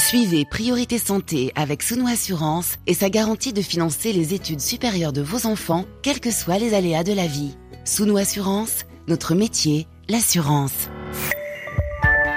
Suivez 0.00 0.46
Priorité 0.46 0.96
Santé 0.96 1.52
avec 1.54 1.82
Sounou 1.82 2.08
Assurance 2.08 2.76
et 2.86 2.94
sa 2.94 3.10
garantie 3.10 3.52
de 3.52 3.60
financer 3.60 4.14
les 4.14 4.32
études 4.32 4.60
supérieures 4.60 5.12
de 5.12 5.20
vos 5.20 5.46
enfants, 5.46 5.84
quels 6.02 6.20
que 6.20 6.30
soient 6.30 6.58
les 6.58 6.72
aléas 6.74 7.04
de 7.04 7.12
la 7.12 7.26
vie. 7.26 7.54
Sounou 7.84 8.16
Assurance, 8.16 8.86
notre 9.08 9.34
métier, 9.34 9.86
l'assurance. 10.08 10.88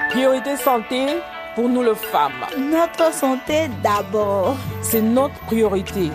Priorité 0.10 0.58
Santé 0.58 1.06
pour 1.56 1.70
nous 1.70 1.84
les 1.84 1.96
femmes. 1.96 2.46
Notre 2.60 3.14
santé 3.14 3.70
d'abord. 3.82 4.58
C'est 4.82 5.02
notre 5.02 5.40
priorité. 5.46 6.12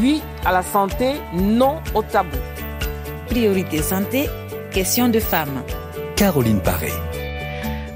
Oui 0.00 0.20
à 0.44 0.52
la 0.52 0.62
santé, 0.62 1.14
non 1.32 1.80
au 1.94 2.02
tabou. 2.02 2.36
Priorité 3.28 3.80
santé, 3.80 4.28
question 4.72 5.08
de 5.08 5.20
femmes. 5.20 5.62
Caroline 6.16 6.60
Paré. 6.60 6.90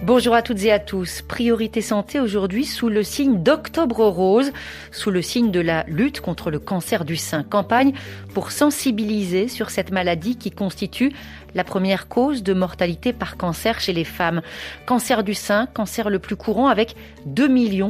Bonjour 0.05 0.35
à 0.35 0.43
toutes 0.43 0.65
et 0.65 0.73
à 0.73 0.81
tous. 0.81 1.23
Priorité 1.23 1.81
santé 1.81 2.19
aujourd'hui 2.19 2.65
sous 2.65 2.89
le 2.89 3.05
signe 3.05 3.41
d'Octobre 3.41 4.05
Rose, 4.09 4.51
sous 4.91 5.13
le 5.13 5.23
signe 5.23 5.53
de 5.53 5.61
la 5.61 5.85
lutte 5.87 6.21
contre 6.21 6.51
le 6.51 6.59
cancer 6.59 7.05
du 7.05 7.15
sein. 7.15 7.45
Campagne 7.45 7.93
pour 8.35 8.51
sensibiliser 8.51 9.47
sur 9.47 9.71
cette 9.71 9.93
maladie 9.93 10.35
qui 10.35 10.51
constitue 10.51 11.13
la 11.55 11.63
première 11.63 12.09
cause 12.09 12.43
de 12.43 12.53
mortalité 12.53 13.13
par 13.13 13.37
cancer 13.37 13.79
chez 13.79 13.93
les 13.93 14.03
femmes. 14.03 14.43
Cancer 14.87 15.23
du 15.23 15.35
sein, 15.35 15.67
cancer 15.73 16.11
le 16.11 16.19
plus 16.19 16.35
courant 16.35 16.67
avec 16.67 16.97
2 17.27 17.49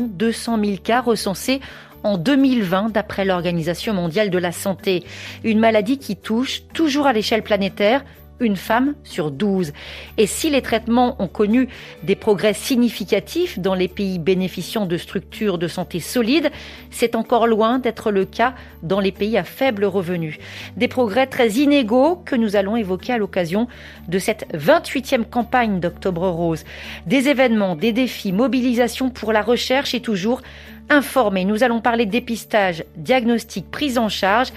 200 0.09 0.63
000 0.63 0.77
cas 0.85 1.01
recensés 1.01 1.63
en 2.03 2.19
2020 2.19 2.91
d'après 2.91 3.25
l'Organisation 3.25 3.95
mondiale 3.95 4.29
de 4.29 4.39
la 4.39 4.53
santé. 4.53 5.03
Une 5.45 5.61
maladie 5.61 5.97
qui 5.97 6.17
touche 6.17 6.65
toujours 6.75 7.07
à 7.07 7.15
l'échelle 7.15 7.43
planétaire 7.43 8.05
une 8.43 8.57
femme 8.57 8.95
sur 9.05 9.31
12. 9.31 9.73
Et 10.19 10.27
si 10.27 10.51
les 10.51 10.63
traitements 10.63 11.17
ont 11.21 11.29
connu 11.29 11.69
des 12.03 12.17
progrès 12.17 12.55
significatifs 12.55 13.59
dans 13.59 13.75
les 13.75 13.89
pays 13.89 14.19
bénéficiant 14.19 14.87
de 14.87 14.97
structures 14.97 15.59
de 15.59 15.69
santé 15.69 16.01
solides, 16.01 16.51
c'est 16.91 17.15
encore 17.15 17.47
loin 17.47 17.79
d'être 17.79 18.11
le 18.11 18.25
cas 18.25 18.55
dans 18.83 19.01
les 19.01 19.13
pays 19.13 19.39
à 19.39 19.45
faible 19.45 19.85
revenu. 19.85 20.39
Des 20.77 20.89
progrès 20.89 21.27
très 21.27 21.51
inégaux 21.51 22.17
que 22.17 22.37
nous 22.37 22.57
allons 22.57 22.77
évoquer 22.77 23.15
à 23.15 23.19
l'occasion 23.19 23.69
de 24.09 24.19
cette 24.19 24.47
28e 24.55 25.25
campagne 25.25 25.81
d'Octobre 25.81 26.29
Rose. 26.29 26.65
Des 27.07 27.29
événements, 27.29 27.77
des 27.77 27.93
défis, 27.93 28.33
mobilisation 28.33 29.11
pour 29.11 29.33
la 29.33 29.43
recherche 29.43 29.95
et 29.95 30.01
toujours 30.01 30.43
informer. 30.91 31.45
Nous 31.45 31.63
allons 31.63 31.81
parler 31.81 32.07
dépistage, 32.07 32.85
diagnostic, 32.97 33.71
prise 33.71 33.99
en 33.99 34.09
charge 34.09 34.53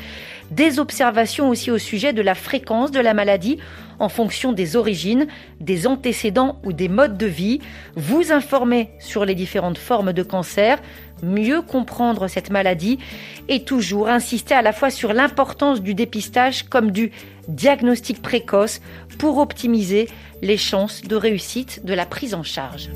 des 0.51 0.79
observations 0.79 1.49
aussi 1.49 1.71
au 1.71 1.77
sujet 1.77 2.13
de 2.13 2.21
la 2.21 2.35
fréquence 2.35 2.91
de 2.91 2.99
la 2.99 3.13
maladie 3.13 3.57
en 3.99 4.09
fonction 4.09 4.51
des 4.51 4.75
origines, 4.75 5.27
des 5.61 5.87
antécédents 5.87 6.59
ou 6.63 6.73
des 6.73 6.89
modes 6.89 7.17
de 7.17 7.25
vie, 7.25 7.61
vous 7.95 8.31
informer 8.31 8.89
sur 8.99 9.25
les 9.25 9.35
différentes 9.35 9.77
formes 9.77 10.13
de 10.13 10.23
cancer, 10.23 10.79
mieux 11.23 11.61
comprendre 11.61 12.27
cette 12.27 12.49
maladie 12.49 12.99
et 13.47 13.63
toujours 13.63 14.09
insister 14.09 14.53
à 14.53 14.61
la 14.61 14.73
fois 14.73 14.89
sur 14.89 15.13
l'importance 15.13 15.81
du 15.81 15.93
dépistage 15.93 16.63
comme 16.63 16.91
du 16.91 17.11
diagnostic 17.47 18.21
précoce 18.21 18.81
pour 19.17 19.37
optimiser 19.37 20.09
les 20.41 20.57
chances 20.57 21.01
de 21.01 21.15
réussite 21.15 21.85
de 21.85 21.93
la 21.93 22.05
prise 22.05 22.33
en 22.33 22.43
charge. 22.43 22.89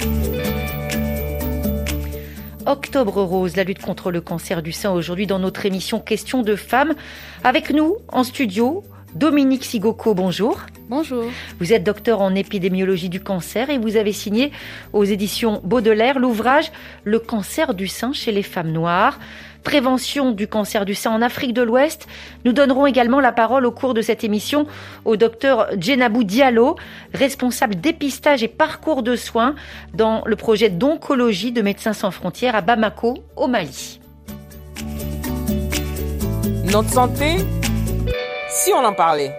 Octobre 2.70 3.24
Rose, 3.24 3.56
la 3.56 3.64
lutte 3.64 3.82
contre 3.82 4.12
le 4.12 4.22
cancer 4.22 4.62
du 4.62 4.72
sein 4.72 4.92
aujourd'hui 4.92 5.26
dans 5.26 5.40
notre 5.40 5.66
émission 5.66 6.00
Question 6.00 6.44
de 6.44 6.56
femmes. 6.56 6.94
Avec 7.44 7.72
nous 7.72 7.96
en 8.10 8.24
studio, 8.24 8.84
Dominique 9.16 9.66
Sigoko, 9.66 10.14
bonjour. 10.14 10.62
Bonjour. 10.88 11.24
Vous 11.60 11.74
êtes 11.74 11.84
docteur 11.84 12.22
en 12.22 12.36
épidémiologie 12.36 13.10
du 13.10 13.22
cancer 13.22 13.72
et 13.72 13.80
vous 13.80 13.96
avez 13.96 14.12
signé 14.12 14.52
aux 14.94 15.04
éditions 15.04 15.62
Baudelaire 15.64 16.20
l'ouvrage 16.20 16.72
Le 17.06 17.18
cancer 17.18 17.74
du 17.74 17.88
sein 17.88 18.14
chez 18.14 18.32
les 18.32 18.44
femmes 18.44 18.72
noires 18.72 19.18
prévention 19.70 20.32
du 20.32 20.48
cancer 20.48 20.84
du 20.84 20.96
sein 20.96 21.12
en 21.12 21.22
Afrique 21.22 21.54
de 21.54 21.62
l'Ouest. 21.62 22.08
Nous 22.44 22.54
donnerons 22.54 22.88
également 22.88 23.20
la 23.20 23.32
parole 23.32 23.68
au 23.68 23.72
cours 23.72 23.94
de 23.94 24.02
cette 24.02 24.24
émission 24.24 24.66
au 25.06 25.16
docteur 25.16 25.68
Djenabou 25.80 26.24
Diallo, 26.24 26.76
responsable 27.14 27.76
dépistage 27.76 28.42
et 28.42 28.48
parcours 28.48 29.04
de 29.04 29.16
soins 29.16 29.54
dans 29.94 30.24
le 30.26 30.36
projet 30.36 30.70
d'oncologie 30.70 31.52
de 31.52 31.62
Médecins 31.62 31.94
sans 31.94 32.10
frontières 32.10 32.56
à 32.56 32.62
Bamako, 32.62 33.20
au 33.36 33.46
Mali. 33.46 34.00
Notre 36.72 36.90
santé, 36.90 37.36
si 38.50 38.72
on 38.74 38.84
en 38.84 38.94
parlait. 38.94 39.36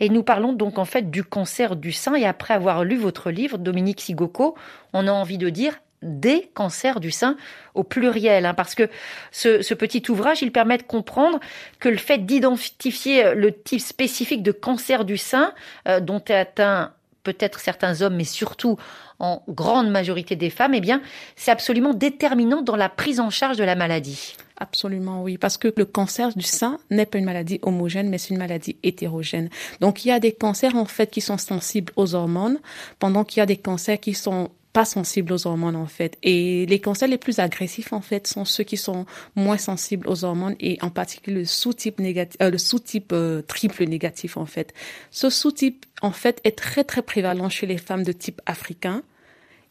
Et 0.00 0.10
nous 0.10 0.22
parlons 0.22 0.52
donc 0.52 0.78
en 0.78 0.84
fait 0.84 1.10
du 1.10 1.24
cancer 1.24 1.76
du 1.76 1.92
sein. 1.92 2.14
Et 2.14 2.26
après 2.26 2.52
avoir 2.52 2.84
lu 2.84 2.98
votre 2.98 3.30
livre, 3.30 3.56
Dominique 3.56 4.02
Sigoko, 4.02 4.54
on 4.92 5.08
a 5.08 5.12
envie 5.12 5.38
de 5.38 5.48
dire 5.48 5.80
des 6.02 6.50
cancers 6.54 7.00
du 7.00 7.10
sein 7.10 7.36
au 7.74 7.84
pluriel, 7.84 8.44
hein, 8.44 8.54
parce 8.54 8.74
que 8.74 8.88
ce, 9.30 9.74
petit 9.74 10.02
ouvrage, 10.10 10.42
il 10.42 10.52
permet 10.52 10.78
de 10.78 10.82
comprendre 10.82 11.40
que 11.78 11.88
le 11.88 11.96
fait 11.96 12.18
d'identifier 12.18 13.34
le 13.34 13.52
type 13.52 13.80
spécifique 13.80 14.42
de 14.42 14.52
cancer 14.52 15.04
du 15.04 15.16
sein 15.16 15.52
euh, 15.88 16.00
dont 16.00 16.22
est 16.26 16.34
atteint 16.34 16.92
peut-être 17.22 17.60
certains 17.60 18.02
hommes, 18.02 18.16
mais 18.16 18.24
surtout 18.24 18.76
en 19.18 19.42
grande 19.48 19.88
majorité 19.88 20.34
des 20.34 20.50
femmes, 20.50 20.74
eh 20.74 20.80
bien, 20.80 21.00
c'est 21.36 21.50
absolument 21.50 21.94
déterminant 21.94 22.62
dans 22.62 22.76
la 22.76 22.88
prise 22.88 23.20
en 23.20 23.30
charge 23.30 23.56
de 23.56 23.64
la 23.64 23.76
maladie. 23.76 24.34
Absolument, 24.58 25.22
oui, 25.22 25.38
parce 25.38 25.56
que 25.56 25.72
le 25.76 25.84
cancer 25.84 26.34
du 26.34 26.42
sein 26.42 26.78
n'est 26.90 27.06
pas 27.06 27.18
une 27.18 27.24
maladie 27.24 27.58
homogène, 27.62 28.08
mais 28.08 28.18
c'est 28.18 28.30
une 28.30 28.38
maladie 28.38 28.76
hétérogène. 28.82 29.48
Donc, 29.80 30.04
il 30.04 30.08
y 30.08 30.12
a 30.12 30.20
des 30.20 30.32
cancers, 30.32 30.76
en 30.76 30.84
fait, 30.84 31.10
qui 31.10 31.20
sont 31.20 31.38
sensibles 31.38 31.92
aux 31.96 32.14
hormones, 32.14 32.58
pendant 32.98 33.24
qu'il 33.24 33.40
y 33.40 33.42
a 33.42 33.46
des 33.46 33.56
cancers 33.56 34.00
qui 34.00 34.14
sont 34.14 34.50
pas 34.72 34.84
sensibles 34.84 35.32
aux 35.32 35.46
hormones 35.46 35.76
en 35.76 35.86
fait. 35.86 36.18
Et 36.22 36.66
les 36.66 36.80
cancers 36.80 37.08
les 37.08 37.18
plus 37.18 37.38
agressifs 37.38 37.92
en 37.92 38.00
fait 38.00 38.26
sont 38.26 38.44
ceux 38.44 38.64
qui 38.64 38.76
sont 38.76 39.06
moins 39.36 39.58
sensibles 39.58 40.08
aux 40.08 40.24
hormones 40.24 40.56
et 40.60 40.78
en 40.82 40.90
particulier 40.90 41.40
le 41.40 41.44
sous-type 41.44 41.98
négatif, 41.98 42.36
euh, 42.40 42.50
le 42.50 42.58
sous-type 42.58 43.12
euh, 43.12 43.42
triple 43.42 43.84
négatif 43.84 44.36
en 44.36 44.46
fait. 44.46 44.72
Ce 45.10 45.30
sous-type 45.30 45.84
en 46.00 46.12
fait 46.12 46.40
est 46.44 46.56
très 46.56 46.84
très 46.84 47.02
prévalent 47.02 47.48
chez 47.48 47.66
les 47.66 47.78
femmes 47.78 48.02
de 48.02 48.12
type 48.12 48.40
africain. 48.46 49.02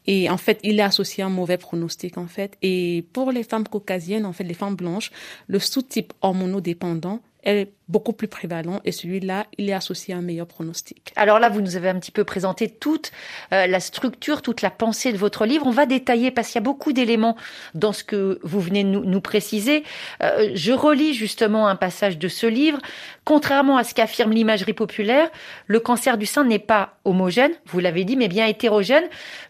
Et 0.07 0.31
en 0.31 0.38
fait, 0.38 0.59
il 0.63 0.79
est 0.79 0.84
associé 0.84 1.23
à 1.23 1.28
un 1.28 1.29
mauvais 1.29 1.59
pronostic, 1.59 2.18
en 2.18 2.25
fait. 2.25 2.57
Et 2.63 3.06
pour 3.13 3.31
les 3.31 3.44
femmes 3.44 3.68
caucasiennes, 3.68 4.25
en 4.25 4.33
fait, 4.33 4.44
les 4.44 4.56
femmes 4.56 4.75
blanches, 4.75 5.12
le 5.47 5.59
sous-type 5.59 6.12
hormonodépendant 6.22 7.22
est 7.44 7.72
beaucoup 7.88 8.13
plus 8.13 8.28
prévalent 8.28 8.79
et 8.85 8.91
celui-là, 8.91 9.47
il 9.57 9.69
est 9.69 9.74
associé 9.74 10.13
à 10.13 10.18
un 10.18 10.22
meilleur 10.22 10.47
pronostic. 10.47 11.12
Alors 11.16 11.40
là, 11.40 11.50
vous 11.50 11.62
nous 11.62 11.75
avez 11.75 11.90
un 11.90 12.00
petit 12.00 12.12
peu 12.12 12.24
présenté 12.24 12.69
toute 12.69 13.12
euh, 13.52 13.68
la 13.68 13.79
structure, 13.79 14.41
toute 14.41 14.62
la 14.62 14.69
pensée 14.69 15.12
de 15.12 15.18
votre 15.18 15.46
livre. 15.46 15.68
On 15.68 15.72
va 15.72 15.85
détailler 15.85 16.31
parce 16.31 16.47
qu'il 16.47 16.56
y 16.56 16.59
a 16.59 16.62
beaucoup 16.63 16.94
d'éléments 16.94 17.35
dans 17.74 17.91
ce 17.91 18.03
que 18.03 18.40
vous 18.44 18.62
venez 18.62 18.84
de 18.84 18.90
nous, 18.90 19.03
nous 19.03 19.22
préciser. 19.22 19.84
Euh, 20.24 20.51
je 20.53 20.72
relis 20.72 21.13
justement 21.13 21.68
un 21.68 21.75
passage 21.75 22.18
de 22.18 22.28
ce 22.28 22.47
livre. 22.47 22.80
Contrairement 23.25 23.78
à 23.78 23.84
ce 23.84 23.94
qu'affirme 23.94 24.31
l'imagerie 24.31 24.74
populaire, 24.74 25.30
le 25.68 25.80
cancer 25.80 26.18
du 26.18 26.25
sein 26.25 26.46
n'est 26.46 26.59
pas 26.59 26.97
homogène, 27.03 27.51
vous 27.66 27.80
l'avez 27.80 28.06
dit, 28.06 28.16
mais 28.16 28.28
bien 28.28 28.46
hétérogène, 28.46 29.03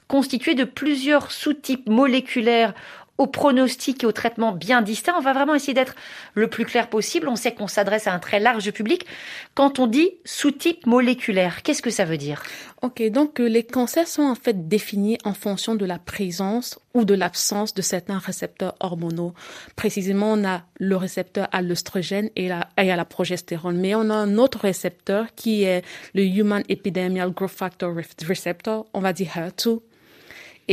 constitué 0.08 0.56
de 0.56 0.66
plusieurs 0.66 1.32
sous-types 1.32 1.88
moléculaires 1.88 2.74
au 3.22 3.28
pronostic 3.28 4.04
et 4.04 4.08
au 4.08 4.12
traitement 4.12 4.52
bien 4.52 4.82
distincts. 4.82 5.14
On 5.16 5.22
va 5.22 5.34
vraiment 5.34 5.54
essayer 5.54 5.76
d'être 5.76 5.94
le 6.34 6.48
plus 6.48 6.66
clair 6.66 6.90
possible. 6.90 7.30
On 7.30 7.36
sait 7.36 7.54
qu'on 7.54 7.68
s'adresse 7.68 8.08
à 8.08 8.14
un 8.14 8.20
très 8.20 8.40
large 8.40 8.72
public. 8.72 9.06
Quand 9.54 9.78
on 9.78 9.86
dit 9.86 10.10
sous-type 10.26 10.88
moléculaire, 10.88 11.62
qu'est-ce 11.62 11.84
que 11.84 11.92
ça 11.92 12.04
veut 12.04 12.18
dire? 12.18 12.42
Ok, 12.82 13.04
donc 13.12 13.40
euh, 13.40 13.46
les 13.46 13.64
cancers 13.64 14.08
sont 14.08 14.24
en 14.24 14.34
fait 14.34 14.68
définis 14.68 15.20
en 15.24 15.36
fonction 15.36 15.76
de 15.76 15.86
la 15.86 16.00
présence 16.00 16.80
ou 16.96 17.06
de 17.06 17.14
l'absence 17.14 17.76
de 17.76 17.84
certains 17.84 18.18
récepteurs 18.18 18.74
hormonaux. 18.80 19.36
Précisément, 19.76 20.34
on 20.34 20.44
a 20.44 20.64
le 20.80 20.96
récepteur 20.96 21.48
à 21.52 21.62
l'œstrogène 21.62 22.32
et, 22.36 22.50
à 22.50 22.66
la 22.76 23.06
progestérone, 23.06 23.78
mais 23.78 23.94
on 23.94 24.10
a 24.10 24.16
un 24.16 24.40
autre 24.40 24.62
récepteur 24.62 25.28
qui 25.36 25.62
est 25.62 25.86
le 26.16 26.24
Human 26.24 26.64
Epidemial 26.70 27.30
Growth 27.30 27.52
Factor 27.52 27.94
Receptor, 28.28 28.88
on 28.94 29.00
va 29.00 29.14
dire 29.14 29.30
HER2, 29.36 29.80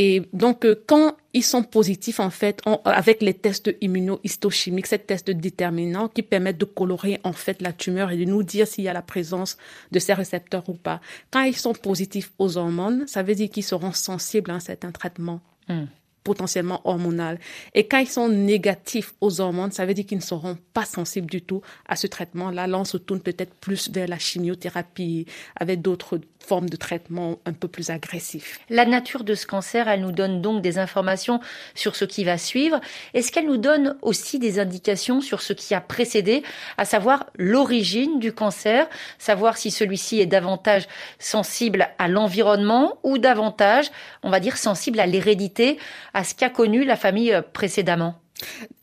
et 0.00 0.22
donc, 0.32 0.64
euh, 0.64 0.80
quand 0.86 1.16
ils 1.34 1.42
sont 1.42 1.64
positifs, 1.64 2.20
en 2.20 2.30
fait, 2.30 2.62
avec 2.84 3.20
les 3.20 3.34
tests 3.34 3.74
immunohistochimiques, 3.80 4.86
ces 4.86 5.00
tests 5.00 5.32
déterminants 5.32 6.06
qui 6.06 6.22
permettent 6.22 6.58
de 6.58 6.66
colorer, 6.66 7.18
en 7.24 7.32
fait, 7.32 7.60
la 7.60 7.72
tumeur 7.72 8.12
et 8.12 8.16
de 8.16 8.24
nous 8.24 8.44
dire 8.44 8.68
s'il 8.68 8.84
y 8.84 8.88
a 8.88 8.92
la 8.92 9.02
présence 9.02 9.58
de 9.90 9.98
ces 9.98 10.14
récepteurs 10.14 10.68
ou 10.68 10.74
pas. 10.74 11.00
Quand 11.32 11.42
ils 11.42 11.56
sont 11.56 11.72
positifs 11.72 12.30
aux 12.38 12.58
hormones, 12.58 13.08
ça 13.08 13.24
veut 13.24 13.34
dire 13.34 13.50
qu'ils 13.50 13.64
seront 13.64 13.90
sensibles 13.92 14.52
à 14.52 14.54
un 14.54 14.60
certain 14.60 14.92
traitement. 14.92 15.40
Hmm 15.68 15.86
potentiellement 16.24 16.80
hormonales. 16.84 17.38
Et 17.74 17.86
quand 17.86 17.98
ils 17.98 18.08
sont 18.08 18.28
négatifs 18.28 19.14
aux 19.20 19.40
hormones, 19.40 19.72
ça 19.72 19.86
veut 19.86 19.94
dire 19.94 20.06
qu'ils 20.06 20.18
ne 20.18 20.22
seront 20.22 20.58
pas 20.74 20.84
sensibles 20.84 21.30
du 21.30 21.42
tout 21.42 21.62
à 21.86 21.96
ce 21.96 22.06
traitement. 22.06 22.50
Là, 22.50 22.66
là 22.66 22.78
on 22.78 22.84
se 22.84 22.96
tourne 22.96 23.20
peut-être 23.20 23.54
plus 23.54 23.90
vers 23.90 24.08
la 24.08 24.18
chimiothérapie 24.18 25.26
avec 25.56 25.80
d'autres 25.80 26.20
formes 26.48 26.68
de 26.68 26.76
traitement 26.76 27.38
un 27.44 27.52
peu 27.52 27.68
plus 27.68 27.90
agressifs. 27.90 28.60
La 28.70 28.86
nature 28.86 29.24
de 29.24 29.34
ce 29.34 29.46
cancer, 29.46 29.88
elle 29.88 30.00
nous 30.00 30.12
donne 30.12 30.40
donc 30.40 30.62
des 30.62 30.78
informations 30.78 31.40
sur 31.74 31.94
ce 31.94 32.04
qui 32.04 32.24
va 32.24 32.38
suivre. 32.38 32.80
Est-ce 33.12 33.32
qu'elle 33.32 33.46
nous 33.46 33.58
donne 33.58 33.96
aussi 34.02 34.38
des 34.38 34.58
indications 34.58 35.20
sur 35.20 35.42
ce 35.42 35.52
qui 35.52 35.74
a 35.74 35.80
précédé, 35.80 36.42
à 36.76 36.84
savoir 36.84 37.26
l'origine 37.36 38.18
du 38.18 38.32
cancer, 38.32 38.88
savoir 39.18 39.58
si 39.58 39.70
celui-ci 39.70 40.20
est 40.20 40.26
davantage 40.26 40.88
sensible 41.18 41.88
à 41.98 42.08
l'environnement 42.08 42.98
ou 43.02 43.18
davantage, 43.18 43.90
on 44.22 44.30
va 44.30 44.40
dire, 44.40 44.56
sensible 44.56 45.00
à 45.00 45.06
l'hérédité 45.06 45.78
à 46.14 46.24
ce 46.24 46.34
qu'a 46.34 46.50
connu 46.50 46.84
la 46.84 46.96
famille 46.96 47.32
euh, 47.32 47.42
précédemment 47.42 48.20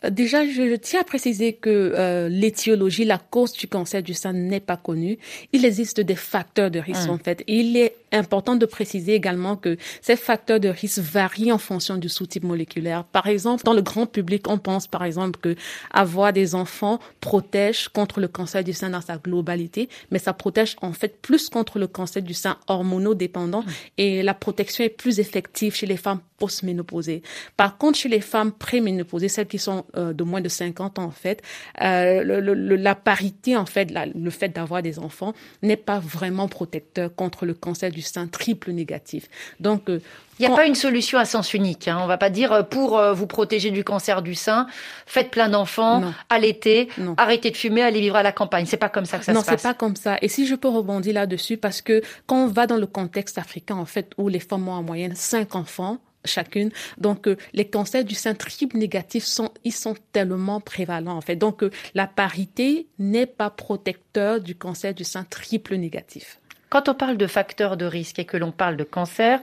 Déjà, 0.10 0.46
je 0.46 0.76
tiens 0.76 1.02
à 1.02 1.04
préciser 1.04 1.54
que 1.54 1.94
euh, 1.96 2.30
l'étiologie, 2.30 3.06
la 3.06 3.18
cause 3.18 3.54
du 3.54 3.68
cancer 3.68 4.04
du 4.04 4.14
sein 4.14 4.34
n'est 4.34 4.60
pas 4.60 4.78
connue. 4.78 5.18
Il 5.54 5.66
existe 5.66 6.00
des 6.00 6.16
facteurs 6.16 6.70
de 6.70 6.80
risque, 6.80 7.10
hum. 7.10 7.16
en 7.16 7.18
fait. 7.18 7.44
Il 7.48 7.78
est 7.78 7.96
important 8.12 8.56
de 8.56 8.66
préciser 8.66 9.14
également 9.14 9.56
que 9.56 9.78
ces 10.02 10.16
facteurs 10.16 10.60
de 10.60 10.70
risque 10.70 11.00
varient 11.00 11.52
en 11.52 11.58
fonction 11.58 11.98
du 11.98 12.10
sous-type 12.10 12.44
moléculaire. 12.44 13.04
Par 13.04 13.28
exemple, 13.28 13.64
dans 13.64 13.74
le 13.74 13.82
grand 13.82 14.06
public, 14.06 14.48
on 14.48 14.58
pense 14.58 14.88
par 14.88 15.04
exemple 15.04 15.40
que 15.40 15.56
avoir 15.92 16.32
des 16.32 16.56
enfants 16.56 17.00
protège 17.20 17.90
contre 17.90 18.20
le 18.20 18.28
cancer 18.28 18.64
du 18.64 18.74
sein 18.74 18.90
dans 18.90 19.02
sa 19.02 19.18
globalité, 19.18 19.90
mais 20.12 20.20
ça 20.20 20.34
protège 20.34 20.76
en 20.82 20.94
fait 20.94 21.22
plus 21.22 21.50
contre 21.50 21.80
le 21.80 21.88
cancer 21.88 22.22
du 22.22 22.34
sein 22.34 22.58
hormonodépendant 22.68 23.60
hum. 23.60 23.66
et 23.98 24.24
la 24.24 24.34
protection 24.34 24.84
est 24.84 24.90
plus 24.90 25.20
effective 25.20 25.76
chez 25.76 25.86
les 25.86 25.98
femmes 25.98 26.20
postménopausées. 26.38 27.22
Par 27.58 27.78
contre, 27.78 27.98
chez 27.98 28.10
les 28.10 28.22
femmes 28.22 28.52
préménopausées, 28.52 29.30
celles 29.46 29.48
qui 29.48 29.60
sont 29.60 29.86
euh, 29.96 30.14
de 30.14 30.24
moins 30.24 30.42
de 30.42 30.50
50 30.50 31.00
ans 31.00 31.04
en 31.04 31.12
fait, 31.12 31.42
euh, 31.82 32.24
le, 32.24 32.54
la 32.76 32.96
parité 32.96 33.56
en 33.56 33.66
fait, 33.66 33.92
le 34.16 34.30
fait 34.30 34.50
d'avoir 34.50 34.82
des 34.82 35.00
enfants 35.00 35.34
n'est 35.62 35.78
pas 35.78 36.00
vraiment 36.00 36.48
protecteur 36.48 37.14
contre 37.14 37.46
le 37.46 37.54
cancer 37.54 37.92
du 37.92 38.02
sein 38.02 38.28
triple 38.28 38.72
négatif. 38.72 39.30
Donc 39.60 39.90
euh, 39.90 40.00
il 40.38 40.46
n'y 40.46 40.54
a 40.54 40.56
pas 40.56 40.66
une 40.66 40.76
solution 40.76 41.18
à 41.18 41.24
sens 41.24 41.54
unique. 41.54 41.88
Hein. 41.88 41.98
On 42.02 42.08
va 42.08 42.18
pas 42.18 42.30
dire 42.30 42.68
pour 42.68 43.02
vous 43.14 43.26
protéger 43.26 43.72
du 43.72 43.86
cancer 43.86 44.22
du 44.22 44.36
sein, 44.36 44.68
faites 45.06 45.32
plein 45.32 45.48
d'enfants, 45.48 46.04
allaitez, 46.30 46.90
arrêtez 47.16 47.52
de 47.52 47.56
fumer, 47.56 47.84
allez 47.84 48.02
vivre 48.02 48.18
à 48.18 48.24
la 48.24 48.34
campagne. 48.34 48.66
C'est 48.66 48.76
pas 48.76 48.90
comme 48.90 49.06
ça 49.06 49.18
que 49.18 49.24
ça 49.24 49.32
se 49.32 49.38
passe. 49.38 49.48
Non, 49.48 49.58
c'est 49.58 49.64
pas 49.64 49.74
comme 49.74 49.96
ça. 49.96 50.18
Et 50.22 50.28
si 50.28 50.46
je 50.46 50.56
peux 50.56 50.68
rebondir 50.68 51.14
là-dessus, 51.14 51.56
parce 51.56 51.82
que 51.82 52.02
quand 52.28 52.44
on 52.44 52.48
va 52.48 52.68
dans 52.68 52.76
le 52.76 52.86
contexte 52.86 53.38
africain, 53.38 53.78
en 53.78 53.86
fait, 53.86 54.12
où 54.18 54.28
les 54.28 54.42
femmes 54.42 54.68
ont 54.68 54.74
en 54.74 54.84
moyenne 54.84 55.16
cinq 55.16 55.56
enfants, 55.56 56.00
chacune. 56.26 56.72
Donc, 56.98 57.28
euh, 57.28 57.38
les 57.54 57.66
cancers 57.66 58.04
du 58.04 58.16
sein 58.16 58.34
triple 58.34 58.78
négatif 58.78 59.24
sont, 59.26 59.52
ils 59.64 59.74
sont 59.74 59.96
tellement 60.12 60.60
prévalents, 60.60 61.18
en 61.18 61.22
fait. 61.22 61.36
Donc, 61.36 61.64
euh, 61.64 61.72
la 61.94 62.08
parité 62.08 62.88
n'est 63.00 63.26
pas 63.26 63.50
protecteur 63.50 64.42
du 64.42 64.56
cancer 64.56 64.94
du 64.94 65.04
sein 65.04 65.24
triple 65.24 65.76
négatif. 65.76 66.40
Quand 66.70 66.90
on 66.90 66.94
parle 66.94 67.18
de 67.18 67.28
facteurs 67.28 67.78
de 67.78 67.86
risque 67.86 68.20
et 68.20 68.26
que 68.26 68.38
l'on 68.38 68.52
parle 68.52 68.76
de 68.76 68.84
cancer, 68.84 69.40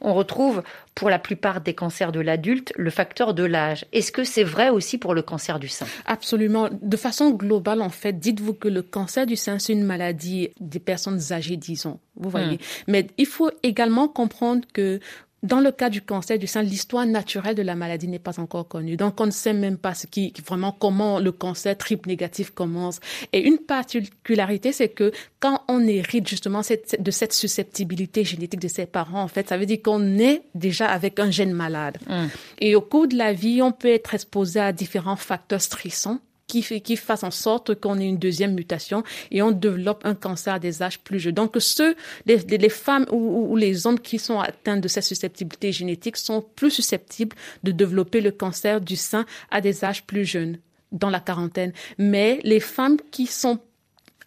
on 0.00 0.14
retrouve 0.14 0.62
pour 0.94 1.10
la 1.10 1.18
plupart 1.18 1.60
des 1.60 1.74
cancers 1.74 2.12
de 2.12 2.20
l'adulte 2.20 2.72
le 2.76 2.90
facteur 2.90 3.34
de 3.34 3.44
l'âge. 3.44 3.84
Est-ce 3.92 4.12
que 4.12 4.24
c'est 4.24 4.44
vrai 4.44 4.70
aussi 4.70 4.96
pour 4.96 5.14
le 5.14 5.22
cancer 5.22 5.58
du 5.58 5.68
sein? 5.68 5.86
Absolument. 6.06 6.68
De 6.80 6.96
façon 6.96 7.30
globale, 7.30 7.82
en 7.82 7.90
fait, 7.90 8.18
dites-vous 8.18 8.54
que 8.54 8.68
le 8.68 8.82
cancer 8.82 9.26
du 9.26 9.36
sein, 9.36 9.58
c'est 9.58 9.72
une 9.72 9.84
maladie 9.84 10.50
des 10.58 10.78
personnes 10.78 11.20
âgées, 11.32 11.56
disons. 11.56 11.98
Vous 12.16 12.30
voyez. 12.30 12.56
Hmm. 12.56 12.88
Mais 12.88 13.06
il 13.18 13.26
faut 13.26 13.50
également 13.62 14.08
comprendre 14.08 14.66
que 14.72 15.00
dans 15.42 15.60
le 15.60 15.72
cas 15.72 15.88
du 15.88 16.02
cancer 16.02 16.38
du 16.38 16.46
sein, 16.46 16.62
l'histoire 16.62 17.06
naturelle 17.06 17.54
de 17.54 17.62
la 17.62 17.74
maladie 17.74 18.08
n'est 18.08 18.18
pas 18.18 18.38
encore 18.40 18.68
connue. 18.68 18.96
Donc, 18.96 19.20
on 19.20 19.26
ne 19.26 19.30
sait 19.30 19.54
même 19.54 19.78
pas 19.78 19.94
ce 19.94 20.06
qui, 20.06 20.32
vraiment 20.46 20.72
comment 20.72 21.18
le 21.18 21.32
cancer 21.32 21.76
triple 21.76 22.08
négatif 22.08 22.50
commence. 22.50 23.00
Et 23.32 23.46
une 23.46 23.58
particularité, 23.58 24.72
c'est 24.72 24.90
que 24.90 25.12
quand 25.38 25.62
on 25.68 25.80
hérite 25.86 26.28
justement 26.28 26.60
de 26.98 27.10
cette 27.10 27.32
susceptibilité 27.32 28.24
génétique 28.24 28.60
de 28.60 28.68
ses 28.68 28.86
parents, 28.86 29.22
en 29.22 29.28
fait, 29.28 29.48
ça 29.48 29.56
veut 29.56 29.66
dire 29.66 29.80
qu'on 29.82 30.18
est 30.18 30.42
déjà 30.54 30.86
avec 30.86 31.18
un 31.18 31.30
gène 31.30 31.52
malade. 31.52 31.98
Hum. 32.08 32.28
Et 32.58 32.74
au 32.74 32.82
cours 32.82 33.08
de 33.08 33.16
la 33.16 33.32
vie, 33.32 33.62
on 33.62 33.72
peut 33.72 33.88
être 33.88 34.14
exposé 34.14 34.60
à 34.60 34.72
différents 34.72 35.16
facteurs 35.16 35.62
stressants 35.62 36.20
qui, 36.50 36.62
fait, 36.62 36.96
fasse 36.96 37.22
en 37.22 37.30
sorte 37.30 37.74
qu'on 37.76 37.98
ait 37.98 38.08
une 38.08 38.18
deuxième 38.18 38.54
mutation 38.54 39.04
et 39.30 39.40
on 39.42 39.52
développe 39.52 40.04
un 40.04 40.14
cancer 40.14 40.54
à 40.54 40.58
des 40.58 40.82
âges 40.82 40.98
plus 40.98 41.20
jeunes. 41.20 41.34
Donc, 41.34 41.54
ceux, 41.58 41.94
les, 42.26 42.38
les 42.38 42.68
femmes 42.68 43.06
ou, 43.10 43.46
ou, 43.50 43.56
les 43.56 43.86
hommes 43.86 44.00
qui 44.00 44.18
sont 44.18 44.40
atteints 44.40 44.76
de 44.76 44.88
cette 44.88 45.04
susceptibilité 45.04 45.70
génétique 45.72 46.16
sont 46.16 46.44
plus 46.56 46.70
susceptibles 46.70 47.36
de 47.62 47.70
développer 47.70 48.20
le 48.20 48.32
cancer 48.32 48.80
du 48.80 48.96
sein 48.96 49.24
à 49.50 49.60
des 49.60 49.84
âges 49.84 50.04
plus 50.04 50.24
jeunes, 50.24 50.58
dans 50.92 51.10
la 51.10 51.20
quarantaine. 51.20 51.72
Mais 51.98 52.40
les 52.42 52.60
femmes 52.60 52.96
qui 53.12 53.26
sont 53.26 53.60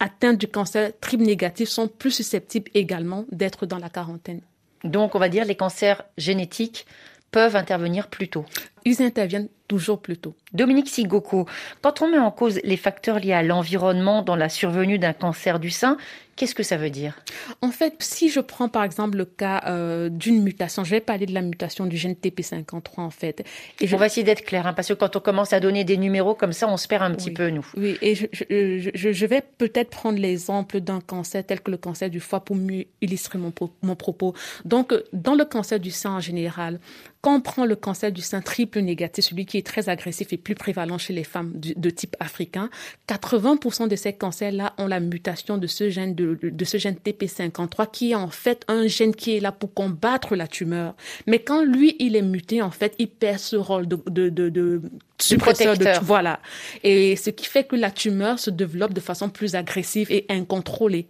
atteintes 0.00 0.38
du 0.38 0.48
cancer 0.48 0.92
triple 1.00 1.24
négatif 1.24 1.68
sont 1.68 1.88
plus 1.88 2.10
susceptibles 2.10 2.70
également 2.74 3.26
d'être 3.30 3.66
dans 3.66 3.78
la 3.78 3.90
quarantaine. 3.90 4.40
Donc, 4.82 5.14
on 5.14 5.18
va 5.18 5.28
dire 5.28 5.44
les 5.44 5.54
cancers 5.54 6.02
génétiques 6.18 6.86
peuvent 7.34 7.56
intervenir 7.56 8.06
plus 8.06 8.28
tôt. 8.28 8.44
Ils 8.84 9.02
interviennent 9.02 9.48
toujours 9.66 10.00
plus 10.00 10.16
tôt. 10.16 10.36
Dominique 10.52 10.88
Sigoko, 10.88 11.48
quand 11.82 12.00
on 12.00 12.08
met 12.08 12.18
en 12.18 12.30
cause 12.30 12.60
les 12.62 12.76
facteurs 12.76 13.18
liés 13.18 13.32
à 13.32 13.42
l'environnement 13.42 14.22
dans 14.22 14.36
la 14.36 14.48
survenue 14.48 15.00
d'un 15.00 15.14
cancer 15.14 15.58
du 15.58 15.70
sein, 15.70 15.96
qu'est-ce 16.36 16.54
que 16.54 16.62
ça 16.62 16.76
veut 16.76 16.90
dire? 16.90 17.18
En 17.60 17.70
fait, 17.70 17.94
si 17.98 18.28
je 18.28 18.38
prends 18.38 18.68
par 18.68 18.84
exemple 18.84 19.16
le 19.16 19.24
cas 19.24 19.62
euh, 19.66 20.10
d'une 20.10 20.44
mutation, 20.44 20.84
je 20.84 20.90
vais 20.90 21.00
parler 21.00 21.26
de 21.26 21.34
la 21.34 21.42
mutation 21.42 21.86
du 21.86 21.96
gène 21.96 22.12
TP53 22.12 22.82
en 22.98 23.10
fait. 23.10 23.42
Et 23.80 23.88
je... 23.88 23.96
On 23.96 23.98
va 23.98 24.06
essayer 24.06 24.22
d'être 24.22 24.44
clair, 24.44 24.66
hein, 24.68 24.72
parce 24.72 24.86
que 24.86 24.94
quand 24.94 25.16
on 25.16 25.20
commence 25.20 25.52
à 25.52 25.58
donner 25.58 25.82
des 25.82 25.96
numéros 25.96 26.36
comme 26.36 26.52
ça, 26.52 26.68
on 26.68 26.76
se 26.76 26.86
perd 26.86 27.02
un 27.02 27.14
petit 27.14 27.32
peu, 27.32 27.48
nous. 27.50 27.66
Oui, 27.76 27.98
et 28.00 28.14
je, 28.14 28.26
je, 28.32 29.12
je 29.12 29.26
vais 29.26 29.42
peut-être 29.58 29.90
prendre 29.90 30.20
l'exemple 30.20 30.78
d'un 30.78 31.00
cancer 31.00 31.44
tel 31.44 31.60
que 31.62 31.72
le 31.72 31.78
cancer 31.78 32.10
du 32.10 32.20
foie 32.20 32.44
pour 32.44 32.54
mieux 32.54 32.84
illustrer 33.00 33.40
mon, 33.40 33.52
mon 33.82 33.96
propos. 33.96 34.34
Donc, 34.64 34.94
dans 35.12 35.34
le 35.34 35.44
cancer 35.44 35.80
du 35.80 35.90
sein 35.90 36.10
en 36.10 36.20
général, 36.20 36.78
quand 37.24 37.36
on 37.36 37.40
prend 37.40 37.64
le 37.64 37.74
cancer 37.74 38.12
du 38.12 38.20
sein 38.20 38.42
triple 38.42 38.80
négatif, 38.80 39.24
celui 39.24 39.46
qui 39.46 39.56
est 39.56 39.66
très 39.66 39.88
agressif 39.88 40.34
et 40.34 40.36
plus 40.36 40.54
prévalent 40.54 40.98
chez 40.98 41.14
les 41.14 41.24
femmes 41.24 41.52
de, 41.54 41.88
type 41.88 42.16
africain, 42.20 42.68
80% 43.08 43.88
de 43.88 43.96
ces 43.96 44.12
cancers-là 44.12 44.74
ont 44.76 44.86
la 44.86 45.00
mutation 45.00 45.56
de 45.56 45.66
ce 45.66 45.88
gène 45.88 46.14
de, 46.14 46.38
de 46.42 46.64
ce 46.66 46.76
gène 46.76 46.96
TP53 47.02 47.90
qui 47.90 48.10
est 48.10 48.14
en 48.14 48.28
fait 48.28 48.62
un 48.68 48.86
gène 48.88 49.14
qui 49.14 49.34
est 49.34 49.40
là 49.40 49.52
pour 49.52 49.72
combattre 49.72 50.36
la 50.36 50.46
tumeur. 50.46 50.94
Mais 51.26 51.38
quand 51.38 51.64
lui, 51.64 51.96
il 51.98 52.14
est 52.14 52.20
muté, 52.20 52.60
en 52.60 52.70
fait, 52.70 52.94
il 52.98 53.08
perd 53.08 53.38
ce 53.38 53.56
rôle 53.56 53.88
de, 53.88 53.98
de, 54.06 54.28
de, 54.28 54.50
de 54.50 54.82
suppresseur 55.20 55.78
de 55.78 55.86
voilà 56.02 56.40
et 56.82 57.16
ce 57.16 57.30
qui 57.30 57.46
fait 57.46 57.64
que 57.64 57.76
la 57.76 57.90
tumeur 57.90 58.38
se 58.38 58.50
développe 58.50 58.92
de 58.92 59.00
façon 59.00 59.30
plus 59.30 59.54
agressive 59.54 60.10
et 60.10 60.26
incontrôlée. 60.28 61.08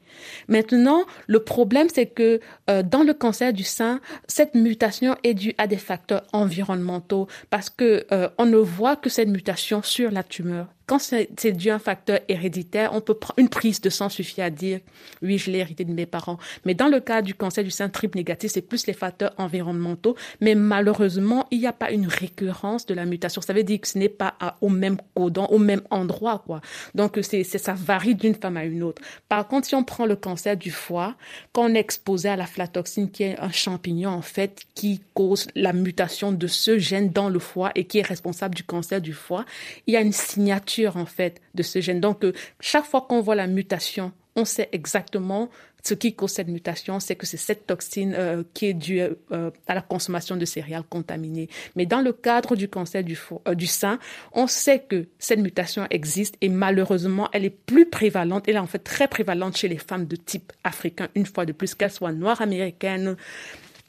Maintenant, 0.49 1.05
le 1.27 1.41
problème 1.41 1.89
c'est 1.93 2.07
que 2.07 2.41
euh, 2.69 2.83
dans 2.83 3.03
le 3.03 3.15
cancer 3.15 3.53
du 3.53 3.65
sein, 3.65 4.01
cette 4.29 4.55
mutation 4.55 5.17
est 5.23 5.35
due 5.35 5.55
à 5.59 5.67
des 5.67 5.79
facteurs 5.79 6.23
environnementaux 6.33 7.29
parce 7.51 7.71
que 7.71 8.07
euh, 8.13 8.29
on 8.39 8.47
ne 8.47 8.59
voit 8.59 8.97
que 8.97 9.09
cette 9.09 9.29
mutation 9.29 9.83
sur 9.83 10.11
la 10.11 10.23
tumeur. 10.23 10.74
Quand 10.87 10.99
c'est 10.99 11.53
dû 11.53 11.71
à 11.71 11.77
un 11.77 11.79
facteur 11.79 12.21
héréditaire, 12.29 12.91
on 12.93 13.01
peut 13.01 13.17
une 13.39 13.49
prise 13.49 13.81
de 13.81 13.89
sang 13.89 14.09
suffit 14.09 14.43
à 14.43 14.51
dire 14.51 14.81
oui, 15.23 15.39
je 15.39 15.51
l'ai 15.51 15.59
hérité 15.59 15.85
de 15.85 15.93
mes 15.93 16.05
parents. 16.05 16.39
Mais 16.65 16.75
dans 16.75 16.89
le 16.89 17.01
cas 17.01 17.23
du 17.23 17.35
cancer 17.35 17.65
du 17.65 17.71
sein 17.71 17.89
triple 17.89 18.19
négatif, 18.19 18.51
c'est 18.53 18.61
plus 18.61 18.87
les 18.87 18.93
facteurs 18.93 19.33
environnementaux. 19.39 20.15
Mais 20.41 20.55
malheureusement, 20.55 21.47
il 21.51 21.61
n'y 21.61 21.67
a 21.67 21.73
pas 21.73 21.91
une 21.91 22.07
récurrence 22.07 22.85
de 22.85 22.93
la 22.93 23.07
mutation. 23.07 23.41
Ça 23.41 23.55
veut 23.55 23.63
dire 23.63 23.81
que 23.81 23.89
ce 23.89 23.99
n'est 23.99 24.09
pas 24.11 24.35
au 24.61 24.69
même 24.69 24.99
codon, 25.15 25.47
au 25.47 25.59
même 25.59 25.83
endroit, 25.91 26.43
quoi. 26.45 26.61
Donc 26.95 27.19
c'est 27.23 27.45
ça 27.45 27.73
varie 27.75 28.15
d'une 28.15 28.35
femme 28.35 28.57
à 28.57 28.65
une 28.65 28.83
autre. 28.83 29.01
Par 29.29 29.49
contre, 29.49 29.67
si 29.67 29.75
on 29.75 29.85
prend 29.85 30.05
le 30.05 30.17
cancer 30.17 30.57
du 30.57 30.71
foie, 30.71 31.15
quand 31.53 31.71
on 31.71 31.75
est 31.75 31.81
exposé 31.81 32.29
à 32.29 32.37
la 32.37 32.47
flatoxine, 32.47 33.11
qui 33.11 33.23
est 33.23 33.41
un 33.41 33.51
champignon 33.51 34.11
en 34.11 34.23
fait 34.23 34.63
qui 34.75 35.01
cause 35.15 35.47
la 35.55 35.73
mutation 35.73 36.33
de 36.33 36.47
ce 36.47 36.79
gène 36.79 37.11
dans 37.11 37.29
le 37.31 37.39
foie 37.39 37.71
et 37.75 37.85
qui 37.85 37.99
est 37.99 38.07
responsable 38.07 38.55
du 38.55 38.65
cancer 38.65 39.01
du 39.01 39.15
foie, 39.15 39.47
il 39.87 39.95
y 39.95 39.97
a 39.97 40.01
une 40.01 40.13
signature 40.13 40.74
en 40.83 41.07
fait 41.07 41.41
de 41.55 41.63
ce 41.63 41.81
gène. 41.81 42.01
Donc 42.01 42.25
euh, 42.25 42.33
chaque 42.61 42.85
fois 42.85 43.03
qu'on 43.09 43.21
voit 43.21 43.35
la 43.35 43.47
mutation, 43.47 44.13
on 44.37 44.45
sait 44.45 44.69
exactement 44.73 45.51
ce 45.87 45.93
qui 45.93 46.15
cause 46.15 46.31
cette 46.31 46.49
mutation, 46.49 46.99
c'est 46.99 47.15
que 47.15 47.27
c'est 47.27 47.37
cette 47.37 47.67
toxine 47.67 48.15
euh, 48.17 48.43
qui 48.55 48.67
est 48.67 48.75
due 48.75 49.01
euh, 49.01 49.51
à 49.67 49.75
la 49.75 49.83
consommation 49.83 50.35
de 50.35 50.45
céréales 50.47 50.85
contaminées. 50.89 51.49
Mais 51.77 51.85
dans 51.85 52.01
le 52.01 52.15
cadre 52.15 52.57
du 52.57 52.69
cancer 52.69 53.05
du, 53.05 53.19
du 53.53 53.67
sein, 53.67 53.99
on 54.33 54.47
sait 54.47 54.81
que 54.81 55.09
cette 55.19 55.41
mutation 55.41 55.87
existe 55.91 56.37
et 56.41 56.49
malheureusement, 56.49 57.29
elle 57.33 57.45
est 57.45 57.51
plus 57.51 57.85
prévalente. 57.85 58.49
Elle 58.49 58.57
est 58.57 58.61
en 58.61 58.67
fait 58.67 58.79
très 58.79 59.09
prévalente 59.09 59.59
chez 59.59 59.69
les 59.69 59.77
femmes 59.77 60.07
de 60.07 60.17
type 60.17 60.55
africain, 60.65 61.09
une 61.15 61.27
fois 61.27 61.45
de 61.45 61.53
plus, 61.53 61.75
qu'elles 61.75 61.91
soient 61.91 62.13
noires 62.13 62.41
américaines, 62.41 63.17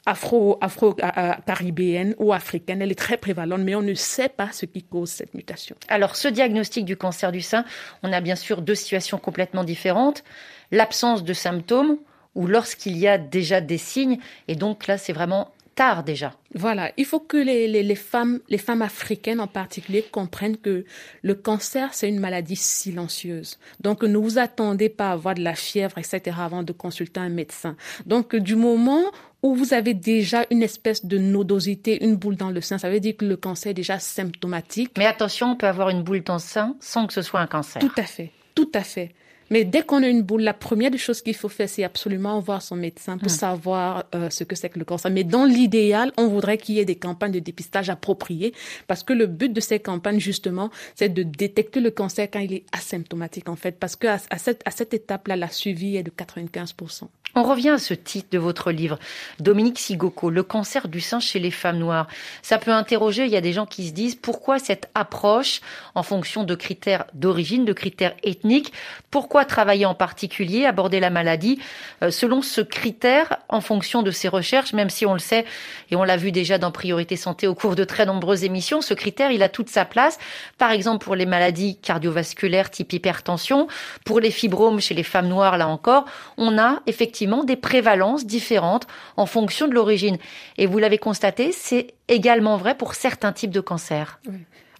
afro, 0.06 0.56
afro 0.60 0.94
caribéenne 0.94 2.14
ou 2.18 2.32
africaine. 2.32 2.80
Elle 2.80 2.92
est 2.92 2.98
très 2.98 3.16
prévalente, 3.16 3.60
mais 3.60 3.74
on 3.74 3.82
ne 3.82 3.94
sait 3.94 4.28
pas 4.28 4.50
ce 4.52 4.64
qui 4.64 4.82
cause 4.82 5.10
cette 5.10 5.34
mutation. 5.34 5.76
Alors, 5.88 6.16
ce 6.16 6.28
diagnostic 6.28 6.84
du 6.84 6.96
cancer 6.96 7.32
du 7.32 7.42
sein, 7.42 7.64
on 8.02 8.12
a 8.12 8.20
bien 8.20 8.36
sûr 8.36 8.62
deux 8.62 8.74
situations 8.74 9.18
complètement 9.18 9.64
différentes. 9.64 10.24
L'absence 10.70 11.24
de 11.24 11.32
symptômes 11.32 11.98
ou 12.34 12.46
lorsqu'il 12.46 12.96
y 12.96 13.08
a 13.08 13.18
déjà 13.18 13.60
des 13.60 13.78
signes. 13.78 14.18
Et 14.46 14.54
donc 14.54 14.86
là, 14.86 14.98
c'est 14.98 15.12
vraiment 15.12 15.50
tard 15.76 16.02
déjà. 16.02 16.32
Voilà, 16.54 16.90
il 16.96 17.04
faut 17.04 17.20
que 17.20 17.36
les, 17.36 17.68
les, 17.68 17.82
les, 17.84 17.94
femmes, 17.94 18.40
les 18.48 18.58
femmes 18.58 18.82
africaines 18.82 19.40
en 19.40 19.46
particulier 19.46 20.02
comprennent 20.02 20.56
que 20.56 20.84
le 21.22 21.34
cancer, 21.34 21.92
c'est 21.92 22.08
une 22.08 22.18
maladie 22.18 22.56
silencieuse. 22.56 23.58
Donc, 23.80 24.02
ne 24.02 24.16
vous 24.16 24.38
attendez 24.38 24.88
pas 24.88 25.10
à 25.10 25.12
avoir 25.12 25.34
de 25.34 25.42
la 25.42 25.54
fièvre, 25.54 25.98
etc., 25.98 26.36
avant 26.40 26.62
de 26.62 26.72
consulter 26.72 27.20
un 27.20 27.28
médecin. 27.28 27.76
Donc, 28.06 28.34
du 28.34 28.56
moment 28.56 29.04
où 29.42 29.54
vous 29.54 29.74
avez 29.74 29.94
déjà 29.94 30.46
une 30.50 30.62
espèce 30.62 31.04
de 31.04 31.18
nodosité, 31.18 32.02
une 32.04 32.16
boule 32.16 32.36
dans 32.36 32.50
le 32.50 32.60
sein, 32.62 32.78
ça 32.78 32.90
veut 32.90 33.00
dire 33.00 33.16
que 33.16 33.26
le 33.26 33.36
cancer 33.36 33.70
est 33.70 33.74
déjà 33.74 33.98
symptomatique. 33.98 34.92
Mais 34.96 35.06
attention, 35.06 35.52
on 35.52 35.56
peut 35.56 35.68
avoir 35.68 35.90
une 35.90 36.02
boule 36.02 36.22
dans 36.22 36.34
le 36.34 36.40
sein 36.40 36.74
sans 36.80 37.06
que 37.06 37.12
ce 37.12 37.22
soit 37.22 37.40
un 37.40 37.46
cancer. 37.46 37.80
Tout 37.80 37.92
à 37.96 38.04
fait, 38.04 38.32
tout 38.54 38.70
à 38.74 38.82
fait. 38.82 39.14
Mais 39.50 39.64
dès 39.64 39.82
qu'on 39.82 40.02
a 40.02 40.08
une 40.08 40.22
boule, 40.22 40.42
la 40.42 40.54
première 40.54 40.90
des 40.90 40.98
choses 40.98 41.22
qu'il 41.22 41.34
faut 41.34 41.48
faire, 41.48 41.68
c'est 41.68 41.84
absolument 41.84 42.40
voir 42.40 42.62
son 42.62 42.76
médecin 42.76 43.18
pour 43.18 43.30
savoir 43.30 44.04
euh, 44.14 44.30
ce 44.30 44.44
que 44.44 44.56
c'est 44.56 44.68
que 44.70 44.78
le 44.78 44.84
cancer. 44.84 45.10
Mais 45.10 45.24
dans 45.24 45.44
l'idéal, 45.44 46.12
on 46.16 46.28
voudrait 46.28 46.58
qu'il 46.58 46.74
y 46.74 46.80
ait 46.80 46.84
des 46.84 46.96
campagnes 46.96 47.32
de 47.32 47.38
dépistage 47.38 47.90
appropriées 47.90 48.52
parce 48.86 49.02
que 49.02 49.12
le 49.12 49.26
but 49.26 49.52
de 49.52 49.60
ces 49.60 49.78
campagnes, 49.78 50.20
justement, 50.20 50.70
c'est 50.94 51.08
de 51.08 51.22
détecter 51.22 51.80
le 51.80 51.90
cancer 51.90 52.28
quand 52.30 52.40
il 52.40 52.52
est 52.52 52.64
asymptomatique, 52.72 53.48
en 53.48 53.56
fait. 53.56 53.78
Parce 53.78 53.96
qu'à 53.96 54.18
à 54.30 54.38
cette, 54.38 54.62
à 54.64 54.70
cette 54.70 54.94
étape-là, 54.94 55.36
la 55.36 55.48
suivi 55.48 55.96
est 55.96 56.02
de 56.02 56.10
95%. 56.10 57.08
On 57.38 57.42
revient 57.42 57.68
à 57.68 57.78
ce 57.78 57.92
titre 57.92 58.28
de 58.30 58.38
votre 58.38 58.72
livre, 58.72 58.98
Dominique 59.40 59.78
Sigoko, 59.78 60.30
le 60.30 60.42
cancer 60.42 60.88
du 60.88 61.02
sein 61.02 61.20
chez 61.20 61.38
les 61.38 61.50
femmes 61.50 61.78
noires. 61.78 62.06
Ça 62.40 62.56
peut 62.56 62.70
interroger, 62.70 63.26
il 63.26 63.30
y 63.30 63.36
a 63.36 63.42
des 63.42 63.52
gens 63.52 63.66
qui 63.66 63.88
se 63.88 63.92
disent 63.92 64.14
pourquoi 64.14 64.58
cette 64.58 64.88
approche 64.94 65.60
en 65.94 66.02
fonction 66.02 66.44
de 66.44 66.54
critères 66.54 67.04
d'origine, 67.12 67.66
de 67.66 67.74
critères 67.74 68.14
ethniques, 68.22 68.72
pourquoi 69.10 69.35
travailler 69.44 69.86
en 69.86 69.94
particulier, 69.94 70.66
aborder 70.66 71.00
la 71.00 71.10
maladie 71.10 71.58
euh, 72.02 72.10
selon 72.10 72.42
ce 72.42 72.60
critère 72.60 73.38
en 73.48 73.60
fonction 73.60 74.02
de 74.02 74.10
ses 74.10 74.28
recherches, 74.28 74.72
même 74.72 74.90
si 74.90 75.06
on 75.06 75.12
le 75.12 75.18
sait 75.18 75.44
et 75.90 75.96
on 75.96 76.04
l'a 76.04 76.16
vu 76.16 76.32
déjà 76.32 76.58
dans 76.58 76.70
Priorité 76.70 77.16
Santé 77.16 77.46
au 77.46 77.54
cours 77.54 77.76
de 77.76 77.84
très 77.84 78.06
nombreuses 78.06 78.44
émissions, 78.44 78.80
ce 78.80 78.94
critère, 78.94 79.30
il 79.30 79.42
a 79.42 79.48
toute 79.48 79.68
sa 79.68 79.84
place. 79.84 80.18
Par 80.58 80.70
exemple, 80.70 81.04
pour 81.04 81.14
les 81.14 81.26
maladies 81.26 81.76
cardiovasculaires 81.76 82.70
type 82.70 82.92
hypertension, 82.92 83.68
pour 84.04 84.20
les 84.20 84.30
fibromes 84.30 84.80
chez 84.80 84.94
les 84.94 85.02
femmes 85.02 85.28
noires, 85.28 85.58
là 85.58 85.68
encore, 85.68 86.06
on 86.36 86.58
a 86.58 86.80
effectivement 86.86 87.44
des 87.44 87.56
prévalences 87.56 88.26
différentes 88.26 88.86
en 89.16 89.26
fonction 89.26 89.68
de 89.68 89.74
l'origine. 89.74 90.18
Et 90.58 90.66
vous 90.66 90.78
l'avez 90.78 90.98
constaté, 90.98 91.52
c'est 91.52 91.94
également 92.08 92.56
vrai 92.56 92.76
pour 92.76 92.94
certains 92.94 93.32
types 93.32 93.50
de 93.50 93.60
cancers. 93.60 94.20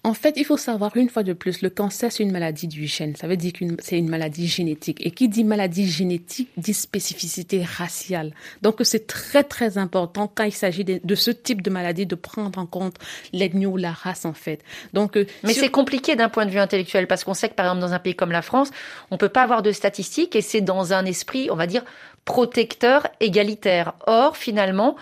En 0.06 0.14
fait, 0.14 0.34
il 0.36 0.44
faut 0.44 0.56
savoir 0.56 0.96
une 0.96 1.08
fois 1.08 1.24
de 1.24 1.32
plus, 1.32 1.62
le 1.62 1.68
cancer, 1.68 2.12
c'est 2.12 2.22
une 2.22 2.30
maladie 2.30 2.68
du 2.68 2.86
gène. 2.86 3.16
Ça 3.16 3.26
veut 3.26 3.36
dire 3.36 3.52
que 3.52 3.64
c'est 3.80 3.98
une 3.98 4.08
maladie 4.08 4.46
génétique. 4.46 5.04
Et 5.04 5.10
qui 5.10 5.28
dit 5.28 5.42
maladie 5.42 5.90
génétique 5.90 6.48
dit 6.56 6.74
spécificité 6.74 7.64
raciale. 7.64 8.32
Donc, 8.62 8.76
c'est 8.84 9.08
très, 9.08 9.42
très 9.42 9.78
important 9.78 10.30
quand 10.32 10.44
il 10.44 10.52
s'agit 10.52 10.84
de, 10.84 11.14
ce 11.16 11.32
type 11.32 11.60
de 11.60 11.70
maladie 11.70 12.06
de 12.06 12.14
prendre 12.14 12.56
en 12.56 12.66
compte 12.66 12.94
l'ethnie 13.32 13.66
ou 13.66 13.76
la 13.76 13.90
race, 13.90 14.24
en 14.24 14.32
fait. 14.32 14.60
Donc, 14.92 15.16
euh, 15.16 15.26
Mais 15.42 15.54
c'est 15.54 15.70
compliqué 15.70 16.14
d'un 16.14 16.28
point 16.28 16.46
de 16.46 16.52
vue 16.52 16.60
intellectuel 16.60 17.08
parce 17.08 17.24
qu'on 17.24 17.34
sait 17.34 17.48
que, 17.48 17.54
par 17.54 17.66
exemple, 17.66 17.80
dans 17.80 17.92
un 17.92 17.98
pays 17.98 18.14
comme 18.14 18.30
la 18.30 18.42
France, 18.42 18.70
on 19.10 19.16
peut 19.16 19.28
pas 19.28 19.42
avoir 19.42 19.62
de 19.62 19.72
statistiques 19.72 20.36
et 20.36 20.40
c'est 20.40 20.60
dans 20.60 20.92
un 20.92 21.04
esprit, 21.04 21.48
on 21.50 21.56
va 21.56 21.66
dire, 21.66 21.82
protecteur 22.24 23.08
égalitaire. 23.18 23.94
Or, 24.06 24.36
finalement, 24.36 24.94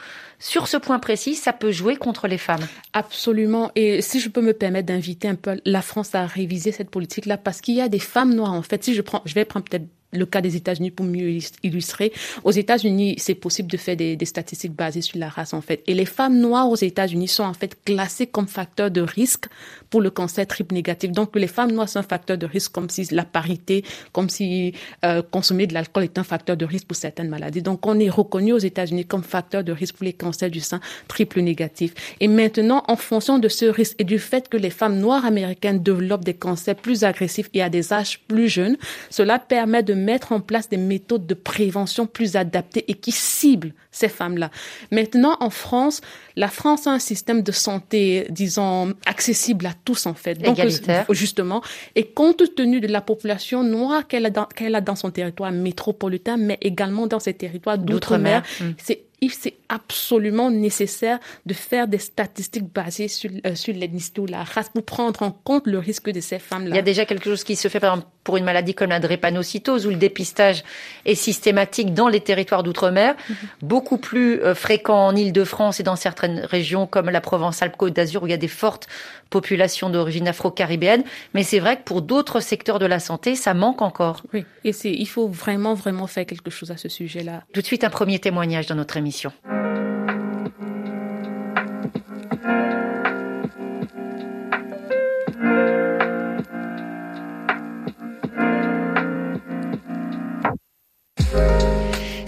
sur 0.45 0.69
ce 0.69 0.77
point 0.77 0.99
précis, 0.99 1.37
ça 1.37 1.55
peut 1.55 1.73
jouer 1.73 1.97
contre 1.97 2.29
les 2.29 2.37
femmes. 2.37 2.69
Absolument. 2.93 3.73
Et 3.77 4.03
si 4.03 4.21
je 4.21 4.29
peux 4.29 4.43
me 4.43 4.53
permettre 4.53 4.89
d'inviter 4.89 5.27
un 5.27 5.37
peu 5.37 5.59
la 5.65 5.81
France 5.81 6.15
à 6.15 6.27
réviser 6.27 6.71
cette 6.71 6.91
politique-là, 6.91 7.39
parce 7.39 7.63
qu'il 7.63 7.75
y 7.75 7.81
a 7.81 7.89
des 7.89 7.99
femmes 7.99 8.35
noires, 8.35 8.53
en 8.53 8.61
fait. 8.61 8.85
Si 8.85 8.93
je 8.93 9.01
prends, 9.01 9.23
je 9.25 9.33
vais 9.33 9.47
prendre 9.47 9.65
peut-être 9.65 9.87
le 10.15 10.27
cas 10.27 10.41
des 10.41 10.57
États-Unis 10.57 10.91
pour 10.91 11.07
mieux 11.07 11.39
illustrer. 11.63 12.13
Aux 12.45 12.51
États-Unis, 12.51 13.17
c'est 13.19 13.35
possible 13.35 13.71
de 13.71 13.77
faire 13.77 13.97
des, 13.97 14.19
statistiques 14.25 14.73
basées 14.73 15.03
sur 15.03 15.19
la 15.19 15.29
race, 15.29 15.53
en 15.53 15.61
fait. 15.61 15.83
Et 15.87 15.95
les 15.95 16.07
femmes 16.07 16.39
noires 16.39 16.69
aux 16.69 16.77
États-Unis 16.77 17.29
sont 17.29 17.45
en 17.45 17.55
fait 17.55 17.77
classées 17.85 18.27
comme 18.27 18.49
facteur 18.49 18.91
de 18.91 19.01
risque 19.01 19.47
pour 19.91 20.01
le 20.01 20.11
cancer 20.11 20.47
triple 20.47 20.75
négatif. 20.75 21.13
Donc, 21.13 21.37
les 21.37 21.47
femmes 21.47 21.73
noires 21.73 21.89
sont 21.89 21.99
un 21.99 22.03
facteur 22.03 22.39
de 22.39 22.47
risque 22.47 22.73
comme 22.73 22.89
si 22.89 23.07
la 23.11 23.25
parité, 23.25 23.85
comme 24.13 24.29
si 24.29 24.73
euh, 25.05 25.23
consommer 25.23 25.67
de 25.67 25.75
l'alcool 25.75 26.05
est 26.05 26.19
un 26.19 26.25
facteur 26.25 26.57
de 26.57 26.65
risque 26.65 26.87
pour 26.87 26.97
certaines 26.97 27.29
maladies. 27.29 27.63
Donc, 27.63 27.87
on 27.87 27.99
est 28.01 28.09
reconnu 28.09 28.53
aux 28.53 28.59
États-Unis 28.59 29.05
comme 29.05 29.23
facteur 29.23 29.63
de 29.63 29.73
risque 29.73 29.97
pour 29.97 30.05
les 30.05 30.13
cancers 30.13 30.51
du 30.51 30.61
sein 30.61 30.81
triple 31.09 31.41
négatif. 31.41 31.95
Et 32.21 32.29
maintenant, 32.29 32.83
en 32.89 32.97
fonction 32.97 33.39
de 33.39 33.49
ce 33.49 33.67
risque 33.67 33.97
et 33.99 34.05
du 34.05 34.19
fait 34.19 34.49
que 34.49 34.57
les 34.57 34.71
femmes 34.71 34.99
noires 34.99 35.25
américaines 35.25 35.83
développent 35.83 36.25
des 36.25 36.35
cancers 36.35 36.77
plus 36.77 37.05
agressifs 37.05 37.49
et 37.55 37.63
à 37.63 37.69
des 37.69 37.93
âges 37.93 38.21
plus 38.27 38.49
jeunes, 38.49 38.77
cela 39.11 39.39
permet 39.39 39.83
de 39.83 39.95
mettre 40.05 40.33
en 40.33 40.41
place 40.41 40.69
des 40.69 40.77
méthodes 40.77 41.27
de 41.27 41.35
prévention 41.35 42.07
plus 42.07 42.37
adaptées 42.37 42.85
et 42.91 42.95
qui 42.95 43.13
ciblent 43.13 43.75
ces 43.95 44.09
femmes-là. 44.09 44.51
Maintenant, 44.91 45.37
en 45.41 45.51
France, 45.51 46.01
la 46.37 46.49
France 46.49 46.87
a 46.87 46.91
un 46.91 46.99
système 46.99 47.43
de 47.43 47.53
santé, 47.53 48.27
disons, 48.29 48.95
accessible 49.07 49.67
à 49.67 49.73
tous, 49.85 50.07
en 50.07 50.15
fait. 50.15 50.35
Donc, 50.35 50.59
Égalitaire. 50.59 51.07
justement. 51.11 51.63
Et 51.95 52.05
compte 52.05 52.55
tenu 52.57 52.81
de 52.81 52.89
la 52.89 53.01
population 53.01 53.63
noire 53.63 54.07
qu'elle 54.09 54.27
a 54.27 54.31
dans, 54.31 54.47
qu'elle 54.47 54.75
a 54.75 54.81
dans 54.81 54.97
son 54.97 55.11
territoire 55.11 55.53
métropolitain, 55.53 56.37
mais 56.37 56.59
également 56.61 57.07
dans 57.07 57.21
ses 57.21 57.35
territoires 57.35 57.79
d'outre-mer, 57.79 58.43
c'est 58.79 59.05
c'est 59.33 59.55
absolument 59.69 60.51
nécessaire 60.51 61.19
de 61.47 61.55
faire 61.55 61.89
des 61.89 61.99
statistiques 61.99 62.73
basées 62.73 63.09
sur, 63.09 63.31
euh, 63.47 63.55
sur 63.55 63.75
l'ethnicité 63.75 64.21
ou 64.21 64.27
la 64.27 64.43
race 64.43 64.69
pour 64.69 64.85
prendre 64.85 65.23
en 65.23 65.31
compte 65.31 65.67
le 65.67 65.79
risque 65.79 66.11
de 66.11 66.21
ces 66.21 66.39
femmes-là. 66.39 66.71
Il 66.71 66.77
y 66.77 66.79
a 66.79 66.83
déjà 66.83 67.05
quelque 67.05 67.25
chose 67.25 67.45
qui 67.45 67.57
se 67.57 67.69
fait, 67.69 67.81
par 67.81 67.95
exemple, 67.95 68.09
pour 68.23 68.37
une 68.37 68.45
maladie 68.45 68.75
comme 68.75 68.91
la 68.91 69.01
drépanocytose, 69.01 69.87
où 69.87 69.91
le 69.91 69.97
dépistage 69.97 70.65
est 71.05 71.15
systématique 71.15 71.93
dans 71.95 72.09
les 72.09 72.21
territoires 72.21 72.63
d'outre-mer, 72.63 73.15
mhm. 73.29 73.37
beaucoup 73.63 73.84
plus 73.97 74.41
euh, 74.41 74.55
fréquent 74.55 75.07
en 75.07 75.15
Île-de-France 75.15 75.81
et 75.81 75.83
dans 75.83 75.97
certaines 75.97 76.41
régions 76.41 76.87
comme 76.87 77.11
la 77.11 77.21
Provence-Alpes-Côte 77.21 77.93
d'Azur, 77.93 78.23
où 78.23 78.27
il 78.27 78.31
y 78.31 78.35
a 78.35 78.39
des 78.39 78.49
fortes 78.49 78.89
populations 79.31 79.91
d'origine 79.91 80.29
afro-caribéenne. 80.29 81.05
Mais 81.35 81.43
c'est 81.43 81.59
vrai 81.61 81.77
que 81.77 81.83
pour 81.83 82.03
d'autres 82.03 82.41
secteurs 82.41 82.79
de 82.79 82.87
la 82.87 82.99
santé, 82.99 83.35
ça 83.37 83.55
manque 83.55 83.83
encore. 83.83 84.23
Oui, 84.33 84.45
et 84.65 84.73
c'est, 84.73 84.93
il 84.93 85.07
faut 85.07 85.29
vraiment, 85.29 85.75
vraiment 85.75 86.07
faire 86.07 86.27
quelque 86.27 86.51
chose 86.51 86.71
à 86.71 86.77
ce 86.77 86.89
sujet-là. 86.89 87.43
Tout 87.53 87.61
de 87.61 87.67
suite, 87.67 87.85
un 87.85 87.91
premier 87.91 88.19
témoignage 88.19 88.67
dans 88.67 88.75
notre 88.75 88.97
émission. 88.97 89.33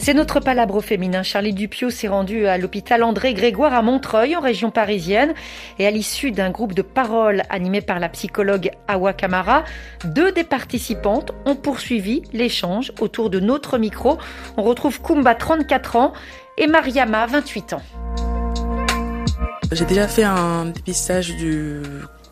C'est 0.06 0.14
notre 0.14 0.38
palabre 0.38 0.80
féminin. 0.82 1.24
Charlie 1.24 1.52
Dupio 1.52 1.90
s'est 1.90 2.06
rendu 2.06 2.46
à 2.46 2.58
l'hôpital 2.58 3.02
André 3.02 3.34
Grégoire 3.34 3.74
à 3.74 3.82
Montreuil, 3.82 4.36
en 4.36 4.40
région 4.40 4.70
parisienne. 4.70 5.34
Et 5.80 5.86
à 5.88 5.90
l'issue 5.90 6.30
d'un 6.30 6.50
groupe 6.50 6.74
de 6.74 6.82
paroles 6.82 7.42
animé 7.50 7.80
par 7.80 7.98
la 7.98 8.08
psychologue 8.08 8.70
Awa 8.86 9.12
Kamara, 9.14 9.64
deux 10.04 10.30
des 10.30 10.44
participantes 10.44 11.32
ont 11.44 11.56
poursuivi 11.56 12.22
l'échange 12.32 12.92
autour 13.00 13.30
de 13.30 13.40
notre 13.40 13.78
micro. 13.78 14.16
On 14.56 14.62
retrouve 14.62 15.02
Kumba, 15.02 15.34
34 15.34 15.96
ans, 15.96 16.12
et 16.56 16.68
Mariama, 16.68 17.26
28 17.26 17.72
ans. 17.72 17.82
J'ai 19.72 19.86
déjà 19.86 20.06
fait 20.06 20.22
un 20.22 20.66
dépistage 20.66 21.34
du 21.34 21.82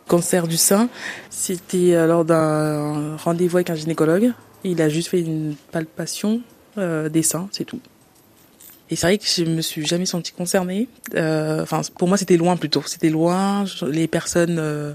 cancer 0.06 0.46
du 0.46 0.58
sein. 0.58 0.88
C'était 1.28 2.06
lors 2.06 2.24
d'un 2.24 3.16
rendez-vous 3.16 3.56
avec 3.56 3.70
un 3.70 3.74
gynécologue. 3.74 4.30
Il 4.62 4.80
a 4.80 4.88
juste 4.88 5.08
fait 5.08 5.22
une 5.22 5.56
palpation 5.72 6.40
euh, 6.78 7.08
des 7.08 7.22
seins, 7.22 7.48
c'est 7.52 7.64
tout. 7.64 7.80
Et 8.90 8.96
c'est 8.96 9.06
vrai 9.06 9.18
que 9.18 9.24
je 9.26 9.44
me 9.44 9.62
suis 9.62 9.86
jamais 9.86 10.06
sentie 10.06 10.32
concernée. 10.32 10.88
Euh, 11.14 11.62
enfin, 11.62 11.80
pour 11.98 12.06
moi, 12.06 12.16
c'était 12.16 12.36
loin 12.36 12.56
plutôt. 12.56 12.82
C'était 12.86 13.08
loin. 13.08 13.64
Les 13.88 14.06
personnes 14.06 14.58
euh, 14.58 14.92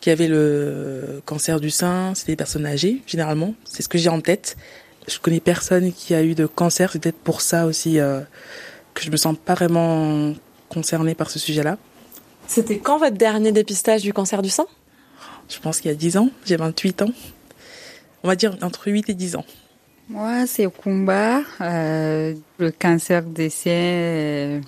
qui 0.00 0.10
avaient 0.10 0.28
le 0.28 1.22
cancer 1.24 1.60
du 1.60 1.70
sein, 1.70 2.14
c'était 2.14 2.32
des 2.32 2.36
personnes 2.36 2.66
âgées 2.66 3.00
généralement. 3.06 3.54
C'est 3.64 3.82
ce 3.82 3.88
que 3.88 3.98
j'ai 3.98 4.08
en 4.08 4.20
tête. 4.20 4.56
Je 5.08 5.18
connais 5.18 5.40
personne 5.40 5.92
qui 5.92 6.14
a 6.14 6.22
eu 6.22 6.34
de 6.34 6.46
cancer. 6.46 6.90
C'est 6.92 6.98
peut-être 6.98 7.18
pour 7.18 7.40
ça 7.40 7.66
aussi 7.66 7.98
que 8.94 9.02
je 9.02 9.10
me 9.10 9.16
sens 9.16 9.36
pas 9.42 9.54
vraiment 9.54 10.34
concernée 10.68 11.14
par 11.14 11.30
ce 11.30 11.38
sujet-là. 11.38 11.78
C'était 12.46 12.78
quand 12.78 12.98
votre 12.98 13.16
dernier 13.16 13.52
dépistage 13.52 14.02
du 14.02 14.12
cancer 14.12 14.42
du 14.42 14.50
sein? 14.50 14.66
Je 15.48 15.58
pense 15.58 15.80
qu'il 15.80 15.90
y 15.90 15.94
a 15.94 15.96
10 15.96 16.16
ans. 16.16 16.30
J'ai 16.44 16.56
28 16.56 17.02
ans. 17.02 17.10
On 18.22 18.28
va 18.28 18.36
dire 18.36 18.56
entre 18.62 18.90
8 18.90 19.10
et 19.10 19.14
10 19.14 19.36
ans. 19.36 19.44
Moi, 20.12 20.46
c'est 20.46 20.68
Kumba. 20.70 21.40
Euh, 21.62 22.34
le 22.58 22.70
cancer 22.70 23.22
des 23.22 23.48
seins, 23.48 23.70
euh, 23.70 24.60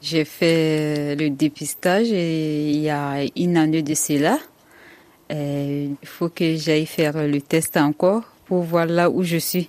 j'ai 0.00 0.24
fait 0.24 1.16
le 1.16 1.30
dépistage 1.30 2.06
il 2.10 2.78
y 2.78 2.88
a 2.88 3.24
une 3.34 3.56
année 3.56 3.82
de 3.82 3.94
cela. 3.94 4.38
il 5.30 5.96
faut 6.04 6.28
que 6.28 6.54
j'aille 6.54 6.86
faire 6.86 7.26
le 7.26 7.40
test 7.40 7.76
encore 7.76 8.22
pour 8.44 8.62
voir 8.62 8.86
là 8.86 9.10
où 9.10 9.24
je 9.24 9.38
suis. 9.38 9.68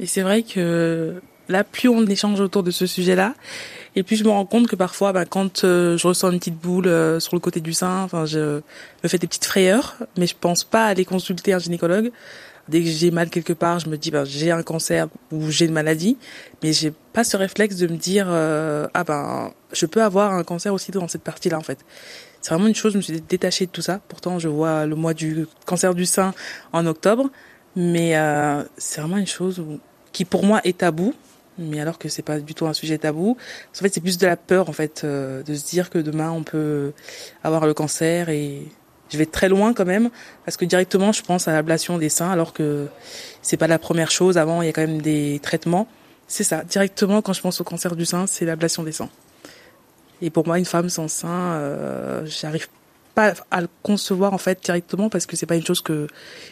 Et 0.00 0.06
c'est 0.06 0.22
vrai 0.22 0.44
que 0.44 1.20
là, 1.50 1.62
plus 1.62 1.90
on 1.90 2.06
échange 2.06 2.40
autour 2.40 2.62
de 2.62 2.70
ce 2.70 2.86
sujet-là, 2.86 3.34
et 3.96 4.02
puis 4.02 4.16
je 4.16 4.24
me 4.24 4.30
rends 4.30 4.46
compte 4.46 4.66
que 4.66 4.76
parfois, 4.76 5.12
bah, 5.12 5.26
quand 5.26 5.64
euh, 5.64 5.98
je 5.98 6.06
ressens 6.06 6.32
une 6.32 6.38
petite 6.38 6.58
boule 6.58 6.88
euh, 6.88 7.20
sur 7.20 7.36
le 7.36 7.40
côté 7.40 7.60
du 7.60 7.72
sein, 7.72 8.02
enfin, 8.02 8.24
je 8.24 8.60
me 9.02 9.08
fais 9.08 9.18
des 9.18 9.26
petites 9.26 9.44
frayeurs, 9.44 9.96
mais 10.16 10.26
je 10.26 10.34
pense 10.38 10.64
pas 10.64 10.86
aller 10.86 11.04
consulter 11.04 11.52
un 11.52 11.58
gynécologue 11.58 12.10
Dès 12.68 12.80
que 12.80 12.88
j'ai 12.88 13.10
mal 13.10 13.28
quelque 13.28 13.52
part, 13.52 13.78
je 13.78 13.88
me 13.88 13.96
dis 13.96 14.10
ben 14.10 14.24
j'ai 14.24 14.50
un 14.50 14.62
cancer 14.62 15.08
ou 15.30 15.50
j'ai 15.50 15.66
une 15.66 15.72
maladie, 15.72 16.16
mais 16.62 16.72
j'ai 16.72 16.92
pas 17.12 17.24
ce 17.24 17.36
réflexe 17.36 17.76
de 17.76 17.86
me 17.86 17.96
dire 17.96 18.26
euh, 18.28 18.86
ah 18.94 19.04
ben 19.04 19.52
je 19.72 19.86
peux 19.86 20.02
avoir 20.02 20.32
un 20.32 20.44
cancer 20.44 20.72
aussi 20.72 20.90
dans 20.90 21.06
cette 21.08 21.22
partie-là 21.22 21.58
en 21.58 21.62
fait. 21.62 21.78
C'est 22.40 22.50
vraiment 22.54 22.68
une 22.68 22.74
chose, 22.74 22.92
je 22.92 22.98
me 22.98 23.02
suis 23.02 23.20
détachée 23.20 23.66
de 23.66 23.70
tout 23.70 23.82
ça. 23.82 24.00
Pourtant, 24.08 24.38
je 24.38 24.48
vois 24.48 24.86
le 24.86 24.96
mois 24.96 25.14
du 25.14 25.46
cancer 25.64 25.94
du 25.94 26.04
sein 26.04 26.34
en 26.72 26.86
octobre, 26.86 27.30
mais 27.76 28.16
euh, 28.16 28.62
c'est 28.76 29.00
vraiment 29.00 29.16
une 29.16 29.26
chose 29.26 29.62
qui 30.12 30.24
pour 30.24 30.44
moi 30.44 30.60
est 30.64 30.78
tabou, 30.78 31.14
mais 31.58 31.80
alors 31.80 31.98
que 31.98 32.08
c'est 32.08 32.22
pas 32.22 32.40
du 32.40 32.54
tout 32.54 32.66
un 32.66 32.72
sujet 32.72 32.98
tabou. 32.98 33.36
En 33.72 33.78
fait, 33.78 33.92
c'est 33.92 34.00
plus 34.00 34.18
de 34.18 34.26
la 34.26 34.36
peur 34.36 34.68
en 34.68 34.72
fait 34.72 35.02
euh, 35.04 35.42
de 35.42 35.54
se 35.54 35.66
dire 35.66 35.90
que 35.90 35.98
demain 35.98 36.30
on 36.30 36.42
peut 36.42 36.92
avoir 37.42 37.66
le 37.66 37.74
cancer 37.74 38.28
et 38.30 38.62
je 39.14 39.18
vais 39.18 39.26
très 39.26 39.48
loin 39.48 39.74
quand 39.74 39.84
même 39.84 40.10
parce 40.44 40.56
que 40.56 40.64
directement 40.64 41.12
je 41.12 41.22
pense 41.22 41.46
à 41.46 41.52
l'ablation 41.52 41.98
des 41.98 42.08
seins 42.08 42.30
alors 42.30 42.52
que 42.52 42.88
c'est 43.42 43.56
pas 43.56 43.68
la 43.68 43.78
première 43.78 44.10
chose. 44.10 44.38
Avant, 44.38 44.60
il 44.60 44.66
y 44.66 44.68
a 44.68 44.72
quand 44.72 44.86
même 44.86 45.00
des 45.00 45.38
traitements. 45.40 45.86
C'est 46.26 46.42
ça. 46.42 46.64
Directement, 46.64 47.22
quand 47.22 47.32
je 47.32 47.40
pense 47.40 47.60
au 47.60 47.64
cancer 47.64 47.94
du 47.94 48.06
sein, 48.06 48.26
c'est 48.26 48.44
l'ablation 48.44 48.82
des 48.82 48.90
seins. 48.90 49.10
Et 50.20 50.30
pour 50.30 50.46
moi, 50.46 50.58
une 50.58 50.64
femme 50.64 50.88
sans 50.88 51.06
sein, 51.06 51.28
euh, 51.28 52.26
j'arrive 52.26 52.66
pas 53.14 53.34
à 53.52 53.60
le 53.60 53.68
concevoir 53.84 54.32
en 54.32 54.38
fait 54.38 54.58
directement 54.64 55.08
parce 55.10 55.26
que 55.26 55.36
c'est 55.36 55.46
pas 55.46 55.54
une 55.54 55.64
chose 55.64 55.80
que 55.80 56.08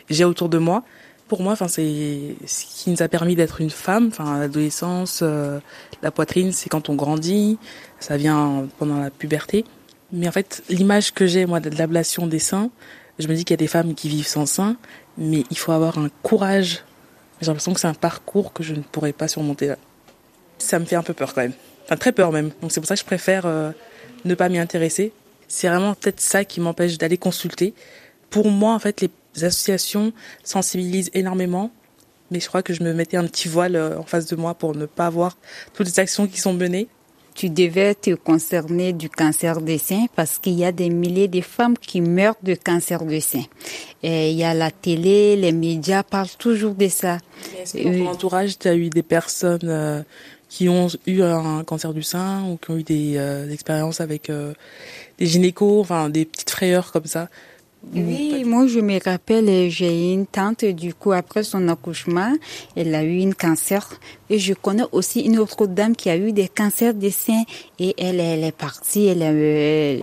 j'ai 0.08 0.24
autour 0.24 0.48
de 0.48 0.58
moi. 0.58 0.84
Pour 1.26 1.42
moi, 1.42 1.54
enfin 1.54 1.66
c'est 1.66 2.36
ce 2.46 2.64
qui 2.64 2.90
nous 2.90 3.02
a 3.02 3.08
permis 3.08 3.34
d'être 3.34 3.60
une 3.60 3.70
femme. 3.70 4.08
Enfin, 4.12 4.38
l'adolescence, 4.38 5.20
euh, 5.22 5.58
la 6.02 6.12
poitrine, 6.12 6.52
c'est 6.52 6.68
quand 6.68 6.90
on 6.90 6.94
grandit. 6.94 7.58
Ça 7.98 8.16
vient 8.16 8.68
pendant 8.78 9.00
la 9.00 9.10
puberté. 9.10 9.64
Mais 10.12 10.28
en 10.28 10.32
fait, 10.32 10.62
l'image 10.68 11.12
que 11.12 11.26
j'ai 11.26 11.46
moi 11.46 11.60
de 11.60 11.70
l'ablation 11.70 12.26
des 12.26 12.38
seins, 12.38 12.70
je 13.18 13.28
me 13.28 13.34
dis 13.34 13.44
qu'il 13.44 13.54
y 13.54 13.54
a 13.54 13.58
des 13.58 13.66
femmes 13.66 13.94
qui 13.94 14.08
vivent 14.08 14.26
sans 14.26 14.46
seins, 14.46 14.76
mais 15.16 15.44
il 15.50 15.58
faut 15.58 15.72
avoir 15.72 15.98
un 15.98 16.10
courage. 16.22 16.84
J'ai 17.40 17.46
l'impression 17.46 17.72
que 17.72 17.80
c'est 17.80 17.88
un 17.88 17.94
parcours 17.94 18.52
que 18.52 18.62
je 18.62 18.74
ne 18.74 18.82
pourrais 18.82 19.12
pas 19.12 19.28
surmonter. 19.28 19.74
Ça 20.58 20.78
me 20.78 20.84
fait 20.84 20.96
un 20.96 21.02
peu 21.02 21.14
peur 21.14 21.34
quand 21.34 21.42
même. 21.42 21.54
Enfin, 21.84 21.96
très 21.96 22.12
peur 22.12 22.30
même. 22.30 22.50
Donc 22.60 22.72
c'est 22.72 22.80
pour 22.80 22.86
ça 22.86 22.94
que 22.94 23.00
je 23.00 23.06
préfère 23.06 23.46
euh, 23.46 23.72
ne 24.24 24.34
pas 24.34 24.48
m'y 24.48 24.58
intéresser. 24.58 25.12
C'est 25.48 25.68
vraiment 25.68 25.94
peut-être 25.94 26.20
ça 26.20 26.44
qui 26.44 26.60
m'empêche 26.60 26.98
d'aller 26.98 27.18
consulter. 27.18 27.74
Pour 28.30 28.50
moi, 28.50 28.74
en 28.74 28.78
fait, 28.78 29.00
les 29.00 29.44
associations 29.44 30.12
sensibilisent 30.44 31.10
énormément, 31.14 31.70
mais 32.30 32.40
je 32.40 32.48
crois 32.48 32.62
que 32.62 32.72
je 32.72 32.82
me 32.82 32.92
mettais 32.92 33.16
un 33.16 33.26
petit 33.26 33.48
voile 33.48 33.76
euh, 33.76 33.98
en 33.98 34.04
face 34.04 34.26
de 34.26 34.36
moi 34.36 34.54
pour 34.54 34.74
ne 34.74 34.86
pas 34.86 35.10
voir 35.10 35.36
toutes 35.74 35.86
les 35.86 36.00
actions 36.00 36.26
qui 36.26 36.40
sont 36.40 36.52
menées 36.52 36.88
tu 37.34 37.50
devais 37.50 37.94
te 37.94 38.14
concerner 38.14 38.92
du 38.92 39.08
cancer 39.08 39.60
des 39.60 39.78
seins 39.78 40.06
parce 40.14 40.38
qu'il 40.38 40.54
y 40.54 40.64
a 40.64 40.72
des 40.72 40.90
milliers 40.90 41.28
de 41.28 41.40
femmes 41.40 41.76
qui 41.78 42.00
meurent 42.00 42.36
de 42.42 42.54
cancer 42.54 43.04
des 43.04 43.20
seins. 43.20 43.44
Et 44.02 44.30
il 44.30 44.36
y 44.36 44.44
a 44.44 44.54
la 44.54 44.70
télé, 44.70 45.36
les 45.36 45.52
médias 45.52 46.02
parlent 46.02 46.36
toujours 46.38 46.74
de 46.74 46.88
ça. 46.88 47.18
Est-ce 47.58 47.74
que 47.74 47.82
dans 47.84 48.04
ton 48.04 48.10
entourage, 48.10 48.58
tu 48.58 48.68
as 48.68 48.74
eu 48.74 48.90
des 48.90 49.02
personnes 49.02 49.60
euh, 49.64 50.02
qui 50.48 50.68
ont 50.68 50.88
eu 51.06 51.22
un 51.22 51.64
cancer 51.64 51.94
du 51.94 52.02
sein 52.02 52.44
ou 52.44 52.56
qui 52.56 52.70
ont 52.70 52.76
eu 52.76 52.82
des 52.82 53.14
euh, 53.16 53.50
expériences 53.50 54.00
avec 54.00 54.28
euh, 54.28 54.52
des 55.18 55.26
gynécos, 55.26 55.80
enfin 55.80 56.10
des 56.10 56.24
petites 56.24 56.50
frayeurs 56.50 56.92
comme 56.92 57.06
ça? 57.06 57.28
Oui, 57.94 58.44
moi 58.46 58.66
je 58.68 58.80
me 58.80 58.98
rappelle, 59.04 59.68
j'ai 59.68 60.12
une 60.12 60.26
tante, 60.26 60.64
du 60.64 60.94
coup 60.94 61.12
après 61.12 61.42
son 61.42 61.68
accouchement, 61.68 62.32
elle 62.76 62.94
a 62.94 63.02
eu 63.02 63.22
un 63.22 63.32
cancer. 63.32 63.86
Et 64.30 64.38
je 64.38 64.54
connais 64.54 64.84
aussi 64.92 65.20
une 65.20 65.38
autre 65.38 65.66
dame 65.66 65.94
qui 65.94 66.08
a 66.08 66.16
eu 66.16 66.32
des 66.32 66.48
cancers 66.48 66.94
des 66.94 67.10
seins 67.10 67.42
et 67.78 67.94
elle, 67.98 68.18
elle 68.18 68.44
est 68.44 68.56
partie, 68.56 69.06
elle, 69.06 69.20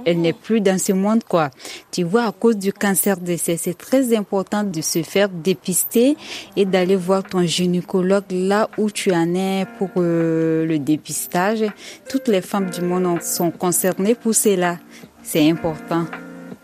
elle, 0.05 0.21
n'est 0.21 0.33
plus 0.33 0.61
dans 0.61 0.77
ce 0.77 0.91
monde 0.91 1.23
quoi. 1.23 1.49
Tu 1.89 2.03
vois, 2.03 2.25
à 2.25 2.31
cause 2.31 2.57
du 2.57 2.71
cancer 2.71 3.17
des 3.17 3.37
seins, 3.37 3.55
c'est 3.57 3.77
très 3.77 4.15
important 4.15 4.63
de 4.63 4.81
se 4.81 5.01
faire 5.01 5.29
dépister 5.29 6.15
et 6.55 6.65
d'aller 6.65 6.95
voir 6.97 7.23
ton 7.23 7.43
gynécologue 7.43 8.25
là 8.29 8.69
où 8.77 8.91
tu 8.91 9.11
en 9.13 9.33
es 9.33 9.65
pour 9.79 9.89
euh, 9.97 10.65
le 10.65 10.77
dépistage. 10.77 11.65
Toutes 12.07 12.27
les 12.27 12.41
femmes 12.41 12.69
du 12.69 12.81
monde 12.81 13.21
sont 13.23 13.49
concernées 13.49 14.15
pour 14.15 14.35
cela. 14.35 14.77
C'est 15.23 15.49
important 15.49 16.05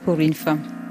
pour 0.04 0.20
une 0.20 0.34
femme. 0.34 0.85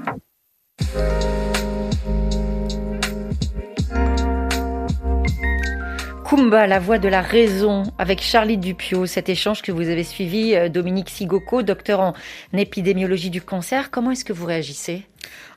Kumba, 6.25 6.65
la 6.65 6.79
voix 6.79 6.97
de 6.97 7.07
la 7.07 7.21
raison, 7.21 7.83
avec 7.99 8.19
Charlie 8.19 8.57
Dupio, 8.57 9.05
cet 9.05 9.29
échange 9.29 9.61
que 9.61 9.71
vous 9.71 9.87
avez 9.89 10.03
suivi, 10.03 10.55
euh, 10.55 10.69
Dominique 10.69 11.09
Sigoko, 11.09 11.61
docteur 11.61 11.99
en 11.99 12.13
épidémiologie 12.51 13.29
du 13.29 13.41
cancer, 13.41 13.91
comment 13.91 14.09
est-ce 14.09 14.25
que 14.25 14.33
vous 14.33 14.47
réagissez? 14.47 15.03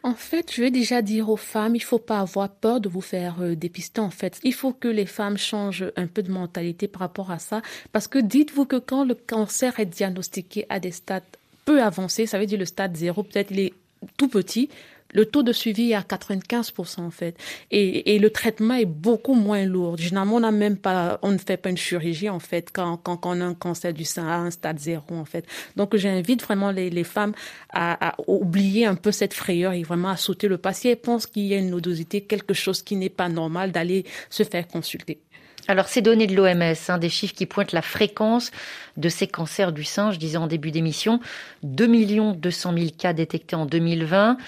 En 0.03 0.15
fait, 0.15 0.53
je 0.55 0.61
vais 0.61 0.71
déjà 0.71 1.01
dire 1.01 1.31
aux 1.31 1.39
femmes, 1.39 1.75
il 1.75 1.83
faut 1.83 1.99
pas 1.99 2.21
avoir 2.21 2.51
peur 2.51 2.81
de 2.81 2.89
vous 2.91 3.01
faire 3.01 3.37
euh, 3.41 3.57
dépister. 3.57 4.03
En 4.03 4.11
fait, 4.11 4.39
il 4.43 4.53
faut 4.53 4.73
que 4.73 4.89
les 4.89 5.07
femmes 5.07 5.39
changent 5.39 5.91
un 5.97 6.07
peu 6.07 6.23
de 6.23 6.31
mentalité 6.31 6.87
par 6.87 7.01
rapport 7.01 7.31
à 7.31 7.39
ça, 7.39 7.63
parce 7.93 8.07
que 8.07 8.19
dites-vous 8.19 8.67
que 8.67 8.77
quand 8.77 9.05
le 9.05 9.15
cancer 9.15 9.81
est 9.81 9.87
diagnostiqué 9.87 10.67
à 10.69 10.81
des 10.81 10.93
stades 10.93 11.23
peu 11.65 11.83
avancés, 11.83 12.27
ça 12.27 12.39
veut 12.39 12.47
dire 12.47 12.59
le 12.59 12.67
stade 12.67 12.95
zéro, 12.95 13.23
peut-être 13.23 13.51
il 13.51 13.61
est 13.61 13.75
tout 14.17 14.29
petit, 14.29 14.69
le 15.13 15.25
taux 15.25 15.43
de 15.43 15.53
suivi 15.53 15.93
est 15.93 15.95
à 15.95 16.03
95% 16.03 17.01
en 17.01 17.11
fait. 17.11 17.37
Et, 17.71 18.15
et, 18.15 18.19
le 18.19 18.31
traitement 18.31 18.75
est 18.75 18.87
beaucoup 18.87 19.35
moins 19.35 19.65
lourd. 19.65 19.97
Généralement, 19.97 20.37
on 20.37 20.41
n'a 20.41 20.51
même 20.51 20.77
pas, 20.77 21.19
on 21.23 21.33
ne 21.33 21.39
fait 21.39 21.57
pas 21.57 21.71
une 21.71 21.77
chirurgie 21.77 22.29
en 22.29 22.41
fait 22.41 22.71
quand, 22.73 22.97
quand, 22.99 23.21
on 23.25 23.41
a 23.41 23.45
un 23.45 23.55
cancer 23.55 23.93
du 23.93 24.05
sein 24.05 24.27
à 24.27 24.37
un 24.37 24.51
stade 24.51 24.79
zéro 24.79 25.15
en 25.15 25.25
fait. 25.25 25.47
Donc, 25.77 25.97
j'invite 25.97 26.43
vraiment 26.43 26.71
les, 26.71 26.91
les 26.91 27.05
femmes 27.05 27.33
à, 27.71 28.09
à, 28.11 28.15
oublier 28.27 28.87
un 28.87 28.95
peu 28.95 29.13
cette 29.13 29.35
frayeur 29.35 29.73
et 29.73 29.83
vraiment 29.83 30.11
à 30.11 30.17
sauter 30.17 30.49
le 30.49 30.59
pas. 30.59 30.73
Si 30.73 30.89
elles 30.89 30.97
pensent 30.97 31.27
qu'il 31.27 31.45
y 31.45 31.55
a 31.55 31.59
une 31.59 31.71
nodosité, 31.71 32.21
quelque 32.21 32.55
chose 32.55 32.83
qui 32.83 32.97
n'est 32.97 33.09
pas 33.09 33.29
normal, 33.29 33.73
d'aller 33.73 34.05
se 34.31 34.43
faire 34.43 34.67
consulter. 34.67 35.21
Alors, 35.71 35.89
ces 35.89 36.01
données 36.01 36.27
de 36.27 36.35
l'OMS, 36.35 36.75
hein, 36.89 36.99
des 36.99 37.11
chiffres 37.11 37.35
qui 37.35 37.45
pointent 37.45 37.73
la 37.73 37.83
fréquence 37.83 38.51
de 38.97 39.11
ces 39.11 39.27
cancers 39.27 39.73
du 39.73 39.85
sein, 39.85 40.13
je 40.13 40.19
disais 40.19 40.39
en 40.39 40.47
début 40.47 40.71
d'émission, 40.71 41.21
2 41.63 42.35
200 42.37 42.73
000 42.73 42.87
cas 42.97 43.13
détectés 43.13 43.55
en 43.55 43.67
2020 43.67 44.39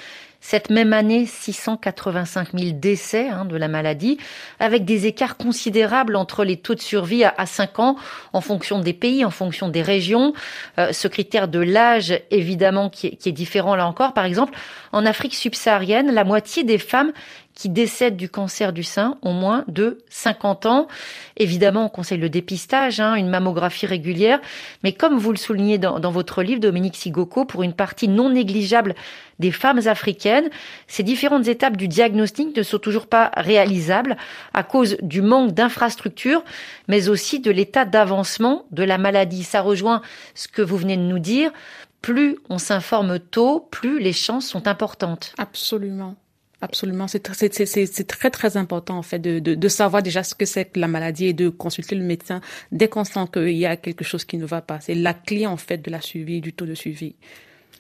cette 0.41 0.71
même 0.71 0.93
année, 0.93 1.27
685 1.27 2.59
000 2.59 2.73
décès 2.73 3.29
hein, 3.29 3.45
de 3.45 3.57
la 3.57 3.69
maladie, 3.69 4.19
avec 4.59 4.85
des 4.85 5.07
écarts 5.07 5.37
considérables 5.37 6.17
entre 6.17 6.45
les 6.45 6.57
taux 6.57 6.75
de 6.75 6.81
survie 6.81 7.25
à, 7.25 7.47
5 7.47 7.79
ans 7.79 7.97
en 8.33 8.41
fonction 8.41 8.81
des 8.81 8.93
pays, 8.93 9.25
en 9.25 9.31
fonction 9.31 9.69
des 9.69 9.83
régions. 9.83 10.33
Euh, 10.79 10.93
ce 10.93 11.09
critère 11.09 11.49
de 11.49 11.61
l'âge, 11.61 12.19
évidemment, 12.31 12.89
qui 12.89 13.07
est 13.07 13.33
différent 13.33 13.77
là 13.77 13.87
encore. 13.87 14.15
Par 14.15 14.25
exemple, 14.25 14.55
en 14.93 15.07
Afrique 15.07 15.35
subsaharienne, 15.35 16.13
la 16.13 16.25
moitié 16.25 16.65
des 16.65 16.79
femmes 16.79 17.13
qui 17.61 17.69
décèdent 17.69 18.17
du 18.17 18.31
cancer 18.31 18.73
du 18.73 18.83
sein 18.83 19.19
ont 19.21 19.35
moins 19.35 19.67
de 19.69 19.99
50 20.09 20.65
ans. 20.65 20.89
Évidemment, 21.37 21.85
on 21.85 21.89
conseille 21.91 22.17
le 22.17 22.31
dépistage, 22.31 23.01
hein, 23.01 23.17
une 23.17 23.29
mammographie 23.29 23.85
régulière, 23.85 24.41
mais 24.83 24.95
comme 24.95 25.19
vous 25.19 25.31
le 25.31 25.37
soulignez 25.37 25.77
dans, 25.77 26.01
dans 26.01 26.11
votre 26.11 26.43
livre, 26.43 26.59
Dominique 26.59 26.97
Sigoko, 26.97 27.45
pour 27.45 27.63
une 27.63 27.75
partie 27.75 28.09
non 28.09 28.31
négligeable 28.31 28.95
des 29.41 29.51
femmes 29.51 29.83
africaines, 29.85 30.49
ces 30.89 31.03
différentes 31.03 31.49
étapes 31.49 31.77
du 31.77 31.87
diagnostic 31.87 32.57
ne 32.57 32.63
sont 32.63 32.79
toujours 32.79 33.07
pas 33.07 33.31
réalisables 33.37 34.17
à 34.55 34.63
cause 34.63 34.97
du 35.03 35.21
manque 35.21 35.53
d'infrastructures, 35.53 36.43
mais 36.89 37.11
aussi 37.11 37.41
de 37.41 37.51
l'état 37.51 37.85
d'avancement 37.85 38.65
de 38.71 38.85
la 38.85 38.97
maladie. 38.97 39.45
Ça 39.45 39.61
rejoint 39.61 40.01
ce 40.35 40.49
que 40.49 40.63
vous 40.63 40.79
venez 40.79 40.97
de 40.97 41.03
nous 41.03 41.19
dire. 41.19 41.51
Plus 42.01 42.39
on 42.49 42.57
s'informe 42.57 43.19
tôt, 43.19 43.69
plus 43.71 44.01
les 44.01 44.15
chances 44.15 44.47
sont 44.47 44.67
importantes. 44.67 45.35
Absolument. 45.37 46.17
Absolument, 46.63 47.07
c'est 47.09 48.07
très 48.07 48.31
très 48.31 48.57
important 48.59 48.99
en 48.99 49.03
fait 49.03 49.19
de, 49.19 49.39
de, 49.39 49.55
de 49.55 49.69
savoir 49.69 50.03
déjà 50.03 50.23
ce 50.23 50.35
que 50.35 50.45
c'est 50.45 50.67
que 50.67 50.79
la 50.79 50.89
maladie 50.89 51.27
et 51.27 51.33
de 51.33 51.49
consulter 51.49 51.95
le 51.95 52.05
médecin 52.05 52.43
dès 52.71 52.89
qu'on 52.89 53.05
sent 53.05 53.27
qu'il 53.33 53.57
y 53.57 53.65
a 53.65 53.77
quelque 53.77 54.05
chose 54.05 54.25
qui 54.25 54.37
ne 54.37 54.45
va 54.45 54.61
pas. 54.61 54.79
C'est 54.81 54.95
la 54.95 55.15
clé 55.15 55.47
en 55.47 55.57
fait 55.57 55.79
de 55.79 55.91
la 55.91 56.03
suivi, 56.03 56.43
du 56.43 56.53
taux 56.53 56.67
de 56.67 56.75
suivi. 56.75 57.15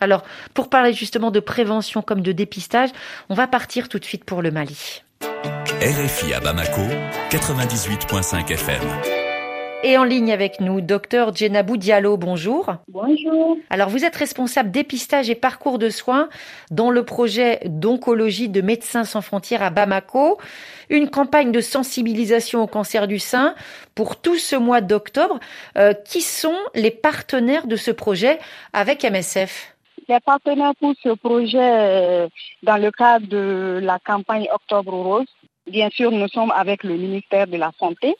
Alors, 0.00 0.24
pour 0.54 0.70
parler 0.70 0.94
justement 0.94 1.30
de 1.30 1.40
prévention 1.40 2.00
comme 2.00 2.22
de 2.22 2.32
dépistage, 2.32 2.88
on 3.28 3.34
va 3.34 3.46
partir 3.46 3.90
tout 3.90 3.98
de 3.98 4.04
suite 4.04 4.24
pour 4.24 4.40
le 4.40 4.50
Mali. 4.50 5.02
RFI 5.82 6.32
à 6.32 6.40
Bamako, 6.40 6.82
98.5 7.30 8.50
FM. 8.50 9.29
Et 9.82 9.96
en 9.96 10.04
ligne 10.04 10.30
avec 10.30 10.60
nous, 10.60 10.82
docteur 10.82 11.34
Djenabou 11.34 11.78
Diallo, 11.78 12.18
bonjour. 12.18 12.74
Bonjour. 12.88 13.56
Alors, 13.70 13.88
vous 13.88 14.04
êtes 14.04 14.14
responsable 14.14 14.70
dépistage 14.70 15.30
et 15.30 15.34
parcours 15.34 15.78
de 15.78 15.88
soins 15.88 16.28
dans 16.70 16.90
le 16.90 17.02
projet 17.02 17.60
d'oncologie 17.64 18.50
de 18.50 18.60
Médecins 18.60 19.04
sans 19.04 19.22
frontières 19.22 19.62
à 19.62 19.70
Bamako. 19.70 20.38
Une 20.90 21.08
campagne 21.08 21.50
de 21.50 21.60
sensibilisation 21.60 22.62
au 22.62 22.66
cancer 22.66 23.06
du 23.06 23.18
sein 23.18 23.54
pour 23.94 24.20
tout 24.20 24.36
ce 24.36 24.54
mois 24.54 24.82
d'octobre. 24.82 25.40
Euh, 25.78 25.94
qui 25.94 26.20
sont 26.20 26.56
les 26.74 26.90
partenaires 26.90 27.66
de 27.66 27.76
ce 27.76 27.90
projet 27.90 28.38
avec 28.72 29.04
MSF 29.04 29.74
les 30.08 30.20
partenaires 30.20 30.74
pour 30.80 30.94
ce 31.02 31.10
projet 31.10 31.58
euh, 31.58 32.28
dans 32.64 32.76
le 32.76 32.90
cadre 32.90 33.26
de 33.28 33.78
la 33.80 33.98
campagne 34.00 34.48
Octobre 34.52 34.92
Rose. 34.92 35.28
Bien 35.68 35.88
sûr, 35.90 36.10
nous 36.10 36.26
sommes 36.28 36.50
avec 36.50 36.82
le 36.82 36.96
ministère 36.96 37.46
de 37.46 37.56
la 37.56 37.70
Santé, 37.78 38.16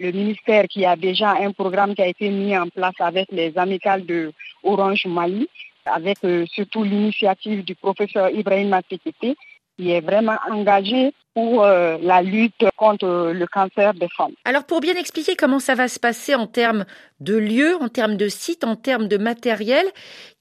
le 0.00 0.12
ministère 0.12 0.64
qui 0.68 0.84
a 0.84 0.96
déjà 0.96 1.30
un 1.30 1.52
programme 1.52 1.94
qui 1.94 2.02
a 2.02 2.06
été 2.06 2.30
mis 2.30 2.56
en 2.56 2.68
place 2.68 2.94
avec 2.98 3.28
les 3.32 3.56
amicales 3.56 4.06
de 4.06 4.32
Orange 4.62 5.06
Mali, 5.06 5.48
avec 5.84 6.18
euh, 6.24 6.44
surtout 6.46 6.84
l'initiative 6.84 7.64
du 7.64 7.74
professeur 7.74 8.30
Ibrahim 8.30 8.68
Matekete, 8.68 9.36
qui 9.76 9.90
est 9.90 10.00
vraiment 10.00 10.36
engagé 10.50 11.12
pour 11.34 11.62
euh, 11.62 11.98
la 12.02 12.20
lutte 12.20 12.64
contre 12.76 13.32
le 13.32 13.46
cancer 13.46 13.94
des 13.94 14.08
femmes. 14.08 14.32
Alors 14.44 14.64
pour 14.64 14.80
bien 14.80 14.94
expliquer 14.94 15.36
comment 15.36 15.60
ça 15.60 15.74
va 15.74 15.88
se 15.88 16.00
passer 16.00 16.34
en 16.34 16.46
termes 16.46 16.84
de 17.20 17.36
lieux, 17.36 17.76
en 17.80 17.88
termes 17.88 18.16
de 18.16 18.28
sites, 18.28 18.64
en 18.64 18.76
termes 18.76 19.08
de 19.08 19.18
matériel, 19.18 19.86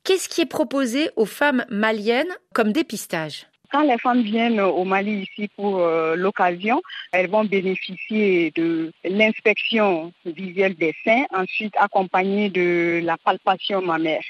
qu'est-ce 0.03 0.27
qui 0.27 0.41
est 0.41 0.47
proposé 0.47 1.09
aux 1.15 1.25
femmes 1.25 1.65
maliennes 1.69 2.33
comme 2.53 2.71
dépistage? 2.71 3.47
Quand 3.71 3.83
les 3.83 3.97
femmes 3.97 4.21
viennent 4.21 4.59
au 4.59 4.83
Mali 4.83 5.27
ici 5.29 5.49
pour 5.55 5.79
euh, 5.79 6.15
l'occasion, 6.15 6.81
elles 7.11 7.29
vont 7.29 7.45
bénéficier 7.45 8.51
de 8.51 8.91
l'inspection 9.03 10.11
visuelle 10.25 10.75
des 10.75 10.95
seins, 11.03 11.25
ensuite 11.33 11.73
accompagnée 11.77 12.49
de 12.49 13.01
la 13.03 13.17
palpation 13.17 13.81
mammaire. 13.81 14.23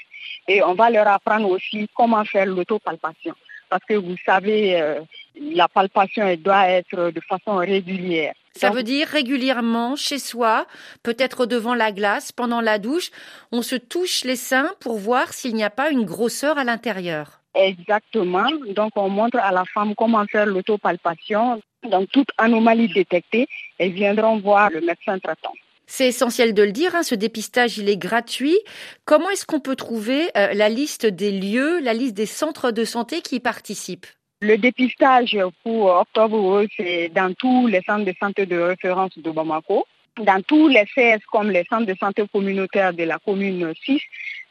Et 0.46 0.62
on 0.62 0.74
va 0.74 0.90
leur 0.90 1.08
apprendre 1.08 1.48
aussi 1.50 1.88
comment 1.94 2.24
faire 2.24 2.46
l'autopalpation. 2.46 3.34
parce 3.70 3.84
que 3.84 3.94
vous 3.94 4.16
savez, 4.24 4.80
euh, 4.80 5.00
la 5.34 5.68
palpation 5.68 6.26
elle 6.26 6.42
doit 6.42 6.68
être 6.68 7.10
de 7.10 7.20
façon 7.20 7.56
régulière. 7.56 8.34
Ça 8.54 8.70
veut 8.70 8.82
dire 8.82 9.06
régulièrement 9.06 9.94
chez 9.94 10.18
soi, 10.18 10.66
peut-être 11.04 11.46
devant 11.46 11.74
la 11.74 11.92
glace, 11.92 12.32
pendant 12.32 12.60
la 12.60 12.78
douche, 12.78 13.10
on 13.52 13.62
se 13.62 13.76
touche 13.76 14.24
les 14.24 14.36
seins 14.36 14.72
pour 14.80 14.98
voir 14.98 15.32
s'il 15.32 15.54
n'y 15.54 15.62
a 15.62 15.70
pas 15.70 15.90
une 15.90 16.04
grosseur 16.04 16.58
à 16.58 16.64
l'intérieur. 16.64 17.37
Exactement. 17.54 18.48
Donc 18.74 18.92
on 18.96 19.08
montre 19.08 19.38
à 19.38 19.52
la 19.52 19.64
femme 19.64 19.94
comment 19.94 20.24
faire 20.26 20.46
l'autopalpation. 20.46 21.60
Donc 21.88 22.08
toute 22.10 22.28
anomalie 22.38 22.88
détectée, 22.88 23.48
elles 23.78 23.92
viendront 23.92 24.38
voir 24.38 24.70
le 24.70 24.80
médecin 24.80 25.18
traitant. 25.18 25.52
C'est 25.86 26.08
essentiel 26.08 26.52
de 26.52 26.62
le 26.62 26.72
dire, 26.72 26.94
hein, 26.94 27.02
ce 27.02 27.14
dépistage, 27.14 27.78
il 27.78 27.88
est 27.88 27.96
gratuit. 27.96 28.58
Comment 29.06 29.30
est-ce 29.30 29.46
qu'on 29.46 29.60
peut 29.60 29.74
trouver 29.74 30.28
euh, 30.36 30.52
la 30.52 30.68
liste 30.68 31.06
des 31.06 31.30
lieux, 31.30 31.80
la 31.80 31.94
liste 31.94 32.14
des 32.14 32.26
centres 32.26 32.72
de 32.72 32.84
santé 32.84 33.22
qui 33.22 33.36
y 33.36 33.40
participent? 33.40 34.06
Le 34.40 34.56
dépistage 34.58 35.36
pour 35.64 35.86
octobre 35.86 36.64
c'est 36.76 37.08
dans 37.08 37.34
tous 37.34 37.66
les 37.66 37.82
centres 37.82 38.04
de 38.04 38.14
santé 38.20 38.46
de 38.46 38.58
référence 38.58 39.16
de 39.16 39.30
Bamako, 39.30 39.86
dans 40.22 40.42
tous 40.42 40.68
les 40.68 40.84
CS 40.94 41.20
comme 41.32 41.50
les 41.50 41.64
centres 41.64 41.86
de 41.86 41.94
santé 41.98 42.22
communautaires 42.30 42.92
de 42.92 43.04
la 43.04 43.18
commune 43.18 43.72
6 43.84 44.00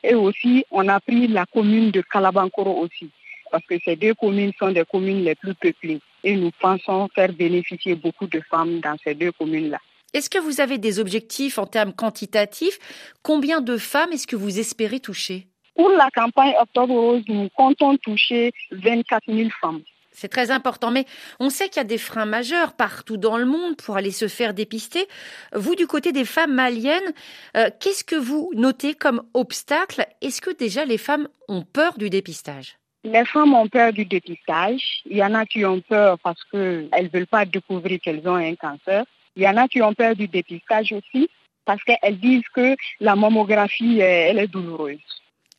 et 0.07 0.15
aussi 0.15 0.65
on 0.71 0.87
a 0.87 0.99
pris 0.99 1.27
la 1.27 1.45
commune 1.45 1.91
de 1.91 2.01
Kalabankoro 2.01 2.81
aussi 2.81 3.09
parce 3.51 3.65
que 3.65 3.75
ces 3.83 3.95
deux 3.95 4.13
communes 4.13 4.51
sont 4.59 4.71
des 4.71 4.85
communes 4.85 5.23
les 5.23 5.35
plus 5.35 5.53
peuplées 5.55 5.99
et 6.23 6.35
nous 6.35 6.51
pensons 6.59 7.07
faire 7.13 7.31
bénéficier 7.33 7.95
beaucoup 7.95 8.27
de 8.27 8.41
femmes 8.49 8.79
dans 8.79 8.97
ces 9.03 9.13
deux 9.13 9.31
communes-là. 9.31 9.79
Est-ce 10.13 10.29
que 10.29 10.39
vous 10.39 10.61
avez 10.61 10.77
des 10.77 10.99
objectifs 10.99 11.57
en 11.57 11.65
termes 11.65 11.93
quantitatifs? 11.93 12.79
Combien 13.21 13.61
de 13.61 13.77
femmes 13.77 14.11
est-ce 14.11 14.27
que 14.27 14.35
vous 14.35 14.59
espérez 14.59 14.99
toucher? 14.99 15.47
Pour 15.75 15.89
la 15.89 16.09
campagne 16.13 16.53
Octobre 16.59 16.93
Rose, 16.93 17.23
nous 17.27 17.49
comptons 17.55 17.95
toucher 17.97 18.51
24 18.71 19.31
000 19.31 19.49
femmes. 19.61 19.81
C'est 20.19 20.29
très 20.29 20.49
important, 20.49 20.89
mais 20.89 21.05
on 21.39 21.51
sait 21.51 21.69
qu'il 21.69 21.77
y 21.77 21.81
a 21.81 21.83
des 21.83 21.99
freins 21.99 22.25
majeurs 22.25 22.73
partout 22.73 23.17
dans 23.17 23.37
le 23.37 23.45
monde 23.45 23.77
pour 23.77 23.97
aller 23.97 24.09
se 24.09 24.27
faire 24.27 24.55
dépister. 24.55 25.07
Vous, 25.53 25.75
du 25.75 25.85
côté 25.85 26.11
des 26.11 26.25
femmes 26.25 26.55
maliennes, 26.55 27.13
euh, 27.55 27.69
qu'est-ce 27.79 28.03
que 28.03 28.15
vous 28.15 28.51
notez 28.55 28.95
comme 28.95 29.21
obstacle? 29.35 30.07
Est-ce 30.23 30.41
que 30.41 30.49
déjà 30.49 30.85
les 30.85 30.97
femmes 30.97 31.27
ont 31.47 31.61
peur 31.61 31.99
du 31.99 32.09
dépistage? 32.09 32.79
Les 33.03 33.25
femmes 33.25 33.53
ont 33.53 33.67
peur 33.67 33.93
du 33.93 34.05
dépistage. 34.05 35.03
Il 35.05 35.17
y 35.17 35.23
en 35.23 35.35
a 35.35 35.45
qui 35.45 35.63
ont 35.63 35.81
peur 35.81 36.17
parce 36.17 36.43
qu'elles 36.45 36.89
ne 36.91 37.09
veulent 37.09 37.27
pas 37.27 37.45
découvrir 37.45 37.99
qu'elles 37.99 38.27
ont 38.27 38.37
un 38.37 38.55
cancer. 38.55 39.05
Il 39.35 39.43
y 39.43 39.47
en 39.47 39.57
a 39.57 39.67
qui 39.67 39.83
ont 39.83 39.93
peur 39.93 40.15
du 40.15 40.27
dépistage 40.27 40.93
aussi 40.93 41.29
parce 41.63 41.83
qu'elles 41.83 42.19
disent 42.19 42.49
que 42.55 42.75
la 42.99 43.15
mammographie, 43.15 43.99
elle 43.99 44.39
est 44.39 44.47
douloureuse. 44.47 44.97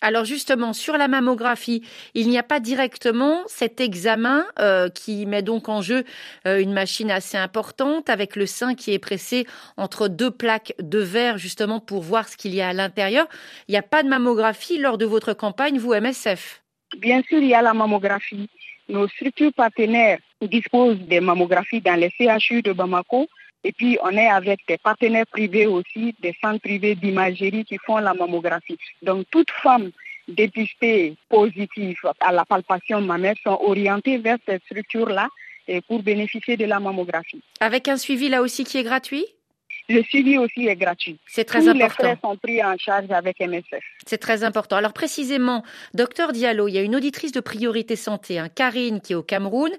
Alors 0.00 0.24
justement, 0.24 0.72
sur 0.72 0.96
la 0.96 1.08
mammographie, 1.08 1.82
il 2.14 2.28
n'y 2.28 2.38
a 2.38 2.44
pas 2.44 2.60
directement 2.60 3.42
cet 3.48 3.80
examen 3.80 4.46
euh, 4.60 4.88
qui 4.88 5.26
met 5.26 5.42
donc 5.42 5.68
en 5.68 5.82
jeu 5.82 6.04
euh, 6.46 6.60
une 6.60 6.72
machine 6.72 7.10
assez 7.10 7.36
importante 7.36 8.08
avec 8.08 8.36
le 8.36 8.46
sein 8.46 8.76
qui 8.76 8.92
est 8.92 9.00
pressé 9.00 9.44
entre 9.76 10.06
deux 10.06 10.30
plaques 10.30 10.72
de 10.78 11.00
verre 11.00 11.36
justement 11.36 11.80
pour 11.80 12.02
voir 12.02 12.28
ce 12.28 12.36
qu'il 12.36 12.54
y 12.54 12.60
a 12.60 12.68
à 12.68 12.72
l'intérieur. 12.72 13.26
Il 13.66 13.72
n'y 13.72 13.78
a 13.78 13.82
pas 13.82 14.04
de 14.04 14.08
mammographie 14.08 14.78
lors 14.78 14.98
de 14.98 15.04
votre 15.04 15.32
campagne, 15.32 15.78
vous 15.78 15.92
MSF 15.92 16.62
Bien 16.98 17.20
sûr, 17.28 17.38
il 17.38 17.48
y 17.48 17.54
a 17.54 17.62
la 17.62 17.74
mammographie. 17.74 18.48
Nos 18.88 19.08
structures 19.08 19.52
partenaires 19.52 20.20
disposent 20.40 20.98
des 21.00 21.20
mammographies 21.20 21.80
dans 21.80 21.98
les 21.98 22.10
CHU 22.10 22.62
de 22.62 22.72
Bamako 22.72 23.28
et 23.64 23.72
puis, 23.72 23.98
on 24.02 24.10
est 24.10 24.28
avec 24.28 24.60
des 24.68 24.78
partenaires 24.78 25.26
privés 25.26 25.66
aussi, 25.66 26.14
des 26.20 26.34
centres 26.40 26.60
privés 26.60 26.94
d'imagerie 26.94 27.64
qui 27.64 27.76
font 27.84 27.98
la 27.98 28.14
mammographie. 28.14 28.78
Donc, 29.02 29.26
toutes 29.30 29.50
femmes 29.50 29.90
dépistées 30.28 31.16
positives 31.28 31.96
à 32.20 32.32
la 32.32 32.44
palpation 32.44 33.00
mammaire 33.00 33.34
sont 33.42 33.58
orientées 33.62 34.18
vers 34.18 34.38
cette 34.46 34.62
structure-là 34.64 35.28
pour 35.86 36.02
bénéficier 36.02 36.56
de 36.56 36.64
la 36.64 36.80
mammographie. 36.80 37.42
Avec 37.60 37.88
un 37.88 37.96
suivi 37.96 38.28
là 38.28 38.42
aussi 38.42 38.64
qui 38.64 38.78
est 38.78 38.84
gratuit? 38.84 39.26
Le 39.88 40.02
suivi 40.02 40.36
aussi 40.36 40.66
est 40.66 40.76
gratuit. 40.76 41.18
C'est 41.26 41.44
très 41.44 41.66
important. 41.66 41.78
Les 41.78 41.88
frais 41.88 42.18
sont 42.22 42.36
pris 42.36 42.62
en 42.62 42.76
charge 42.76 43.10
avec 43.10 43.40
MSF. 43.40 43.82
C'est 44.06 44.18
très 44.18 44.44
important. 44.44 44.76
Alors 44.76 44.92
précisément, 44.92 45.62
docteur 45.94 46.32
Diallo, 46.32 46.68
il 46.68 46.74
y 46.74 46.78
a 46.78 46.82
une 46.82 46.94
auditrice 46.94 47.32
de 47.32 47.40
Priorité 47.40 47.96
Santé, 47.96 48.38
hein, 48.38 48.48
Karine, 48.54 49.00
qui 49.00 49.14
est 49.14 49.16
au 49.16 49.22
Cameroun. 49.22 49.70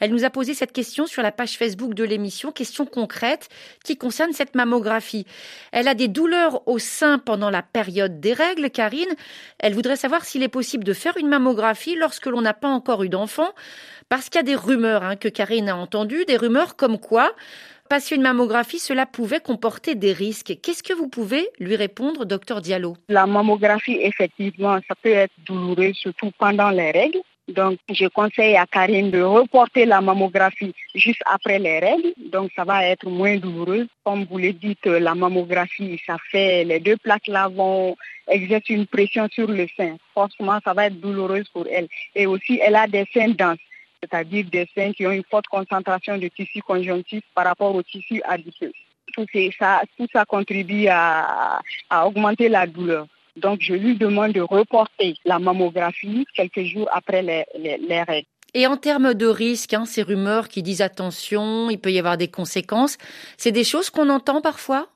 Elle 0.00 0.10
nous 0.10 0.24
a 0.24 0.30
posé 0.30 0.52
cette 0.52 0.72
question 0.72 1.06
sur 1.06 1.22
la 1.22 1.32
page 1.32 1.56
Facebook 1.56 1.94
de 1.94 2.04
l'émission, 2.04 2.52
question 2.52 2.84
concrète 2.84 3.48
qui 3.84 3.96
concerne 3.96 4.32
cette 4.32 4.54
mammographie. 4.54 5.26
Elle 5.72 5.88
a 5.88 5.94
des 5.94 6.08
douleurs 6.08 6.66
au 6.68 6.78
sein 6.78 7.18
pendant 7.18 7.48
la 7.48 7.62
période 7.62 8.20
des 8.20 8.34
règles, 8.34 8.68
Karine. 8.70 9.14
Elle 9.58 9.72
voudrait 9.72 9.96
savoir 9.96 10.24
s'il 10.24 10.42
est 10.42 10.48
possible 10.48 10.84
de 10.84 10.92
faire 10.92 11.16
une 11.16 11.28
mammographie 11.28 11.96
lorsque 11.96 12.26
l'on 12.26 12.42
n'a 12.42 12.54
pas 12.54 12.68
encore 12.68 13.02
eu 13.02 13.08
d'enfant, 13.08 13.48
parce 14.10 14.28
qu'il 14.28 14.36
y 14.36 14.40
a 14.40 14.42
des 14.42 14.56
rumeurs 14.56 15.02
hein, 15.02 15.16
que 15.16 15.28
Karine 15.28 15.70
a 15.70 15.76
entendues, 15.76 16.26
des 16.26 16.36
rumeurs 16.36 16.76
comme 16.76 16.98
quoi 16.98 17.32
passer 17.88 18.16
une 18.16 18.22
mammographie, 18.22 18.78
cela 18.78 19.06
pouvait 19.06 19.40
comporter 19.40 19.94
des 19.94 20.12
risques. 20.12 20.54
Qu'est-ce 20.62 20.82
que 20.82 20.92
vous 20.92 21.08
pouvez 21.08 21.48
lui 21.58 21.76
répondre, 21.76 22.24
docteur 22.24 22.60
Diallo? 22.60 22.96
La 23.08 23.26
mammographie, 23.26 23.98
effectivement, 24.00 24.78
ça 24.88 24.94
peut 25.02 25.10
être 25.10 25.32
douloureux, 25.46 25.92
surtout 25.92 26.30
pendant 26.38 26.70
les 26.70 26.90
règles. 26.90 27.20
Donc, 27.48 27.78
je 27.90 28.06
conseille 28.06 28.56
à 28.56 28.64
Karine 28.66 29.10
de 29.10 29.20
reporter 29.20 29.84
la 29.84 30.00
mammographie 30.00 30.74
juste 30.94 31.22
après 31.26 31.58
les 31.58 31.78
règles. 31.78 32.14
Donc, 32.32 32.50
ça 32.56 32.64
va 32.64 32.86
être 32.86 33.06
moins 33.06 33.36
douloureux. 33.36 33.86
Comme 34.02 34.24
vous 34.24 34.38
le 34.38 34.52
dites, 34.54 34.86
la 34.86 35.14
mammographie, 35.14 36.00
ça 36.06 36.16
fait, 36.30 36.64
les 36.64 36.80
deux 36.80 36.96
plaques 36.96 37.26
là 37.26 37.48
vont 37.48 37.96
exercer 38.28 38.72
une 38.72 38.86
pression 38.86 39.28
sur 39.30 39.48
le 39.48 39.66
sein. 39.76 39.96
Forcément, 40.14 40.58
ça 40.64 40.72
va 40.72 40.86
être 40.86 40.98
douloureux 40.98 41.42
pour 41.52 41.66
elle. 41.70 41.88
Et 42.14 42.26
aussi, 42.26 42.60
elle 42.64 42.76
a 42.76 42.86
des 42.86 43.06
seins 43.12 43.28
denses 43.28 43.58
c'est-à-dire 44.04 44.44
des 44.50 44.68
seins 44.74 44.92
qui 44.92 45.06
ont 45.06 45.12
une 45.12 45.24
forte 45.24 45.46
concentration 45.46 46.18
de 46.18 46.28
tissu 46.28 46.60
conjonctif 46.62 47.22
par 47.34 47.46
rapport 47.46 47.74
au 47.74 47.82
tissu 47.82 48.20
adipeux. 48.24 48.72
Tout 49.14 49.26
ça, 49.58 49.82
tout 49.96 50.06
ça 50.12 50.24
contribue 50.24 50.86
à, 50.88 51.60
augmenter 52.04 52.48
la 52.48 52.66
douleur. 52.66 53.06
Donc, 53.36 53.60
je 53.60 53.74
lui 53.74 53.96
demande 53.96 54.32
de 54.32 54.40
reporter 54.40 55.14
la 55.24 55.38
mammographie 55.38 56.26
quelques 56.34 56.62
jours 56.62 56.88
après 56.92 57.22
les, 57.22 58.02
règles. 58.02 58.26
Et 58.54 58.66
en 58.66 58.76
termes 58.76 59.14
de 59.14 59.26
risques, 59.26 59.74
hein, 59.74 59.84
ces 59.84 60.02
rumeurs 60.02 60.48
qui 60.48 60.62
disent 60.62 60.82
attention, 60.82 61.70
il 61.70 61.78
peut 61.78 61.90
y 61.90 61.98
avoir 61.98 62.16
des 62.16 62.28
conséquences, 62.28 62.98
c'est 63.36 63.50
des 63.50 63.64
choses 63.64 63.90
qu'on 63.90 64.08
entend 64.10 64.40
parfois? 64.40 64.88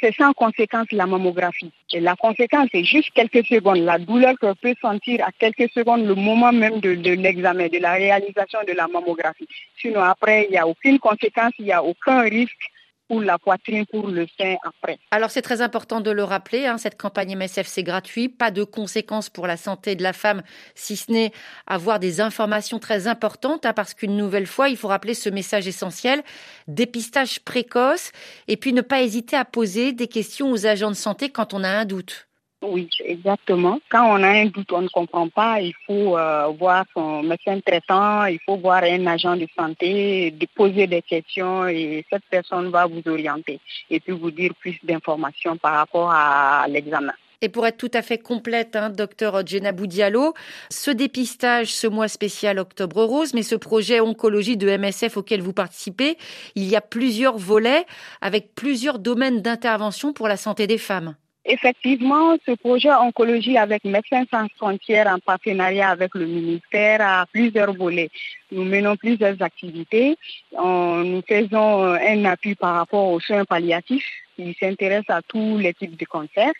C'est 0.00 0.14
sans 0.14 0.32
conséquence 0.32 0.86
la 0.92 1.06
mammographie. 1.06 1.70
Et 1.92 2.00
la 2.00 2.16
conséquence, 2.16 2.68
c'est 2.72 2.84
juste 2.84 3.10
quelques 3.14 3.46
secondes. 3.46 3.78
La 3.78 3.98
douleur 3.98 4.34
que 4.40 4.52
peut 4.54 4.74
sentir 4.80 5.24
à 5.26 5.30
quelques 5.32 5.70
secondes 5.72 6.06
le 6.06 6.14
moment 6.14 6.52
même 6.52 6.80
de, 6.80 6.94
de 6.94 7.12
l'examen, 7.12 7.68
de 7.68 7.78
la 7.78 7.92
réalisation 7.92 8.60
de 8.66 8.72
la 8.72 8.88
mammographie. 8.88 9.48
Sinon, 9.80 10.00
après, 10.00 10.46
il 10.48 10.50
n'y 10.52 10.58
a 10.58 10.66
aucune 10.66 10.98
conséquence, 10.98 11.52
il 11.58 11.66
n'y 11.66 11.72
a 11.72 11.82
aucun 11.82 12.20
risque 12.20 12.70
pour 13.08 13.22
la 13.22 13.38
poitrine, 13.38 13.86
pour 13.86 14.08
le 14.08 14.26
sein 14.38 14.56
après. 14.62 14.98
Alors 15.10 15.30
c'est 15.30 15.42
très 15.42 15.60
important 15.62 16.00
de 16.00 16.10
le 16.10 16.22
rappeler, 16.22 16.66
hein, 16.66 16.78
cette 16.78 16.96
campagne 16.96 17.34
MSF 17.36 17.66
c'est 17.66 17.82
gratuit, 17.82 18.28
pas 18.28 18.50
de 18.50 18.64
conséquences 18.64 19.30
pour 19.30 19.46
la 19.46 19.56
santé 19.56 19.96
de 19.96 20.02
la 20.02 20.12
femme, 20.12 20.42
si 20.74 20.96
ce 20.96 21.10
n'est 21.10 21.32
avoir 21.66 21.98
des 21.98 22.20
informations 22.20 22.78
très 22.78 23.06
importantes, 23.06 23.66
hein, 23.66 23.72
parce 23.72 23.94
qu'une 23.94 24.16
nouvelle 24.16 24.46
fois, 24.46 24.68
il 24.68 24.76
faut 24.76 24.88
rappeler 24.88 25.14
ce 25.14 25.30
message 25.30 25.66
essentiel, 25.66 26.22
dépistage 26.66 27.40
précoce, 27.40 28.12
et 28.46 28.56
puis 28.56 28.72
ne 28.72 28.82
pas 28.82 29.02
hésiter 29.02 29.36
à 29.36 29.44
poser 29.44 29.92
des 29.92 30.08
questions 30.08 30.50
aux 30.50 30.66
agents 30.66 30.90
de 30.90 30.96
santé 30.96 31.30
quand 31.30 31.54
on 31.54 31.64
a 31.64 31.68
un 31.68 31.84
doute. 31.84 32.27
Oui, 32.60 32.88
exactement. 33.04 33.78
Quand 33.88 34.04
on 34.10 34.22
a 34.22 34.28
un 34.28 34.46
doute, 34.46 34.72
on 34.72 34.82
ne 34.82 34.88
comprend 34.88 35.28
pas, 35.28 35.60
il 35.60 35.74
faut 35.86 36.18
euh, 36.18 36.48
voir 36.58 36.84
son 36.92 37.22
médecin 37.22 37.60
traitant, 37.60 38.24
il 38.24 38.40
faut 38.44 38.56
voir 38.56 38.82
un 38.82 39.06
agent 39.06 39.36
de 39.36 39.46
santé, 39.56 40.34
poser 40.56 40.88
des 40.88 41.02
questions 41.02 41.68
et 41.68 42.04
cette 42.10 42.24
personne 42.28 42.70
va 42.70 42.86
vous 42.86 43.02
orienter 43.06 43.60
et 43.90 44.00
puis 44.00 44.12
vous 44.12 44.32
dire 44.32 44.52
plus 44.58 44.76
d'informations 44.82 45.56
par 45.56 45.74
rapport 45.74 46.10
à 46.10 46.66
l'examen. 46.68 47.12
Et 47.40 47.48
pour 47.48 47.64
être 47.64 47.76
tout 47.76 47.90
à 47.94 48.02
fait 48.02 48.18
complète, 48.18 48.74
hein, 48.74 48.90
docteur 48.90 49.46
Djenabou 49.46 49.86
Diallo, 49.86 50.34
ce 50.70 50.90
dépistage, 50.90 51.72
ce 51.72 51.86
mois 51.86 52.08
spécial 52.08 52.58
Octobre 52.58 53.04
Rose, 53.04 53.34
mais 53.34 53.44
ce 53.44 53.54
projet 53.54 54.00
oncologie 54.00 54.56
de 54.56 54.68
MSF 54.68 55.16
auquel 55.16 55.40
vous 55.40 55.52
participez, 55.52 56.18
il 56.56 56.64
y 56.64 56.74
a 56.74 56.80
plusieurs 56.80 57.38
volets 57.38 57.86
avec 58.20 58.56
plusieurs 58.56 58.98
domaines 58.98 59.42
d'intervention 59.42 60.12
pour 60.12 60.26
la 60.26 60.36
santé 60.36 60.66
des 60.66 60.78
femmes. 60.78 61.14
Effectivement, 61.50 62.36
ce 62.44 62.52
projet 62.52 62.92
oncologie 62.92 63.56
avec 63.56 63.82
Médecins 63.84 64.24
sans 64.30 64.48
frontières 64.58 65.06
en 65.06 65.18
partenariat 65.18 65.88
avec 65.88 66.14
le 66.14 66.26
ministère 66.26 67.00
a 67.00 67.24
plusieurs 67.24 67.72
volets. 67.72 68.10
Nous 68.52 68.64
menons 68.64 68.96
plusieurs 68.96 69.40
activités. 69.40 70.18
nous 70.52 71.22
faisons 71.26 71.84
un 71.84 72.24
appui 72.26 72.54
par 72.54 72.74
rapport 72.74 73.08
aux 73.10 73.20
soins 73.20 73.46
palliatifs 73.46 74.06
qui 74.36 74.54
s'intéressent 74.60 75.16
à 75.16 75.22
tous 75.22 75.56
les 75.56 75.72
types 75.72 75.98
de 75.98 76.04
cancers. 76.04 76.52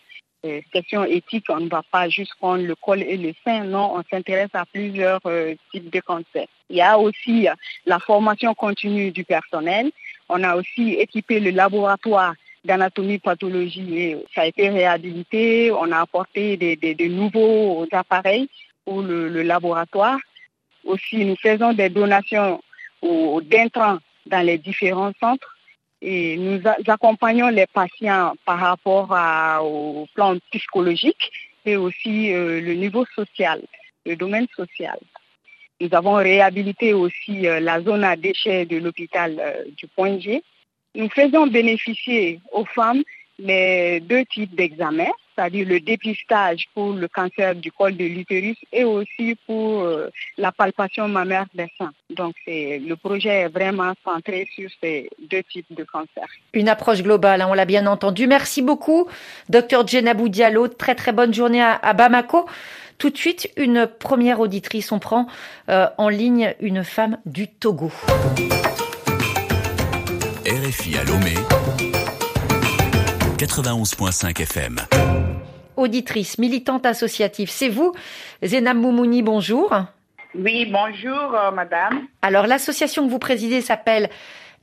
question 0.73 1.05
éthique, 1.05 1.45
on 1.51 1.61
ne 1.61 1.69
va 1.69 1.83
pas 1.93 2.09
juste 2.09 2.35
prendre 2.37 2.65
le 2.65 2.75
col 2.75 3.03
et 3.03 3.19
le 3.19 3.35
sein, 3.45 3.65
non, 3.65 3.95
on 3.95 4.03
s'intéresse 4.11 4.55
à 4.55 4.65
plusieurs 4.65 5.21
euh, 5.27 5.55
types 5.71 5.91
de 5.91 6.01
cancers. 6.01 6.49
Il 6.71 6.77
y 6.77 6.81
a 6.81 6.99
aussi 6.99 7.47
la 7.85 7.99
formation 7.99 8.55
continue 8.55 9.11
du 9.11 9.25
personnel. 9.25 9.91
On 10.31 10.43
a 10.43 10.57
aussi 10.57 10.95
équipé 10.95 11.41
le 11.41 11.51
laboratoire 11.51 12.33
d'anatomie 12.65 13.19
pathologie 13.19 13.99
et 13.99 14.17
ça 14.35 14.43
a 14.43 14.47
été 14.47 14.69
réhabilité. 14.69 15.73
On 15.73 15.91
a 15.93 16.01
apporté 16.01 16.57
des, 16.57 17.09
nouveaux 17.09 17.87
appareils 17.93 18.49
pour 18.85 19.03
le, 19.03 19.43
laboratoire. 19.43 20.19
Aussi, 20.85 21.25
nous 21.25 21.37
faisons 21.37 21.73
des 21.73 21.89
donations 21.89 22.61
d'intrants 23.03 23.99
dans 24.27 24.45
les 24.45 24.59
différents 24.59 25.13
centres 25.21 25.57
et 26.01 26.37
nous 26.37 26.61
accompagnons 26.87 27.49
les 27.49 27.67
patients 27.67 28.35
par 28.45 28.59
rapport 28.59 29.11
au 29.65 30.07
plan 30.15 30.37
psychologique 30.53 31.31
et 31.65 31.77
aussi 31.77 32.33
euh, 32.33 32.61
le 32.61 32.75
niveau 32.75 33.05
social, 33.15 33.61
le 34.07 34.17
domaine 34.17 34.47
social. 34.57 34.99
Nous 35.81 35.89
avons 35.93 36.15
réhabilité 36.15 36.93
aussi 36.93 37.47
euh, 37.47 37.61
la 37.61 37.81
zone 37.81 38.05
à 38.05 38.17
déchets 38.17 38.65
de 38.65 38.79
l'hôpital 38.79 39.37
euh, 39.39 39.65
du 39.77 39.87
Point 39.89 40.19
G. 40.19 40.43
Nous 40.95 41.09
faisons 41.11 41.47
bénéficier 41.47 42.41
aux 42.53 42.65
femmes 42.65 43.03
les 43.39 44.01
deux 44.01 44.25
types 44.25 44.55
d'examens, 44.55 45.13
c'est-à-dire 45.37 45.67
le 45.69 45.79
dépistage 45.79 46.69
pour 46.75 46.93
le 46.93 47.07
cancer 47.07 47.55
du 47.55 47.71
col 47.71 47.97
de 47.97 48.05
l'utérus 48.05 48.57
et 48.73 48.83
aussi 48.83 49.37
pour 49.47 49.83
euh, 49.83 50.11
la 50.37 50.51
palpation 50.51 51.07
mammaire 51.07 51.47
des 51.55 51.69
seins. 51.79 51.93
Donc 52.11 52.35
le 52.47 52.95
projet 52.95 53.43
est 53.43 53.49
vraiment 53.49 53.93
centré 54.05 54.49
sur 54.53 54.69
ces 54.83 55.09
deux 55.31 55.43
types 55.45 55.67
de 55.71 55.85
cancers. 55.85 56.29
Une 56.53 56.69
approche 56.69 57.03
globale, 57.03 57.43
hein, 57.43 57.49
on 57.49 57.55
l'a 57.55 57.65
bien 57.65 57.87
entendu. 57.87 58.27
Merci 58.27 58.63
beaucoup, 58.63 59.07
docteur 59.49 59.87
Djenabou 59.87 60.29
Diallo. 60.29 60.67
Très 60.67 60.97
très 60.97 61.13
bonne 61.13 61.33
journée 61.33 61.63
à, 61.63 61.93
Bamako. 61.93 62.47
Tout 62.99 63.11
de 63.11 63.17
suite, 63.17 63.49
une 63.57 63.87
première 63.87 64.41
auditrice. 64.41 64.91
On 64.91 64.99
prend 64.99 65.29
euh, 65.69 65.87
en 65.99 66.09
ligne 66.09 66.57
une 66.59 66.83
femme 66.83 67.19
du 67.27 67.47
Togo. 67.47 67.93
RFI 70.49 70.97
à 70.97 71.05
Lomé. 71.05 71.35
91.5 73.37 74.41
FM. 74.41 74.81
Auditrice, 75.77 76.39
militante 76.39 76.87
associative, 76.87 77.51
c'est 77.51 77.69
vous, 77.69 77.93
Zénab 78.43 78.79
Moumouni, 78.79 79.21
bonjour. 79.21 79.71
Oui, 80.35 80.65
bonjour, 80.73 81.35
euh, 81.35 81.51
madame. 81.51 82.07
Alors, 82.23 82.47
l'association 82.47 83.05
que 83.05 83.11
vous 83.11 83.19
présidez 83.19 83.61
s'appelle 83.61 84.09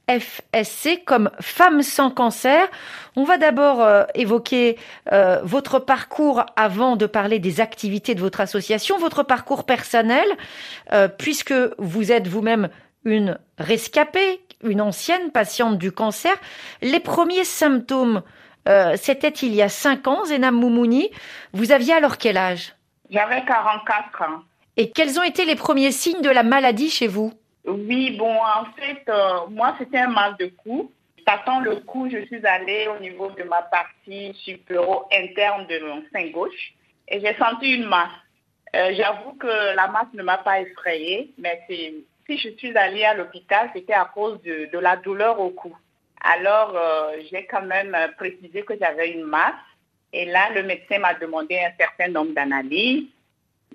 FSC 0.10 1.04
comme 1.06 1.30
Femmes 1.40 1.84
sans 1.84 2.10
cancer. 2.10 2.68
On 3.16 3.24
va 3.24 3.38
d'abord 3.38 3.84
euh, 3.84 4.06
évoquer 4.16 4.80
euh, 5.12 5.40
votre 5.44 5.78
parcours 5.78 6.48
avant 6.56 6.96
de 6.96 7.06
parler 7.06 7.38
des 7.38 7.62
activités 7.62 8.16
de 8.16 8.22
votre 8.22 8.42
association, 8.42 8.98
votre 8.98 9.22
parcours 9.22 9.66
personnel, 9.66 10.26
puisque 11.20 11.54
vous 11.78 12.12
êtes 12.12 12.28
vous-même 12.28 12.70
une 13.04 13.38
rescapée, 13.60 14.42
une 14.64 14.82
ancienne 14.82 15.32
patiente 15.32 15.78
du 15.78 15.92
cancer. 15.92 16.36
Les 16.82 17.00
premiers 17.00 17.44
symptômes 17.44 18.24
euh, 18.68 18.96
c'était 18.96 19.30
il 19.30 19.54
y 19.54 19.62
a 19.62 19.70
cinq 19.70 20.08
ans, 20.08 20.26
Zenam 20.26 20.56
Moumouni. 20.56 21.12
Vous 21.54 21.72
aviez 21.72 21.94
alors 21.94 22.18
quel 22.18 22.38
âge? 22.38 22.74
J'avais 23.10 23.44
44 23.46 24.22
ans. 24.24 24.42
Et 24.78 24.90
quels 24.90 25.20
ont 25.20 25.24
été 25.24 25.46
les 25.46 25.56
premiers 25.56 25.92
signes 25.92 26.22
de 26.22 26.30
la 26.30 26.44
maladie 26.44 26.90
chez 26.90 27.08
vous? 27.08 27.32
Oui, 27.66 28.12
bon, 28.18 28.36
en 28.36 28.66
fait, 28.78 29.04
euh, 29.08 29.48
moi, 29.50 29.76
c'était 29.80 30.00
un 30.00 30.10
mal 30.10 30.36
de 30.38 30.48
cou. 30.48 30.92
Passant 31.26 31.60
le 31.60 31.78
cou, 31.78 32.10
je 32.12 32.26
suis 32.26 32.46
allée 32.46 32.88
au 32.88 33.00
niveau 33.00 33.32
de 33.32 33.44
ma 33.44 33.62
partie 33.64 34.34
supéro 34.44 35.06
interne 35.12 35.66
de 35.68 35.80
mon 35.80 36.04
sein 36.14 36.30
gauche 36.30 36.74
et 37.08 37.20
j'ai 37.20 37.36
senti 37.36 37.74
une 37.74 37.86
masse. 37.86 38.10
Euh, 38.76 38.94
j'avoue 38.96 39.34
que 39.34 39.76
la 39.76 39.88
masse 39.88 40.14
ne 40.14 40.22
m'a 40.22 40.38
pas 40.38 40.60
effrayée, 40.60 41.34
mais 41.40 41.64
si 42.28 42.38
je 42.38 42.50
suis 42.58 42.76
allée 42.78 43.04
à 43.04 43.14
l'hôpital, 43.14 43.70
c'était 43.74 43.94
à 43.94 44.10
cause 44.14 44.42
de 44.44 44.80
la 44.80 44.96
douleur 44.96 45.40
au 45.40 45.50
cou. 45.50 45.76
Alors, 46.26 46.76
euh, 46.76 47.18
j'ai 47.30 47.46
quand 47.46 47.62
même 47.62 47.94
euh, 47.94 48.08
précisé 48.18 48.64
que 48.64 48.74
j'avais 48.80 49.12
une 49.12 49.26
masse. 49.26 49.54
Et 50.12 50.26
là, 50.26 50.50
le 50.56 50.64
médecin 50.64 50.98
m'a 50.98 51.14
demandé 51.14 51.56
un 51.60 51.72
certain 51.78 52.08
nombre 52.08 52.34
d'analyses, 52.34 53.04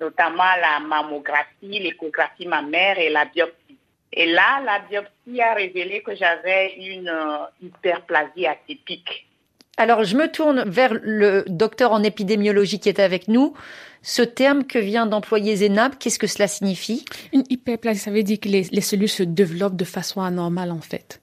notamment 0.00 0.42
la 0.60 0.80
mammographie, 0.80 1.78
l'échographie 1.78 2.48
mammaire 2.48 2.98
et 2.98 3.08
la 3.08 3.26
biopsie. 3.26 3.78
Et 4.12 4.26
là, 4.26 4.60
la 4.64 4.80
biopsie 4.80 5.40
a 5.40 5.54
révélé 5.54 6.02
que 6.02 6.16
j'avais 6.16 6.74
une 6.74 7.08
euh, 7.08 7.44
hyperplasie 7.62 8.48
atypique. 8.48 9.28
Alors, 9.76 10.02
je 10.02 10.16
me 10.16 10.26
tourne 10.26 10.68
vers 10.68 10.92
le 10.92 11.44
docteur 11.46 11.92
en 11.92 12.02
épidémiologie 12.02 12.80
qui 12.80 12.88
est 12.88 12.98
avec 12.98 13.28
nous. 13.28 13.54
Ce 14.02 14.22
terme 14.22 14.64
que 14.64 14.78
vient 14.78 15.06
d'employer 15.06 15.56
Zénab, 15.56 15.96
qu'est-ce 15.98 16.18
que 16.18 16.26
cela 16.26 16.48
signifie? 16.48 17.04
Une 17.32 17.44
hyperplasie, 17.50 18.00
ça 18.00 18.10
veut 18.10 18.22
dire 18.22 18.40
que 18.40 18.48
les, 18.48 18.62
les 18.62 18.80
cellules 18.80 19.08
se 19.08 19.22
développent 19.22 19.76
de 19.76 19.84
façon 19.84 20.22
anormale, 20.22 20.70
en 20.70 20.80
fait. 20.80 21.20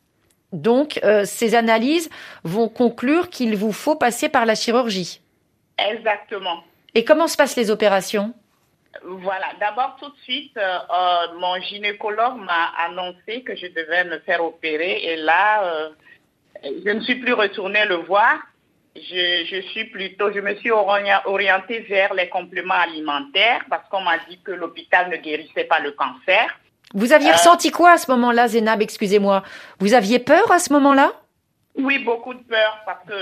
Donc, 0.53 0.99
euh, 1.03 1.25
ces 1.25 1.55
analyses 1.55 2.09
vont 2.43 2.69
conclure 2.69 3.29
qu'il 3.29 3.55
vous 3.55 3.71
faut 3.71 3.95
passer 3.95 4.29
par 4.29 4.45
la 4.45 4.55
chirurgie. 4.55 5.21
Exactement. 5.77 6.63
Et 6.95 7.03
comment 7.03 7.27
se 7.27 7.35
passent 7.35 7.57
les 7.57 7.69
opérations? 7.69 8.33
Voilà, 9.03 9.47
d'abord 9.59 9.97
tout 9.99 10.09
de 10.09 10.17
suite, 10.23 10.55
euh, 10.57 10.61
euh, 10.61 11.39
mon 11.39 11.59
gynécologue 11.61 12.37
m'a 12.37 12.71
annoncé 12.85 13.43
que 13.43 13.55
je 13.55 13.67
devais 13.67 14.05
me 14.05 14.19
faire 14.19 14.43
opérer 14.43 15.03
et 15.03 15.15
là, 15.17 15.91
je 16.63 16.89
ne 16.89 17.01
suis 17.01 17.15
plus 17.15 17.33
retournée 17.33 17.85
le 17.85 17.95
voir. 17.95 18.39
Je, 19.09 19.45
je, 19.45 19.61
suis 19.69 19.85
plutôt, 19.85 20.31
je 20.31 20.39
me 20.39 20.55
suis 20.55 20.71
orientée 20.71 21.79
vers 21.81 22.13
les 22.13 22.29
compléments 22.29 22.73
alimentaires 22.73 23.63
parce 23.69 23.87
qu'on 23.89 24.01
m'a 24.01 24.17
dit 24.29 24.39
que 24.43 24.51
l'hôpital 24.51 25.09
ne 25.09 25.17
guérissait 25.17 25.65
pas 25.65 25.79
le 25.79 25.91
cancer. 25.91 26.59
Vous 26.93 27.13
aviez 27.13 27.29
euh, 27.29 27.33
ressenti 27.33 27.69
quoi 27.71 27.91
à 27.91 27.97
ce 27.97 28.09
moment-là, 28.11 28.47
Zénab 28.47 28.81
Excusez-moi? 28.81 29.43
Vous 29.79 29.93
aviez 29.93 30.19
peur 30.19 30.51
à 30.51 30.59
ce 30.59 30.71
moment-là? 30.73 31.11
Oui, 31.75 31.99
beaucoup 31.99 32.33
de 32.33 32.43
peur 32.43 32.79
parce 32.85 33.03
que 33.05 33.13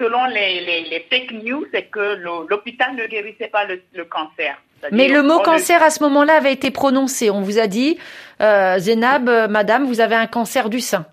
selon 0.00 0.24
les, 0.26 1.06
fake 1.10 1.32
news, 1.32 1.66
c'est 1.72 1.84
que 1.84 2.16
l'hôpital 2.48 2.94
ne 2.94 3.06
guérissait 3.06 3.48
pas 3.48 3.64
le, 3.64 4.04
cancer. 4.04 4.56
Mais 4.92 5.08
le 5.08 5.22
mot 5.22 5.40
cancer 5.40 5.82
à 5.82 5.90
ce 5.90 6.02
moment-là 6.04 6.34
avait 6.34 6.52
été 6.52 6.70
prononcé. 6.70 7.30
On 7.30 7.40
vous 7.40 7.58
a 7.58 7.66
dit, 7.66 7.98
euh, 8.40 8.78
Zénab, 8.78 9.28
euh, 9.28 9.48
madame, 9.48 9.84
vous 9.84 10.00
avez 10.00 10.14
un 10.14 10.26
cancer 10.26 10.70
du 10.70 10.80
sein. 10.80 11.06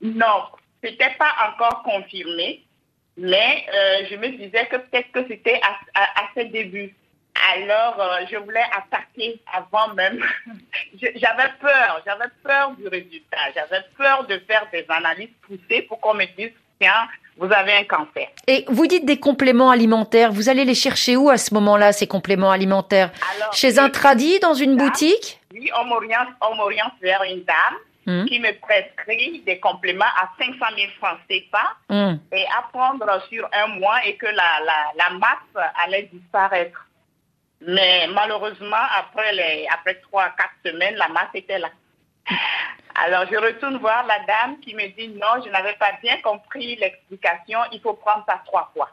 Non, 0.00 0.42
c'était 0.82 1.14
pas 1.18 1.32
encore 1.48 1.82
confirmé, 1.82 2.64
mais 3.18 3.66
je 4.10 4.16
me 4.16 4.28
disais 4.28 4.66
que 4.66 4.76
peut-être 4.76 5.10
que 5.12 5.26
c'était 5.28 5.60
à, 5.62 6.00
à, 6.00 6.28
ses 6.34 6.46
débuts. 6.46 6.94
Alors, 7.54 8.00
euh, 8.00 8.26
je 8.30 8.36
voulais 8.36 8.64
attaquer 8.76 9.40
avant 9.52 9.94
même. 9.94 10.20
j'avais 11.00 11.50
peur, 11.60 12.02
j'avais 12.04 12.30
peur 12.42 12.72
du 12.72 12.88
résultat. 12.88 13.38
J'avais 13.54 13.82
peur 13.96 14.26
de 14.26 14.38
faire 14.46 14.66
des 14.72 14.84
analyses 14.88 15.30
poussées 15.42 15.82
pour 15.82 16.00
qu'on 16.00 16.14
me 16.14 16.24
dise, 16.36 16.50
tiens, 16.80 17.08
vous 17.36 17.50
avez 17.52 17.74
un 17.74 17.84
cancer. 17.84 18.28
Et 18.48 18.64
vous 18.68 18.86
dites 18.86 19.04
des 19.04 19.20
compléments 19.20 19.70
alimentaires. 19.70 20.32
Vous 20.32 20.48
allez 20.48 20.64
les 20.64 20.74
chercher 20.74 21.16
où 21.16 21.30
à 21.30 21.38
ce 21.38 21.54
moment-là, 21.54 21.92
ces 21.92 22.08
compléments 22.08 22.50
alimentaires? 22.50 23.12
Chez 23.52 23.78
un 23.78 23.90
tradit, 23.90 24.40
dans 24.40 24.54
une 24.54 24.76
boutique? 24.76 25.40
Oui, 25.52 25.70
on 25.80 25.84
m'oriente 25.84 26.92
vers 27.00 27.22
une 27.22 27.44
dame 27.44 27.78
hmm. 28.08 28.24
qui 28.24 28.40
me 28.40 28.52
prescrit 28.58 29.42
des 29.42 29.60
compléments 29.60 30.04
à 30.04 30.30
500 30.38 30.58
000 30.76 30.90
francs 30.98 31.18
CFA 31.28 31.76
hmm. 31.88 32.16
et 32.32 32.44
à 32.46 32.62
prendre 32.72 33.22
sur 33.28 33.48
un 33.52 33.66
mois 33.78 34.04
et 34.04 34.16
que 34.16 34.26
la, 34.26 34.60
la 34.96 35.10
masse 35.18 35.66
allait 35.84 36.10
disparaître. 36.12 36.86
Mais 37.60 38.06
malheureusement, 38.08 38.86
après, 38.96 39.32
les, 39.32 39.66
après 39.70 39.94
trois, 40.00 40.30
quatre 40.30 40.54
semaines, 40.64 40.94
la 40.96 41.08
masse 41.08 41.30
était 41.34 41.58
là. 41.58 41.70
Alors, 42.94 43.26
je 43.30 43.36
retourne 43.36 43.76
voir 43.78 44.06
la 44.06 44.18
dame 44.20 44.58
qui 44.60 44.74
me 44.74 44.88
dit 44.96 45.08
non, 45.08 45.42
je 45.44 45.50
n'avais 45.50 45.74
pas 45.74 45.92
bien 46.02 46.16
compris 46.22 46.76
l'explication, 46.76 47.58
il 47.72 47.80
faut 47.80 47.94
prendre 47.94 48.24
ça 48.28 48.42
trois 48.46 48.70
fois. 48.74 48.90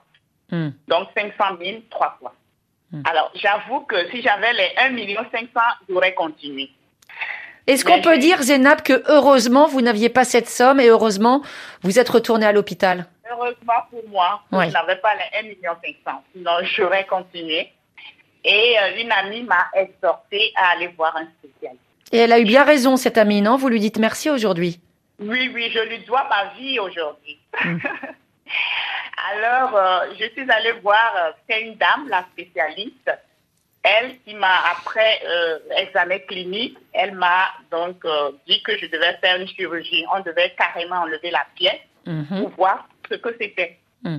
Hmm. 0.52 0.70
Donc, 0.88 1.10
500 1.16 1.58
000, 1.60 1.82
trois 1.90 2.18
fois. 2.20 2.34
Alors, 3.04 3.32
j'avoue 3.36 3.82
que 3.82 4.10
si 4.10 4.22
j'avais 4.22 4.54
les 4.54 4.72
1 4.78 4.90
million 4.92 5.26
500, 5.32 5.48
j'aurais 5.90 6.14
continué. 6.14 6.70
Est-ce 7.68 7.84
qu'on 7.84 8.02
peut 8.02 8.18
dire, 8.18 8.42
Zénab, 8.44 8.82
que 8.82 9.04
heureusement, 9.08 9.68
vous 9.68 9.82
n'aviez 9.82 10.10
pas 10.10 10.24
cette 10.24 10.48
somme 10.50 10.80
et 10.80 10.88
heureusement, 10.88 11.42
vous 11.82 11.98
êtes 11.98 12.10
retourné 12.10 12.46
à 12.46 12.52
l'hôpital? 12.52 13.08
Heureusement 13.32 13.74
pour 13.90 14.08
moi, 14.10 14.42
je 14.52 14.72
n'avais 14.72 14.98
pas 14.98 15.16
les 15.16 15.40
1 15.40 15.42
million 15.44 15.74
500. 16.06 16.24
Sinon, 16.34 16.52
j'aurais 16.64 17.06
continué. 17.06 17.72
Et 18.44 18.76
euh, 18.80 19.02
une 19.02 19.12
amie 19.12 19.42
m'a 19.42 19.68
exhortée 19.74 20.52
à 20.56 20.74
aller 20.74 20.88
voir 20.90 21.16
un 21.18 21.28
spécialiste. 21.40 21.82
Et 22.12 22.20
elle 22.20 22.32
a 22.32 22.40
eu 22.40 22.46
bien 22.46 22.64
raison, 22.64 22.96
cette 22.96 23.18
amie, 23.18 23.42
non? 23.42 23.58
Vous 23.58 23.70
lui 23.70 23.80
dites 23.80 23.98
merci 23.98 24.30
aujourd'hui. 24.30 24.80
Oui, 25.20 25.50
oui, 25.54 25.72
je 25.74 25.80
lui 25.80 26.00
dois 26.06 26.28
ma 26.30 26.54
vie 26.54 26.80
aujourd'hui. 26.80 27.40
Mm. 27.64 27.78
Alors, 29.34 29.76
euh, 29.76 30.14
je 30.20 30.26
suis 30.30 30.52
allée 30.52 30.74
voir, 30.84 31.14
euh, 31.18 31.32
c'est 31.50 31.62
une 31.62 31.76
dame, 31.76 32.08
la 32.10 32.24
spécialiste. 32.34 33.12
Elle 33.88 34.18
qui 34.22 34.34
m'a, 34.34 34.72
après 34.72 35.22
examen 35.78 36.18
clinique, 36.20 36.76
elle 36.92 37.14
m'a 37.14 37.50
donc 37.70 38.04
dit 38.48 38.64
que 38.64 38.76
je 38.80 38.88
devais 38.88 39.16
faire 39.18 39.40
une 39.40 39.48
chirurgie. 39.48 40.04
On 40.12 40.22
devait 40.22 40.56
carrément 40.58 41.02
enlever 41.02 41.30
la 41.30 41.46
pièce 41.56 41.82
mm-hmm. 42.08 42.40
pour 42.40 42.50
voir 42.52 42.88
ce 43.10 43.16
que 43.16 43.30
c'était. 43.40 43.78
Mm. 44.02 44.18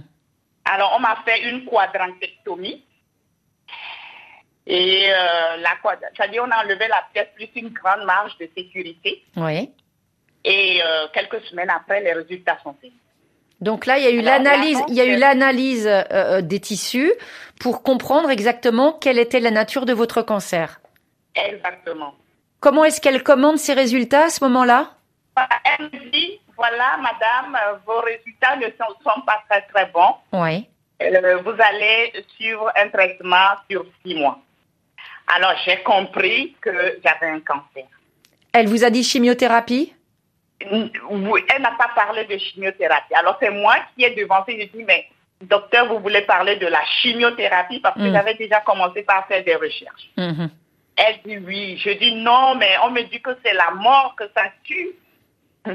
Alors, 0.66 0.94
on 0.96 1.00
m'a 1.00 1.16
fait 1.24 1.48
une 1.48 1.64
quadrantectomie 1.64 2.84
et 4.66 5.06
euh, 5.10 5.56
la 5.58 5.76
c'est-à-dire 6.16 6.44
on 6.44 6.50
a 6.50 6.64
enlevé 6.64 6.88
la 6.88 7.04
pièce 7.12 7.28
plus 7.36 7.48
une 7.54 7.68
grande 7.68 8.04
marge 8.04 8.36
de 8.38 8.48
sécurité. 8.56 9.22
Oui. 9.36 9.70
Et 10.44 10.80
euh, 10.84 11.06
quelques 11.12 11.40
semaines 11.46 11.70
après, 11.70 12.00
les 12.00 12.12
résultats 12.12 12.58
sont 12.62 12.74
faits. 12.80 12.92
Donc 13.60 13.86
là, 13.86 13.98
il 13.98 14.04
y 14.04 14.06
a 14.06 14.10
eu 14.10 14.20
l'analyse, 14.20 14.78
il 14.88 14.94
y 14.94 15.00
a 15.00 15.06
eu 15.06 15.16
l'analyse 15.16 15.88
euh, 15.88 16.42
des 16.42 16.60
tissus 16.60 17.12
pour 17.60 17.82
comprendre 17.82 18.30
exactement 18.30 18.92
quelle 18.92 19.18
était 19.18 19.40
la 19.40 19.50
nature 19.50 19.86
de 19.86 19.94
votre 19.94 20.22
cancer. 20.22 20.80
Exactement. 21.34 22.14
comment 22.60 22.84
est-ce 22.84 23.00
qu'elle 23.00 23.22
commande 23.22 23.58
ses 23.58 23.74
résultats 23.74 24.24
à 24.24 24.30
ce 24.30 24.42
moment-là? 24.44 24.92
Elle 25.64 25.86
me 25.86 26.10
dit, 26.10 26.40
voilà, 26.56 26.96
madame, 26.96 27.56
vos 27.86 28.00
résultats 28.00 28.56
ne 28.56 28.66
sont, 28.66 28.94
sont 29.04 29.20
pas 29.22 29.42
très 29.48 29.62
très 29.62 29.86
bons. 29.86 30.14
Oui. 30.32 30.66
Euh, 31.02 31.36
vous 31.44 31.54
allez 31.58 32.12
suivre 32.36 32.72
un 32.74 32.88
traitement 32.88 33.56
sur 33.70 33.84
six 34.04 34.14
mois. 34.14 34.38
Alors, 35.34 35.52
j'ai 35.64 35.82
compris 35.82 36.56
que 36.60 36.98
j'avais 37.04 37.32
un 37.32 37.40
cancer. 37.40 37.84
Elle 38.52 38.68
vous 38.68 38.84
a 38.84 38.90
dit 38.90 39.02
chimiothérapie? 39.02 39.92
Elle 40.60 41.62
n'a 41.62 41.72
pas 41.72 41.90
parlé 41.94 42.24
de 42.24 42.36
chimiothérapie. 42.38 43.14
Alors, 43.14 43.36
c'est 43.40 43.50
moi 43.50 43.76
qui 43.96 44.04
ai 44.04 44.14
devancé. 44.14 44.58
Je 44.60 44.76
dis, 44.76 44.84
mais 44.84 45.06
docteur, 45.42 45.86
vous 45.86 46.00
voulez 46.00 46.22
parler 46.22 46.56
de 46.56 46.66
la 46.66 46.82
chimiothérapie 47.02 47.80
parce 47.80 47.94
que 47.96 48.08
Mm. 48.08 48.12
j'avais 48.14 48.34
déjà 48.34 48.60
commencé 48.60 49.02
par 49.02 49.26
faire 49.26 49.44
des 49.44 49.54
recherches. 49.54 50.08
Mhm. 50.16 50.50
Elle 50.96 51.18
dit 51.26 51.36
oui. 51.38 51.76
Je 51.76 51.90
dis 51.90 52.14
non, 52.14 52.54
mais 52.54 52.70
on 52.84 52.90
me 52.90 53.02
dit 53.02 53.20
que 53.20 53.30
c'est 53.44 53.52
la 53.54 53.70
mort 53.72 54.14
que 54.16 54.24
ça 54.34 54.44
tue. 54.64 54.92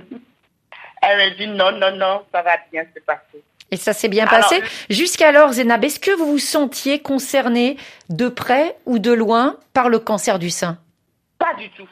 Elle 1.03 1.17
me 1.31 1.35
dit 1.37 1.47
non, 1.47 1.71
non, 1.73 1.95
non, 1.95 2.23
ça 2.31 2.41
va 2.41 2.57
bien 2.71 2.83
se 2.95 2.99
passer. 3.01 3.43
Et 3.71 3.77
ça 3.77 3.93
s'est 3.93 4.09
bien 4.09 4.27
Alors, 4.27 4.41
passé? 4.49 4.61
Jusqu'alors, 4.89 5.53
Zénab, 5.53 5.83
est-ce 5.85 5.99
que 5.99 6.11
vous 6.11 6.25
vous 6.25 6.37
sentiez 6.39 6.99
concerné 7.01 7.77
de 8.09 8.27
près 8.29 8.75
ou 8.85 8.99
de 8.99 9.11
loin 9.11 9.57
par 9.73 9.89
le 9.89 9.99
cancer 9.99 10.39
du 10.39 10.49
sein? 10.49 10.77
Pas 11.39 11.53
du 11.55 11.69
tout. 11.69 11.87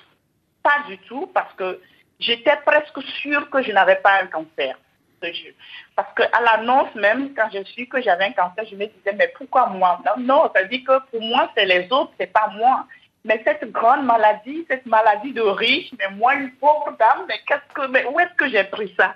Pas 0.61 0.83
du 0.87 0.97
tout, 0.99 1.27
parce 1.33 1.53
que 1.53 1.79
j'étais 2.19 2.57
presque 2.65 3.01
sûre 3.21 3.49
que 3.49 3.61
je 3.63 3.71
n'avais 3.71 3.95
pas 3.97 4.21
un 4.21 4.27
cancer. 4.27 4.77
Parce 5.95 6.13
qu'à 6.15 6.29
l'annonce 6.41 6.93
même, 6.95 7.33
quand 7.35 7.49
je 7.53 7.63
suis 7.65 7.87
que 7.89 8.01
j'avais 8.01 8.25
un 8.25 8.31
cancer, 8.31 8.63
je 8.69 8.75
me 8.75 8.85
disais, 8.85 9.13
mais 9.17 9.31
pourquoi 9.37 9.67
moi? 9.67 9.99
Non, 10.05 10.23
non, 10.23 10.51
ça 10.55 10.63
dit 10.63 10.83
que 10.83 10.97
pour 11.11 11.21
moi, 11.21 11.51
c'est 11.55 11.65
les 11.65 11.87
autres, 11.91 12.11
c'est 12.17 12.31
pas 12.31 12.49
moi. 12.55 12.85
Mais 13.25 13.41
cette 13.45 13.69
grande 13.71 14.05
maladie, 14.05 14.65
cette 14.69 14.85
maladie 14.85 15.33
de 15.33 15.41
riche, 15.41 15.91
mais 15.99 16.09
moi, 16.15 16.35
une 16.35 16.51
pauvre 16.53 16.95
dame, 16.97 17.25
mais, 17.27 17.39
qu'est-ce 17.45 17.73
que, 17.73 17.87
mais 17.87 18.05
où 18.05 18.17
est-ce 18.17 18.33
que 18.35 18.47
j'ai 18.49 18.63
pris 18.63 18.93
ça? 18.97 19.15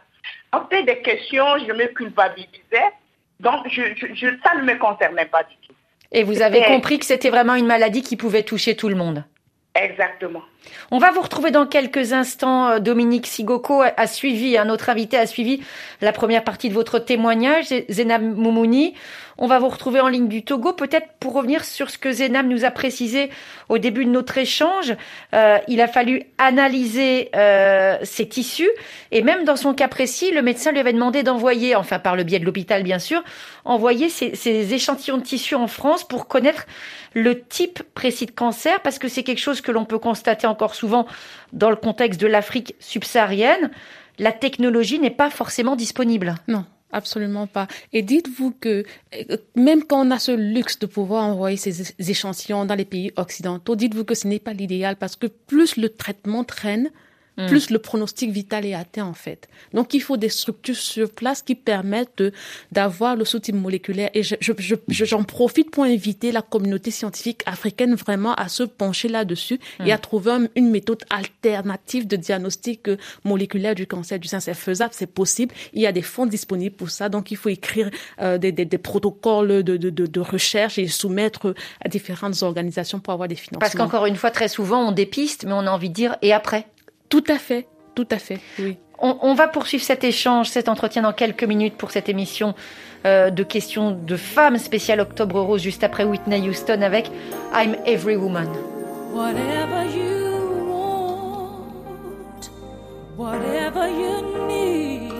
Donc, 0.51 0.63
c'était 0.69 0.83
des 0.83 1.01
questions, 1.01 1.57
je 1.65 1.71
me 1.71 1.85
culpabilisais. 1.87 2.91
Donc, 3.39 3.65
je, 3.69 3.81
je- 3.95 4.13
je- 4.13 4.35
ça 4.43 4.55
ne 4.55 4.63
me 4.63 4.75
concernait 4.77 5.25
pas 5.25 5.43
du 5.43 5.55
tout. 5.65 5.73
Et 6.11 6.23
vous 6.23 6.41
avez 6.41 6.63
compris 6.65 6.99
que 6.99 7.05
c'était 7.05 7.29
vraiment 7.29 7.55
une 7.55 7.65
maladie 7.65 8.01
qui 8.01 8.17
pouvait 8.17 8.43
toucher 8.43 8.75
tout 8.75 8.89
le 8.89 8.95
monde? 8.95 9.23
Exactement. 9.75 10.43
On 10.91 10.99
va 10.99 11.11
vous 11.11 11.21
retrouver 11.21 11.49
dans 11.49 11.65
quelques 11.65 12.13
instants. 12.13 12.67
Euh, 12.69 12.79
Dominique 12.79 13.25
Sigoko 13.25 13.81
a- 13.81 14.07
suivi, 14.07 14.55
un 14.57 14.69
autre 14.69 14.89
invité 14.89 15.17
a 15.17 15.25
suivi 15.25 15.63
la 16.01 16.11
première 16.11 16.43
partie 16.43 16.69
de 16.69 16.73
votre 16.75 16.99
témoignage, 16.99 17.73
Zénab 17.89 18.21
Moumouni. 18.21 18.93
On 19.37 19.47
va 19.47 19.59
vous 19.59 19.69
retrouver 19.69 19.99
en 19.99 20.07
ligne 20.07 20.27
du 20.27 20.43
Togo. 20.43 20.73
Peut-être 20.73 21.07
pour 21.19 21.33
revenir 21.33 21.65
sur 21.65 21.89
ce 21.89 21.97
que 21.97 22.11
Zénab 22.11 22.47
nous 22.47 22.65
a 22.65 22.71
précisé 22.71 23.29
au 23.69 23.77
début 23.77 24.05
de 24.05 24.09
notre 24.09 24.37
échange, 24.37 24.95
euh, 25.33 25.57
il 25.67 25.81
a 25.81 25.87
fallu 25.87 26.23
analyser 26.37 27.29
euh, 27.35 27.97
tissus 28.29 28.69
et 29.11 29.21
même 29.21 29.43
dans 29.43 29.55
son 29.55 29.73
cas 29.73 29.87
précis, 29.87 30.31
le 30.31 30.41
médecin 30.41 30.71
lui 30.71 30.79
avait 30.79 30.93
demandé 30.93 31.23
d'envoyer, 31.23 31.75
enfin 31.75 31.99
par 31.99 32.15
le 32.15 32.23
biais 32.23 32.39
de 32.39 32.45
l'hôpital 32.45 32.83
bien 32.83 32.99
sûr, 32.99 33.23
envoyer 33.65 34.09
ces, 34.09 34.35
ces 34.35 34.73
échantillons 34.73 35.17
de 35.17 35.23
tissus 35.23 35.55
en 35.55 35.67
France 35.67 36.07
pour 36.07 36.27
connaître 36.27 36.65
le 37.13 37.41
type 37.41 37.83
précis 37.93 38.25
de 38.25 38.31
cancer 38.31 38.79
parce 38.81 38.99
que 38.99 39.07
c'est 39.07 39.23
quelque 39.23 39.41
chose 39.41 39.61
que 39.61 39.71
l'on 39.71 39.85
peut 39.85 39.99
constater 39.99 40.47
encore 40.47 40.75
souvent 40.75 41.05
dans 41.51 41.69
le 41.69 41.75
contexte 41.75 42.19
de 42.19 42.27
l'Afrique 42.27 42.75
subsaharienne. 42.79 43.71
La 44.19 44.31
technologie 44.31 44.99
n'est 44.99 45.09
pas 45.09 45.29
forcément 45.29 45.75
disponible. 45.75 46.35
Non. 46.47 46.65
Absolument 46.93 47.47
pas. 47.47 47.67
Et 47.91 48.03
dites-vous 48.03 48.51
que 48.51 48.85
euh, 49.15 49.37
même 49.55 49.83
quand 49.83 50.07
on 50.07 50.11
a 50.11 50.19
ce 50.19 50.31
luxe 50.31 50.77
de 50.77 50.85
pouvoir 50.85 51.25
envoyer 51.25 51.57
ces 51.57 51.93
échantillons 52.09 52.65
dans 52.65 52.75
les 52.75 52.85
pays 52.85 53.11
occidentaux, 53.17 53.75
dites-vous 53.75 54.05
que 54.05 54.15
ce 54.15 54.27
n'est 54.27 54.39
pas 54.39 54.53
l'idéal 54.53 54.95
parce 54.95 55.15
que 55.15 55.25
plus 55.27 55.75
le 55.75 55.89
traitement 55.89 56.43
traîne, 56.43 56.91
Mm. 57.35 57.47
plus 57.47 57.71
le 57.71 57.79
pronostic 57.79 58.29
vital 58.31 58.63
est 58.65 58.75
atteint 58.75 59.05
en 59.05 59.13
fait. 59.15 59.47
Donc 59.73 59.93
il 59.95 60.01
faut 60.01 60.17
des 60.17 60.29
structures 60.29 60.75
sur 60.75 61.09
place 61.11 61.41
qui 61.41 61.55
permettent 61.55 62.21
d'avoir 62.71 63.15
le 63.15 63.25
sous-type 63.25 63.55
moléculaire. 63.55 64.11
Et 64.13 64.21
je- 64.21 64.35
je- 64.39 64.53
je- 64.59 64.75
je- 64.87 65.05
j'en 65.05 65.23
profite 65.23 65.71
pour 65.71 65.83
inviter 65.83 66.31
la 66.31 66.43
communauté 66.43 66.91
scientifique 66.91 67.41
africaine 67.47 67.95
vraiment 67.95 68.33
à 68.35 68.47
se 68.49 68.61
pencher 68.63 69.07
là-dessus 69.07 69.59
Mm. 69.79 69.87
et 69.87 69.91
à 69.93 69.97
trouver 69.97 70.31
un- 70.31 70.47
une 70.55 70.69
méthode 70.69 71.03
alternative 71.09 72.07
de 72.07 72.15
diagnostic 72.15 72.87
euh, 72.87 72.97
moléculaire 73.23 73.75
du 73.75 73.87
cancer 73.87 74.19
du 74.19 74.27
sein. 74.27 74.39
C'est 74.39 74.53
faisable, 74.53 74.93
c'est 74.93 75.07
possible. 75.11 75.53
Il 75.73 75.81
y 75.81 75.87
a 75.87 75.91
des 75.91 76.01
fonds 76.03 76.25
disponibles 76.27 76.75
pour 76.75 76.89
ça. 76.89 77.09
Donc 77.09 77.31
il 77.31 77.37
faut 77.37 77.49
écrire 77.49 77.89
euh, 78.21 78.37
des, 78.37 78.51
des- 78.51 78.65
des 78.65 78.77
protocoles 78.77 79.63
de, 79.63 79.77
de, 79.77 79.89
de, 79.89 80.05
de 80.05 80.19
recherche 80.19 80.77
et 80.77 80.87
soumettre 80.87 81.53
à 81.83 81.89
différentes 81.89 82.41
organisations 82.43 82.99
pour 82.99 83.13
avoir 83.13 83.27
des 83.27 83.35
financements. 83.35 83.59
Parce 83.59 83.73
qu'encore 83.75 84.05
une 84.05 84.15
fois, 84.15 84.31
très 84.31 84.47
souvent, 84.47 84.87
on 84.87 84.91
dépiste, 84.91 85.45
mais 85.45 85.53
on 85.53 85.65
a 85.65 85.71
envie 85.71 85.89
de 85.89 85.93
dire 85.95 86.15
et 86.21 86.31
après? 86.33 86.67
Tout 87.13 87.23
à 87.27 87.37
fait, 87.37 87.67
tout 87.93 88.07
à 88.09 88.17
fait, 88.17 88.39
oui. 88.57 88.79
On, 88.97 89.19
on 89.21 89.35
va 89.35 89.47
poursuivre 89.47 89.83
cet 89.83 90.03
échange, 90.03 90.49
cet 90.49 90.67
entretien 90.67 91.03
dans 91.03 91.13
quelques 91.13 91.43
minutes 91.43 91.75
pour 91.75 91.91
cette 91.91 92.09
émission 92.09 92.55
euh, 93.05 93.29
de 93.29 93.43
questions 93.43 93.91
de 93.91 94.15
femmes 94.15 94.57
spéciale 94.57 94.99
Octobre 94.99 95.39
Rose, 95.39 95.61
juste 95.61 95.83
après 95.83 96.05
Whitney 96.05 96.49
Houston 96.49 96.81
avec 96.81 97.11
I'm 97.53 97.75
Every 97.85 98.15
Woman. 98.15 98.47
Whatever 99.13 99.85
you 99.95 100.65
want, 100.71 102.49
whatever 103.15 103.87
you 103.87 104.47
need, 104.47 105.11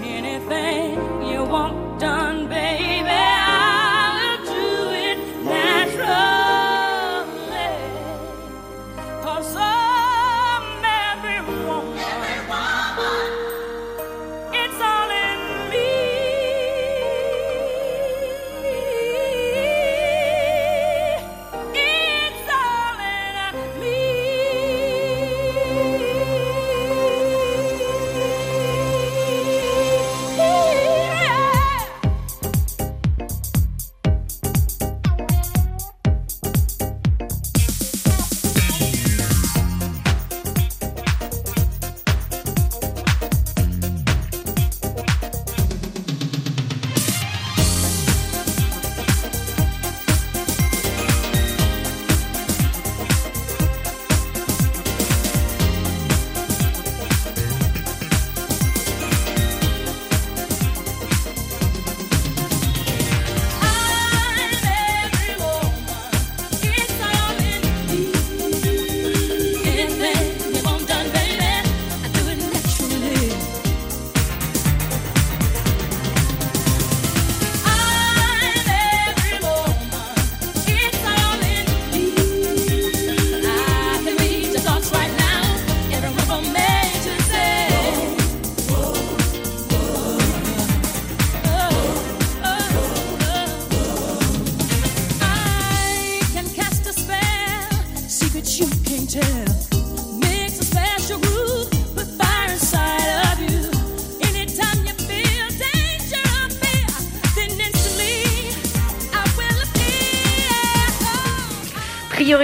anything 0.00 0.96
you 1.28 1.42
want 1.42 1.98
done, 1.98 2.46
baby, 2.46 3.31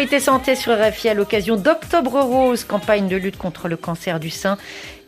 Santé 0.07 0.55
sur 0.55 0.73
RFI 0.73 1.09
à 1.09 1.15
l'occasion 1.15 1.57
d'Octobre 1.57 2.21
Rose, 2.21 2.63
campagne 2.63 3.09
de 3.09 3.17
lutte 3.17 3.37
contre 3.37 3.67
le 3.67 3.77
cancer 3.77 4.21
du 4.21 4.31
sein. 4.31 4.57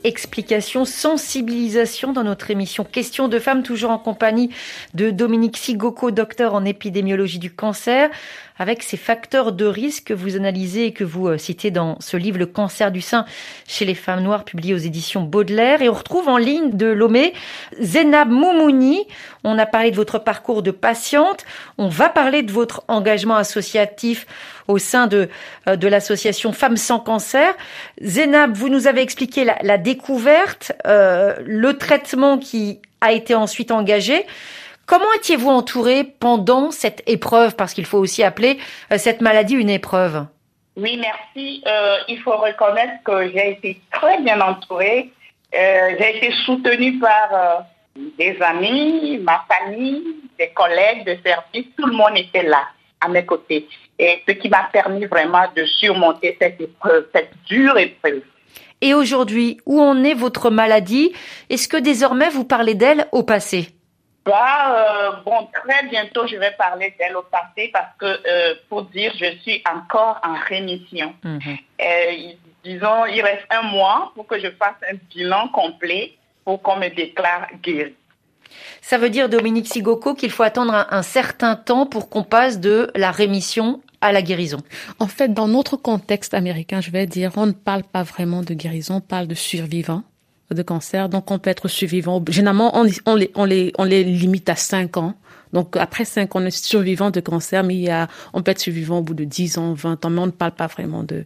explication, 0.02 0.84
sensibilisation 0.84 2.12
dans 2.12 2.24
notre 2.24 2.50
émission 2.50 2.82
Question 2.82 3.28
de 3.28 3.38
femmes, 3.38 3.62
toujours 3.62 3.92
en 3.92 3.98
compagnie 3.98 4.50
de 4.94 5.10
Dominique 5.10 5.56
Sigoko, 5.56 6.10
docteur 6.10 6.54
en 6.54 6.64
épidémiologie 6.64 7.38
du 7.38 7.52
cancer, 7.52 8.10
avec 8.58 8.82
ces 8.82 8.96
facteurs 8.96 9.52
de 9.52 9.64
risque 9.64 10.08
que 10.08 10.14
vous 10.14 10.36
analysez 10.36 10.86
et 10.86 10.92
que 10.92 11.04
vous 11.04 11.28
euh, 11.28 11.38
citez 11.38 11.70
dans 11.70 11.96
ce 12.00 12.16
livre 12.16 12.38
Le 12.38 12.46
cancer 12.46 12.92
du 12.92 13.00
sein 13.00 13.24
chez 13.66 13.84
les 13.84 13.94
femmes 13.94 14.22
noires, 14.22 14.44
publié 14.44 14.74
aux 14.74 14.78
éditions 14.78 15.22
Baudelaire. 15.22 15.80
Et 15.80 15.88
on 15.88 15.94
retrouve 15.94 16.28
en 16.28 16.36
ligne 16.36 16.72
de 16.72 16.86
Lomé 16.86 17.32
Zénab 17.80 18.28
Moumouni. 18.28 19.06
On 19.44 19.58
a 19.58 19.64
parlé 19.64 19.90
de 19.90 19.96
votre 19.96 20.18
parcours 20.18 20.62
de 20.62 20.70
patiente. 20.70 21.46
On 21.78 21.88
va 21.88 22.10
parler 22.10 22.42
de 22.42 22.52
votre 22.52 22.84
engagement 22.88 23.36
associatif 23.36 24.26
au 24.68 24.76
sein 24.76 25.06
de, 25.06 25.30
euh, 25.66 25.76
de 25.76 25.88
l'association 25.88 26.52
Femmes 26.52 26.76
sans 26.76 27.00
cancer. 27.00 27.54
Zénab, 28.02 28.54
vous 28.54 28.68
nous 28.68 28.86
avez 28.86 29.00
expliqué 29.00 29.44
la, 29.44 29.56
la 29.62 29.78
découverte, 29.78 30.72
euh, 30.86 31.34
le 31.46 31.78
traitement 31.78 32.38
qui 32.38 32.80
a 33.00 33.12
été 33.12 33.34
ensuite 33.34 33.70
engagé. 33.70 34.26
Comment 34.90 35.12
étiez-vous 35.14 35.50
entouré 35.50 36.02
pendant 36.02 36.72
cette 36.72 37.04
épreuve 37.06 37.54
Parce 37.54 37.74
qu'il 37.74 37.86
faut 37.86 37.98
aussi 37.98 38.24
appeler 38.24 38.58
euh, 38.92 38.98
cette 38.98 39.20
maladie 39.20 39.54
une 39.54 39.70
épreuve? 39.70 40.26
Oui, 40.76 41.00
merci. 41.00 41.62
Euh, 41.64 41.98
il 42.08 42.18
faut 42.18 42.36
reconnaître 42.36 42.94
que 43.04 43.30
j'ai 43.30 43.52
été 43.52 43.80
très 43.92 44.20
bien 44.20 44.40
entourée. 44.40 45.12
Euh, 45.54 45.90
j'ai 45.96 46.16
été 46.16 46.32
soutenue 46.44 46.98
par 46.98 47.28
euh, 47.32 48.00
des 48.18 48.36
amis, 48.42 49.18
ma 49.18 49.44
famille, 49.48 50.02
des 50.36 50.48
collègues 50.48 51.06
de 51.06 51.16
service. 51.24 51.66
Tout 51.78 51.86
le 51.86 51.92
monde 51.92 52.16
était 52.16 52.42
là, 52.42 52.64
à 53.00 53.08
mes 53.08 53.24
côtés. 53.24 53.68
Et 53.96 54.24
ce 54.26 54.32
qui 54.32 54.48
m'a 54.48 54.68
permis 54.72 55.04
vraiment 55.04 55.44
de 55.54 55.66
surmonter 55.66 56.36
cette 56.42 56.60
épreuve, 56.60 57.06
cette 57.14 57.30
dure 57.46 57.78
épreuve. 57.78 58.22
Et 58.80 58.94
aujourd'hui, 58.94 59.60
où 59.66 59.80
en 59.80 60.02
est 60.02 60.14
votre 60.14 60.50
maladie? 60.50 61.12
Est-ce 61.48 61.68
que 61.68 61.76
désormais 61.76 62.28
vous 62.28 62.44
parlez 62.44 62.74
d'elle 62.74 63.06
au 63.12 63.22
passé? 63.22 63.68
Bah, 64.24 64.74
euh, 64.74 65.12
bon, 65.24 65.48
très 65.52 65.86
bientôt, 65.88 66.26
je 66.26 66.36
vais 66.36 66.50
parler 66.52 66.94
d'elle 66.98 67.16
au 67.16 67.22
passé 67.22 67.70
parce 67.72 67.96
que, 67.98 68.04
euh, 68.04 68.54
pour 68.68 68.84
dire, 68.84 69.12
je 69.18 69.38
suis 69.40 69.62
encore 69.70 70.20
en 70.22 70.34
rémission. 70.34 71.14
Euh, 71.24 72.32
disons, 72.62 73.06
il 73.06 73.22
reste 73.22 73.46
un 73.50 73.62
mois 73.62 74.12
pour 74.14 74.26
que 74.26 74.38
je 74.38 74.50
fasse 74.50 74.76
un 74.90 74.96
bilan 75.14 75.48
complet 75.48 76.16
pour 76.44 76.60
qu'on 76.60 76.76
me 76.76 76.88
déclare 76.88 77.46
guérie. 77.62 77.94
Ça 78.82 78.98
veut 78.98 79.10
dire, 79.10 79.28
Dominique 79.28 79.68
Sigoko, 79.68 80.14
qu'il 80.14 80.30
faut 80.30 80.42
attendre 80.42 80.74
un, 80.74 80.86
un 80.90 81.02
certain 81.02 81.56
temps 81.56 81.86
pour 81.86 82.10
qu'on 82.10 82.24
passe 82.24 82.60
de 82.60 82.90
la 82.94 83.12
rémission 83.12 83.80
à 84.02 84.12
la 84.12 84.22
guérison. 84.22 84.58
En 84.98 85.06
fait, 85.06 85.32
dans 85.32 85.48
notre 85.48 85.76
contexte 85.76 86.34
américain, 86.34 86.80
je 86.80 86.90
vais 86.90 87.06
dire, 87.06 87.32
on 87.36 87.46
ne 87.46 87.52
parle 87.52 87.84
pas 87.84 88.02
vraiment 88.02 88.42
de 88.42 88.52
guérison, 88.54 88.96
on 88.96 89.00
parle 89.00 89.28
de 89.28 89.34
survivants 89.34 90.02
de 90.54 90.62
cancer. 90.62 91.08
Donc, 91.08 91.30
on 91.30 91.38
peut 91.38 91.50
être 91.50 91.68
survivant. 91.68 92.22
Généralement, 92.28 92.76
on, 92.78 92.84
les, 92.84 93.30
on, 93.34 93.44
les, 93.44 93.72
on 93.78 93.84
les 93.84 94.04
limite 94.04 94.48
à 94.48 94.56
5 94.56 94.96
ans. 94.96 95.14
Donc, 95.52 95.76
après 95.76 96.04
5 96.04 96.34
ans, 96.36 96.40
on 96.42 96.46
est 96.46 96.50
survivant 96.50 97.10
de 97.10 97.20
cancer, 97.20 97.64
mais 97.64 97.74
il 97.74 97.82
y 97.82 97.90
a, 97.90 98.08
on 98.32 98.42
peut 98.42 98.50
être 98.52 98.60
survivant 98.60 98.98
au 98.98 99.02
bout 99.02 99.14
de 99.14 99.24
10 99.24 99.58
ans, 99.58 99.72
20 99.72 100.04
ans, 100.04 100.10
mais 100.10 100.20
on 100.20 100.26
ne 100.26 100.30
parle 100.30 100.52
pas 100.52 100.66
vraiment 100.66 101.02
de, 101.02 101.24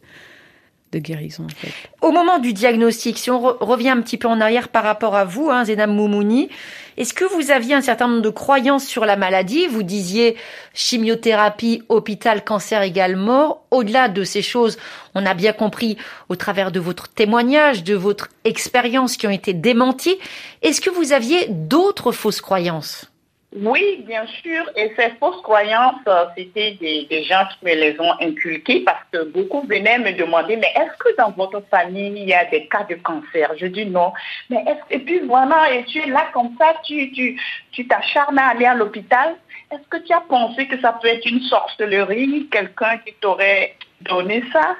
Au 2.02 2.10
moment 2.10 2.38
du 2.38 2.52
diagnostic, 2.52 3.18
si 3.18 3.30
on 3.30 3.40
re- 3.40 3.56
revient 3.60 3.90
un 3.90 4.00
petit 4.00 4.18
peu 4.18 4.28
en 4.28 4.40
arrière 4.40 4.68
par 4.68 4.84
rapport 4.84 5.16
à 5.16 5.24
vous, 5.24 5.50
hein, 5.50 5.64
Moumouni, 5.86 6.48
est-ce 6.96 7.12
que 7.12 7.24
vous 7.24 7.50
aviez 7.50 7.74
un 7.74 7.80
certain 7.80 8.06
nombre 8.06 8.22
de 8.22 8.28
croyances 8.30 8.86
sur 8.86 9.04
la 9.04 9.16
maladie? 9.16 9.66
Vous 9.66 9.82
disiez 9.82 10.36
chimiothérapie, 10.74 11.82
hôpital, 11.88 12.44
cancer 12.44 12.82
égale 12.82 13.16
mort. 13.16 13.64
Au-delà 13.70 14.08
de 14.08 14.22
ces 14.22 14.42
choses, 14.42 14.78
on 15.14 15.26
a 15.26 15.34
bien 15.34 15.52
compris 15.52 15.96
au 16.28 16.36
travers 16.36 16.70
de 16.70 16.78
votre 16.78 17.08
témoignage, 17.08 17.82
de 17.82 17.94
votre 17.94 18.28
expérience 18.44 19.16
qui 19.16 19.26
ont 19.26 19.30
été 19.30 19.52
démenties. 19.54 20.16
Est-ce 20.62 20.80
que 20.80 20.90
vous 20.90 21.12
aviez 21.12 21.46
d'autres 21.48 22.12
fausses 22.12 22.40
croyances? 22.40 23.10
Oui, 23.54 24.02
bien 24.04 24.26
sûr. 24.42 24.68
Et 24.74 24.92
ces 24.96 25.10
fausses 25.20 25.40
croyances, 25.42 26.00
euh, 26.08 26.24
c'était 26.36 26.72
des, 26.72 27.22
gens 27.22 27.44
qui 27.46 27.64
me 27.64 27.74
les 27.74 27.98
ont 28.00 28.12
inculquées 28.20 28.80
parce 28.80 29.04
que 29.12 29.24
beaucoup 29.30 29.64
venaient 29.68 29.98
me 29.98 30.12
demander, 30.12 30.56
mais 30.56 30.72
est-ce 30.74 30.96
que 30.98 31.16
dans 31.16 31.30
votre 31.30 31.60
famille, 31.70 32.14
il 32.16 32.28
y 32.28 32.34
a 32.34 32.44
des 32.46 32.66
cas 32.66 32.82
de 32.82 32.96
cancer? 32.96 33.52
Je 33.56 33.66
dis 33.66 33.86
non. 33.86 34.12
Mais 34.50 34.56
est-ce, 34.66 34.96
et 34.96 34.98
puis 34.98 35.20
voilà, 35.20 35.72
et 35.72 35.84
tu 35.84 36.00
es 36.00 36.06
là 36.06 36.26
comme 36.32 36.56
ça, 36.58 36.74
tu, 36.82 37.12
tu, 37.12 37.40
tu 37.70 37.86
t'acharnes 37.86 38.38
à 38.38 38.48
aller 38.48 38.66
à 38.66 38.74
l'hôpital? 38.74 39.36
Est-ce 39.70 39.88
que 39.88 40.04
tu 40.04 40.12
as 40.12 40.22
pensé 40.22 40.66
que 40.66 40.80
ça 40.80 40.98
peut 41.00 41.08
être 41.08 41.24
une 41.24 41.40
sorcellerie, 41.42 42.48
quelqu'un 42.50 42.98
qui 43.06 43.14
t'aurait 43.20 43.76
donné 44.00 44.42
ça? 44.52 44.76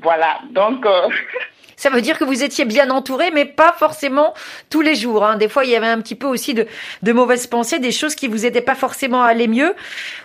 Voilà, 0.00 0.38
donc... 0.50 0.86
euh, 0.86 1.08
Ça 1.82 1.90
veut 1.90 2.00
dire 2.00 2.16
que 2.16 2.22
vous 2.22 2.44
étiez 2.44 2.64
bien 2.64 2.90
entouré, 2.90 3.32
mais 3.32 3.44
pas 3.44 3.72
forcément 3.72 4.34
tous 4.70 4.82
les 4.82 4.94
jours. 4.94 5.24
Hein. 5.24 5.36
Des 5.36 5.48
fois, 5.48 5.64
il 5.64 5.72
y 5.72 5.74
avait 5.74 5.88
un 5.88 6.00
petit 6.00 6.14
peu 6.14 6.28
aussi 6.28 6.54
de, 6.54 6.68
de 7.02 7.12
mauvaises 7.12 7.48
pensées, 7.48 7.80
des 7.80 7.90
choses 7.90 8.14
qui 8.14 8.28
vous 8.28 8.46
aidaient 8.46 8.60
pas 8.60 8.76
forcément 8.76 9.24
à 9.24 9.26
aller 9.26 9.48
mieux. 9.48 9.74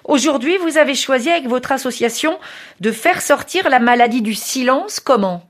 Aujourd'hui, 0.03 0.57
vous 0.57 0.77
avez 0.77 0.93
choisi 0.93 1.31
avec 1.31 1.47
votre 1.47 1.71
association 1.71 2.37
de 2.79 2.91
faire 2.91 3.23
sortir 3.23 3.71
la 3.71 3.79
maladie 3.79 4.21
du 4.21 4.35
silence. 4.35 4.99
Comment? 4.99 5.41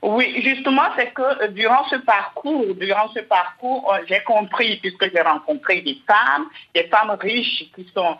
Oui, 0.00 0.32
justement, 0.44 0.88
c'est 0.96 1.10
que 1.12 1.22
euh, 1.22 1.48
durant 1.48 1.88
ce 1.88 1.96
parcours, 1.96 2.64
durant 2.76 3.08
ce 3.12 3.18
parcours, 3.22 3.92
euh, 3.92 3.98
j'ai 4.08 4.22
compris, 4.22 4.76
puisque 4.76 5.10
j'ai 5.12 5.22
rencontré 5.22 5.80
des 5.80 5.98
femmes, 6.06 6.46
des 6.72 6.84
femmes 6.84 7.16
riches 7.20 7.64
qui 7.74 7.84
sont, 7.92 8.16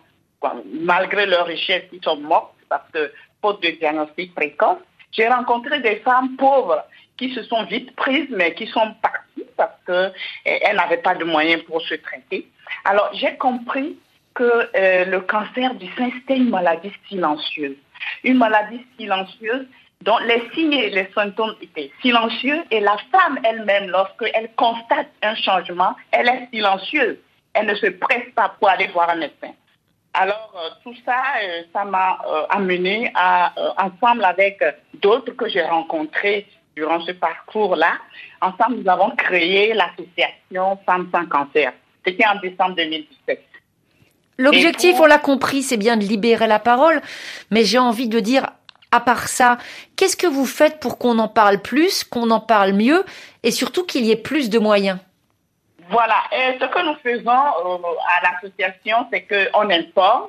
malgré 0.81 1.27
leur 1.27 1.47
richesse, 1.47 1.85
qui 1.89 2.01
sont 2.03 2.17
mortes 2.17 2.57
parce 2.69 2.91
que 2.93 3.13
faute 3.41 3.63
de 3.63 3.71
diagnostic 3.79 4.35
précoce. 4.35 4.79
J'ai 5.13 5.29
rencontré 5.29 5.81
des 5.81 5.97
femmes 5.97 6.37
pauvres 6.37 6.83
qui 7.17 7.35
se 7.35 7.43
sont 7.45 7.65
vite 7.65 7.95
prises, 7.97 8.29
mais 8.31 8.55
qui 8.55 8.67
sont 8.67 8.95
parties 9.03 9.47
parce 9.57 9.79
qu'elles 9.87 10.77
n'avaient 10.77 11.03
pas 11.03 11.15
de 11.15 11.25
moyens 11.25 11.63
pour 11.65 11.81
se 11.83 11.95
traiter. 11.95 12.49
Alors, 12.85 13.11
j'ai 13.15 13.37
compris 13.37 13.99
que 14.35 14.45
euh, 14.45 15.05
le 15.05 15.21
cancer 15.21 15.75
du 15.75 15.87
sein, 15.95 16.11
c'était 16.15 16.39
une 16.39 16.51
maladie 16.51 16.93
silencieuse. 17.09 17.77
Une 18.25 18.39
maladie 18.39 18.85
silencieuse 18.99 19.67
dont 20.01 20.19
les 20.19 20.43
signes 20.55 20.73
et 20.73 20.91
les 20.91 21.09
symptômes 21.15 21.55
étaient 21.61 21.93
silencieux 22.01 22.63
et 22.71 22.81
la 22.81 22.97
femme 23.13 23.39
elle-même, 23.45 23.89
lorsqu'elle 23.89 24.51
constate 24.57 25.09
un 25.23 25.35
changement, 25.35 25.95
elle 26.11 26.29
est 26.29 26.49
silencieuse. 26.53 27.19
Elle 27.55 27.67
ne 27.67 27.75
se 27.75 27.87
presse 27.87 28.29
pas 28.35 28.55
pour 28.59 28.69
aller 28.69 28.89
voir 28.89 29.11
un 29.11 29.17
médecin. 29.17 29.53
Alors, 30.15 30.53
euh, 30.57 30.69
tout 30.83 30.95
ça, 31.07 31.23
euh, 31.43 31.63
ça 31.73 31.85
m'a 31.85 32.19
euh, 32.27 32.47
amené 32.51 33.11
à, 33.15 33.55
ensemble 33.79 34.25
avec 34.25 34.63
d'autres 34.95 35.33
que 35.33 35.49
j'ai 35.49 35.63
rencontrés 35.63 36.47
durant 36.77 37.01
ce 37.05 37.13
parcours-là, 37.13 37.93
ensemble, 38.41 38.83
nous 38.83 38.91
avons 38.91 39.11
créé 39.11 39.75
l'association 39.75 40.79
Femmes 40.87 41.09
sans 41.13 41.27
cancer. 41.27 41.73
C'était 42.05 42.27
en 42.27 42.39
décembre 42.41 42.77
2017. 42.77 43.41
L'objectif, 44.39 44.99
on 44.99 45.07
l'a 45.07 45.19
compris, 45.19 45.63
c'est 45.63 45.77
bien 45.77 45.97
de 45.97 46.05
libérer 46.05 46.47
la 46.47 46.59
parole, 46.59 47.01
mais 47.51 47.65
j'ai 47.65 47.79
envie 47.79 48.09
de 48.09 48.19
dire, 48.19 48.49
à 48.91 49.01
part 49.01 49.29
ça, 49.29 49.59
qu'est-ce 49.97 50.17
que 50.17 50.27
vous 50.27 50.47
faites 50.47 50.81
pour 50.81 50.99
qu'on 50.99 51.19
en 51.19 51.29
parle 51.29 51.61
plus, 51.61 52.03
qu'on 52.03 52.31
en 52.31 52.41
parle 52.41 52.73
mieux, 52.73 53.05
et 53.43 53.51
surtout 53.51 53.85
qu'il 53.85 54.05
y 54.05 54.11
ait 54.11 54.17
plus 54.17 54.51
de 54.51 54.59
moyens? 54.59 54.99
Voilà, 55.91 56.17
et 56.33 56.59
ce 56.59 56.65
que 56.65 56.87
nous 56.87 56.97
faisons 57.03 57.31
euh, 57.31 57.79
à 58.17 58.31
l'association, 58.31 59.07
c'est 59.13 59.23
qu'on 59.23 59.69
informe 59.71 60.29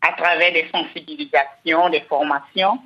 à 0.00 0.12
travers 0.12 0.52
des 0.52 0.68
sensibilisations, 0.72 1.90
des 1.90 2.00
formations. 2.08 2.78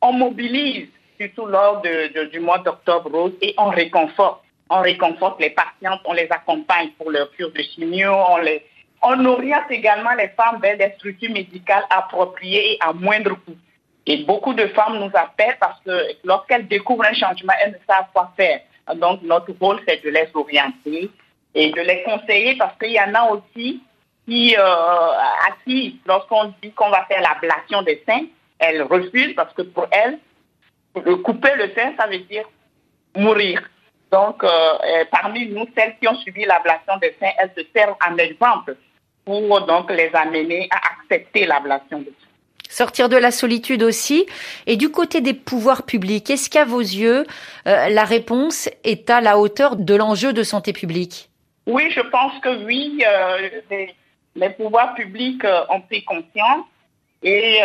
On 0.00 0.12
mobilise, 0.12 0.88
surtout 1.20 1.46
lors 1.46 1.82
de, 1.82 2.24
du 2.24 2.40
mois 2.40 2.58
d'octobre 2.58 3.10
rose, 3.10 3.32
et 3.42 3.54
on 3.58 3.68
réconforte. 3.68 4.42
On 4.70 4.80
réconforte 4.80 5.40
les 5.40 5.50
patientes, 5.50 6.00
on 6.04 6.12
les 6.12 6.28
accompagne 6.30 6.90
pour 6.96 7.10
leur 7.10 7.30
cure 7.32 7.52
de 7.52 7.60
chimio, 7.62 8.12
on 8.28 8.38
les 8.38 8.64
on 9.02 9.24
oriente 9.24 9.70
également 9.70 10.12
les 10.12 10.28
femmes 10.28 10.60
vers 10.60 10.76
des 10.76 10.92
structures 10.96 11.32
médicales 11.32 11.84
appropriées 11.88 12.74
et 12.74 12.78
à 12.80 12.92
moindre 12.92 13.30
coût. 13.30 13.56
Et 14.06 14.24
beaucoup 14.24 14.52
de 14.52 14.66
femmes 14.68 14.98
nous 14.98 15.10
appellent 15.14 15.56
parce 15.58 15.80
que 15.80 15.90
lorsqu'elles 16.22 16.68
découvrent 16.68 17.06
un 17.06 17.14
changement, 17.14 17.54
elles 17.62 17.72
ne 17.72 17.92
savent 17.92 18.08
quoi 18.12 18.30
faire. 18.36 18.60
Donc 18.96 19.22
notre 19.22 19.52
rôle, 19.58 19.80
c'est 19.88 20.04
de 20.04 20.10
les 20.10 20.28
orienter 20.34 21.10
et 21.54 21.70
de 21.70 21.80
les 21.80 22.02
conseiller 22.02 22.56
parce 22.56 22.76
qu'il 22.78 22.92
y 22.92 23.00
en 23.00 23.14
a 23.14 23.30
aussi 23.30 23.82
qui, 24.26 24.54
euh, 24.58 24.62
à 24.62 25.56
qui, 25.64 25.98
lorsqu'on 26.06 26.52
dit 26.62 26.72
qu'on 26.72 26.90
va 26.90 27.04
faire 27.06 27.22
l'ablation 27.22 27.82
des 27.82 28.02
seins, 28.06 28.26
elles 28.58 28.82
refusent 28.82 29.34
parce 29.34 29.54
que 29.54 29.62
pour 29.62 29.86
elles, 29.90 30.18
couper 30.94 31.54
le 31.56 31.72
sein, 31.74 31.92
ça 31.98 32.06
veut 32.06 32.18
dire 32.18 32.44
mourir. 33.16 33.62
Donc, 34.10 34.42
euh, 34.42 34.48
parmi 35.10 35.46
nous, 35.46 35.66
celles 35.76 35.96
qui 36.00 36.08
ont 36.08 36.16
subi 36.16 36.44
l'ablation 36.44 36.96
des 37.00 37.14
seins, 37.20 37.30
elles 37.38 37.52
se 37.56 37.62
servent 37.74 37.96
en 38.08 38.16
exemple 38.16 38.76
pour 39.24 39.60
donc 39.66 39.90
les 39.90 40.10
amener 40.14 40.68
à 40.72 40.80
accepter 40.94 41.46
l'ablation 41.46 42.00
des 42.00 42.06
seins. 42.06 42.28
Sortir 42.68 43.08
de 43.08 43.16
la 43.16 43.30
solitude 43.30 43.82
aussi. 43.82 44.26
Et 44.66 44.76
du 44.76 44.90
côté 44.90 45.20
des 45.20 45.34
pouvoirs 45.34 45.84
publics, 45.84 46.30
est-ce 46.30 46.48
qu'à 46.50 46.64
vos 46.64 46.80
yeux, 46.80 47.24
euh, 47.66 47.88
la 47.88 48.04
réponse 48.04 48.68
est 48.84 49.10
à 49.10 49.20
la 49.20 49.38
hauteur 49.38 49.76
de 49.76 49.94
l'enjeu 49.94 50.32
de 50.32 50.42
santé 50.42 50.72
publique? 50.72 51.30
Oui, 51.66 51.90
je 51.90 52.00
pense 52.00 52.32
que 52.40 52.64
oui, 52.64 53.02
euh, 53.06 53.48
les, 53.70 53.94
les 54.34 54.50
pouvoirs 54.50 54.94
publics 54.94 55.44
ont 55.68 55.80
pris 55.82 56.04
conscience 56.04 56.64
et 57.22 57.60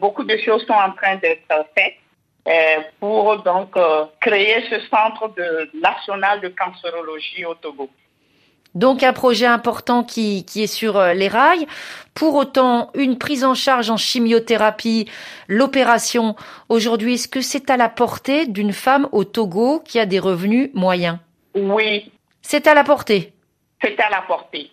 beaucoup 0.00 0.24
de 0.24 0.36
choses 0.38 0.64
sont 0.66 0.72
en 0.72 0.92
train 0.92 1.16
d'être 1.16 1.66
faites. 1.76 1.99
Euh, 2.48 2.52
pour 2.98 3.42
donc 3.42 3.76
euh, 3.76 4.04
créer 4.20 4.64
ce 4.70 4.80
centre 4.88 5.28
de, 5.36 5.70
national 5.80 6.40
de 6.40 6.48
cancérologie 6.48 7.44
au 7.44 7.54
Togo. 7.54 7.88
Donc 8.74 9.02
un 9.02 9.12
projet 9.12 9.46
important 9.46 10.04
qui, 10.04 10.44
qui 10.44 10.62
est 10.62 10.68
sur 10.68 10.96
euh, 10.96 11.12
les 11.12 11.28
rails. 11.28 11.66
Pour 12.14 12.36
autant, 12.36 12.90
une 12.94 13.18
prise 13.18 13.44
en 13.44 13.54
charge 13.54 13.90
en 13.90 13.96
chimiothérapie, 13.96 15.08
l'opération, 15.48 16.36
aujourd'hui, 16.68 17.14
est-ce 17.14 17.28
que 17.28 17.40
c'est 17.40 17.68
à 17.68 17.76
la 17.76 17.88
portée 17.88 18.46
d'une 18.46 18.72
femme 18.72 19.08
au 19.12 19.24
Togo 19.24 19.80
qui 19.84 19.98
a 19.98 20.06
des 20.06 20.20
revenus 20.20 20.70
moyens? 20.74 21.18
Oui, 21.54 22.10
C'est 22.42 22.66
à 22.66 22.74
la 22.74 22.84
portée? 22.84 23.32
c'est 23.82 23.98
à 24.00 24.10
la 24.10 24.22
portée. 24.22 24.70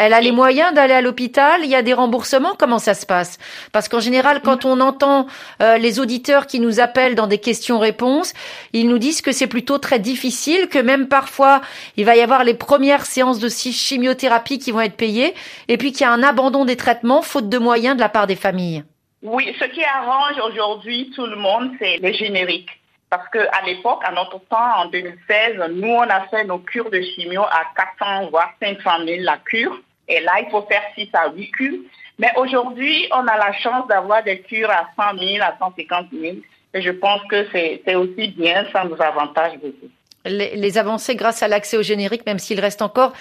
Elle 0.00 0.12
a 0.14 0.20
les 0.20 0.30
moyens 0.30 0.72
d'aller 0.74 0.94
à 0.94 1.00
l'hôpital, 1.00 1.60
il 1.64 1.68
y 1.68 1.74
a 1.74 1.82
des 1.82 1.92
remboursements, 1.92 2.54
comment 2.56 2.78
ça 2.78 2.94
se 2.94 3.04
passe? 3.04 3.36
Parce 3.72 3.88
qu'en 3.88 3.98
général, 3.98 4.40
quand 4.42 4.64
on 4.64 4.80
entend 4.80 5.26
euh, 5.60 5.76
les 5.76 5.98
auditeurs 5.98 6.46
qui 6.46 6.60
nous 6.60 6.78
appellent 6.78 7.16
dans 7.16 7.26
des 7.26 7.38
questions-réponses, 7.38 8.32
ils 8.72 8.88
nous 8.88 8.98
disent 8.98 9.22
que 9.22 9.32
c'est 9.32 9.48
plutôt 9.48 9.78
très 9.78 9.98
difficile, 9.98 10.68
que 10.68 10.78
même 10.78 11.08
parfois, 11.08 11.62
il 11.96 12.04
va 12.04 12.14
y 12.14 12.20
avoir 12.20 12.44
les 12.44 12.54
premières 12.54 13.06
séances 13.06 13.40
de 13.40 13.48
chi- 13.48 13.72
chimiothérapie 13.72 14.60
qui 14.60 14.70
vont 14.70 14.80
être 14.82 14.96
payées, 14.96 15.34
et 15.66 15.76
puis 15.76 15.90
qu'il 15.90 16.02
y 16.02 16.04
a 16.04 16.12
un 16.12 16.22
abandon 16.22 16.64
des 16.64 16.76
traitements 16.76 17.20
faute 17.20 17.48
de 17.48 17.58
moyens 17.58 17.96
de 17.96 18.00
la 18.00 18.08
part 18.08 18.28
des 18.28 18.36
familles. 18.36 18.84
Oui, 19.24 19.52
ce 19.58 19.64
qui 19.64 19.82
arrange 19.82 20.38
aujourd'hui 20.48 21.10
tout 21.16 21.26
le 21.26 21.34
monde, 21.34 21.72
c'est 21.80 21.96
les 22.00 22.14
génériques. 22.14 22.70
Parce 23.10 23.28
que 23.30 23.38
à 23.38 23.64
l'époque, 23.66 24.02
à 24.04 24.12
notre 24.12 24.38
temps, 24.48 24.76
en 24.76 24.86
2016, 24.90 25.56
nous, 25.74 25.88
on 25.88 26.02
a 26.02 26.20
fait 26.28 26.44
nos 26.44 26.58
cures 26.58 26.90
de 26.90 27.00
chimio 27.00 27.42
à 27.42 27.62
400 27.98 28.28
voire 28.30 28.50
500 28.62 28.78
000 29.04 29.22
la 29.22 29.38
cure. 29.38 29.76
Et 30.08 30.20
là, 30.20 30.32
il 30.42 30.50
faut 30.50 30.62
faire 30.62 30.82
6 30.94 31.08
à 31.12 31.30
8 31.30 31.50
cures. 31.52 31.80
Mais 32.18 32.30
aujourd'hui, 32.36 33.08
on 33.12 33.26
a 33.26 33.36
la 33.36 33.52
chance 33.52 33.86
d'avoir 33.88 34.22
des 34.24 34.40
cures 34.40 34.70
à 34.70 34.88
100 34.96 35.18
000, 35.18 35.42
à 35.42 35.56
150 35.58 36.06
000. 36.12 36.36
Et 36.74 36.82
je 36.82 36.90
pense 36.90 37.20
que 37.30 37.46
c'est 37.52 37.94
aussi 37.94 38.28
bien, 38.28 38.66
ça 38.72 38.84
nous 38.84 39.00
avantage 39.00 39.54
beaucoup. 39.54 39.88
les 40.24 40.78
avancées 40.78 41.14
grâce 41.14 41.42
à 41.42 41.48
l'accès 41.48 41.76
au 41.76 41.82
générique, 41.82 42.26
même 42.26 42.38
s'il 42.38 42.60
reste 42.60 42.82
encore 42.82 43.12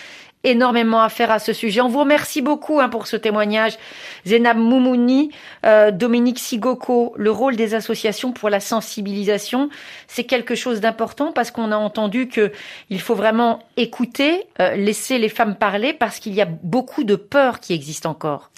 énormément 0.48 1.02
à 1.02 1.10
faire 1.10 1.32
à 1.32 1.40
ce 1.40 1.54
sujet. 1.54 1.82
On 1.82 1.90
vous 1.90 2.00
remercie 2.00 2.42
beaucoup 2.42 2.80
hein, 2.80 2.90
pour 2.90 3.08
ce 3.08 3.18
témoignage. 3.18 3.78
Zénab 4.26 4.58
Moumouni, 4.58 5.32
euh, 5.66 5.92
Dominique 5.92 6.40
Sigoko, 6.40 7.14
le 7.18 7.32
rôle 7.32 7.56
des 7.56 7.76
associations 7.76 8.32
pour 8.32 8.50
la 8.50 8.60
sensibilisation, 8.60 9.70
c'est 10.08 10.24
quelque 10.24 10.56
chose 10.56 10.82
d'important 10.82 11.32
parce 11.32 11.52
qu'on 11.52 11.72
a 11.72 11.78
entendu 11.78 12.28
que 12.28 12.52
il 12.90 13.02
faut 13.02 13.16
vraiment 13.16 13.60
écouter, 13.76 14.48
euh, 14.60 14.76
laisser 14.76 15.18
les 15.18 15.30
femmes 15.30 15.56
parler 15.56 15.94
parce 15.94 16.20
qu'il 16.20 16.34
y 16.34 16.42
a 16.42 16.48
beaucoup 16.64 17.04
de 17.04 17.16
peurs 17.16 17.60
qui 17.60 17.74
existent 17.74 18.10
encore. 18.10 18.50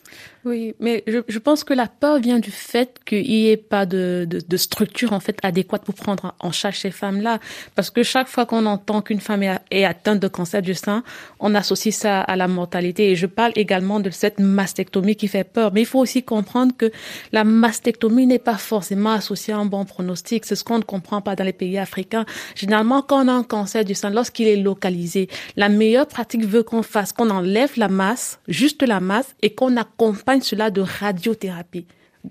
Oui, 0.49 0.73
mais 0.79 1.03
je, 1.05 1.19
je 1.27 1.37
pense 1.37 1.63
que 1.63 1.75
la 1.75 1.85
peur 1.85 2.17
vient 2.19 2.39
du 2.39 2.49
fait 2.49 2.99
qu'il 3.05 3.21
n'y 3.21 3.49
ait 3.49 3.55
pas 3.55 3.85
de, 3.85 4.25
de, 4.27 4.39
de 4.39 4.57
structure 4.57 5.13
en 5.13 5.19
fait 5.19 5.37
adéquate 5.43 5.83
pour 5.85 5.93
prendre 5.93 6.33
en 6.39 6.51
charge 6.51 6.79
ces 6.79 6.89
femmes-là. 6.89 7.37
Parce 7.75 7.91
que 7.91 8.01
chaque 8.01 8.27
fois 8.27 8.47
qu'on 8.47 8.65
entend 8.65 9.03
qu'une 9.03 9.19
femme 9.19 9.43
est, 9.43 9.59
est 9.69 9.85
atteinte 9.85 10.19
de 10.19 10.27
cancer 10.27 10.63
du 10.63 10.73
sein, 10.73 11.03
on 11.39 11.53
associe 11.53 11.95
ça 11.95 12.21
à 12.21 12.35
la 12.35 12.47
mortalité. 12.47 13.11
Et 13.11 13.15
je 13.15 13.27
parle 13.27 13.51
également 13.57 13.99
de 13.99 14.09
cette 14.09 14.39
mastectomie 14.39 15.15
qui 15.15 15.27
fait 15.27 15.43
peur. 15.43 15.71
Mais 15.71 15.81
il 15.81 15.85
faut 15.85 15.99
aussi 15.99 16.23
comprendre 16.23 16.73
que 16.75 16.91
la 17.31 17.43
mastectomie 17.43 18.25
n'est 18.25 18.39
pas 18.39 18.57
forcément 18.57 19.11
associée 19.11 19.53
à 19.53 19.57
un 19.57 19.65
bon 19.65 19.85
pronostic. 19.85 20.45
C'est 20.45 20.55
ce 20.55 20.63
qu'on 20.63 20.79
ne 20.79 20.83
comprend 20.83 21.21
pas 21.21 21.35
dans 21.35 21.43
les 21.43 21.53
pays 21.53 21.77
africains. 21.77 22.25
Généralement, 22.55 23.03
quand 23.03 23.23
on 23.23 23.27
a 23.27 23.33
un 23.33 23.43
cancer 23.43 23.85
du 23.85 23.93
sein, 23.93 24.09
lorsqu'il 24.09 24.47
est 24.47 24.57
localisé, 24.57 25.29
la 25.57 25.69
meilleure 25.69 26.07
pratique 26.07 26.43
veut 26.43 26.63
qu'on 26.63 26.81
fasse, 26.81 27.13
qu'on 27.13 27.29
enlève 27.29 27.73
la 27.77 27.87
masse, 27.87 28.39
juste 28.47 28.81
la 28.81 28.99
masse, 28.99 29.35
et 29.43 29.53
qu'on 29.53 29.77
accompagne 29.77 30.38
cela 30.43 30.71
de 30.71 30.81
radiothérapie. 30.81 31.85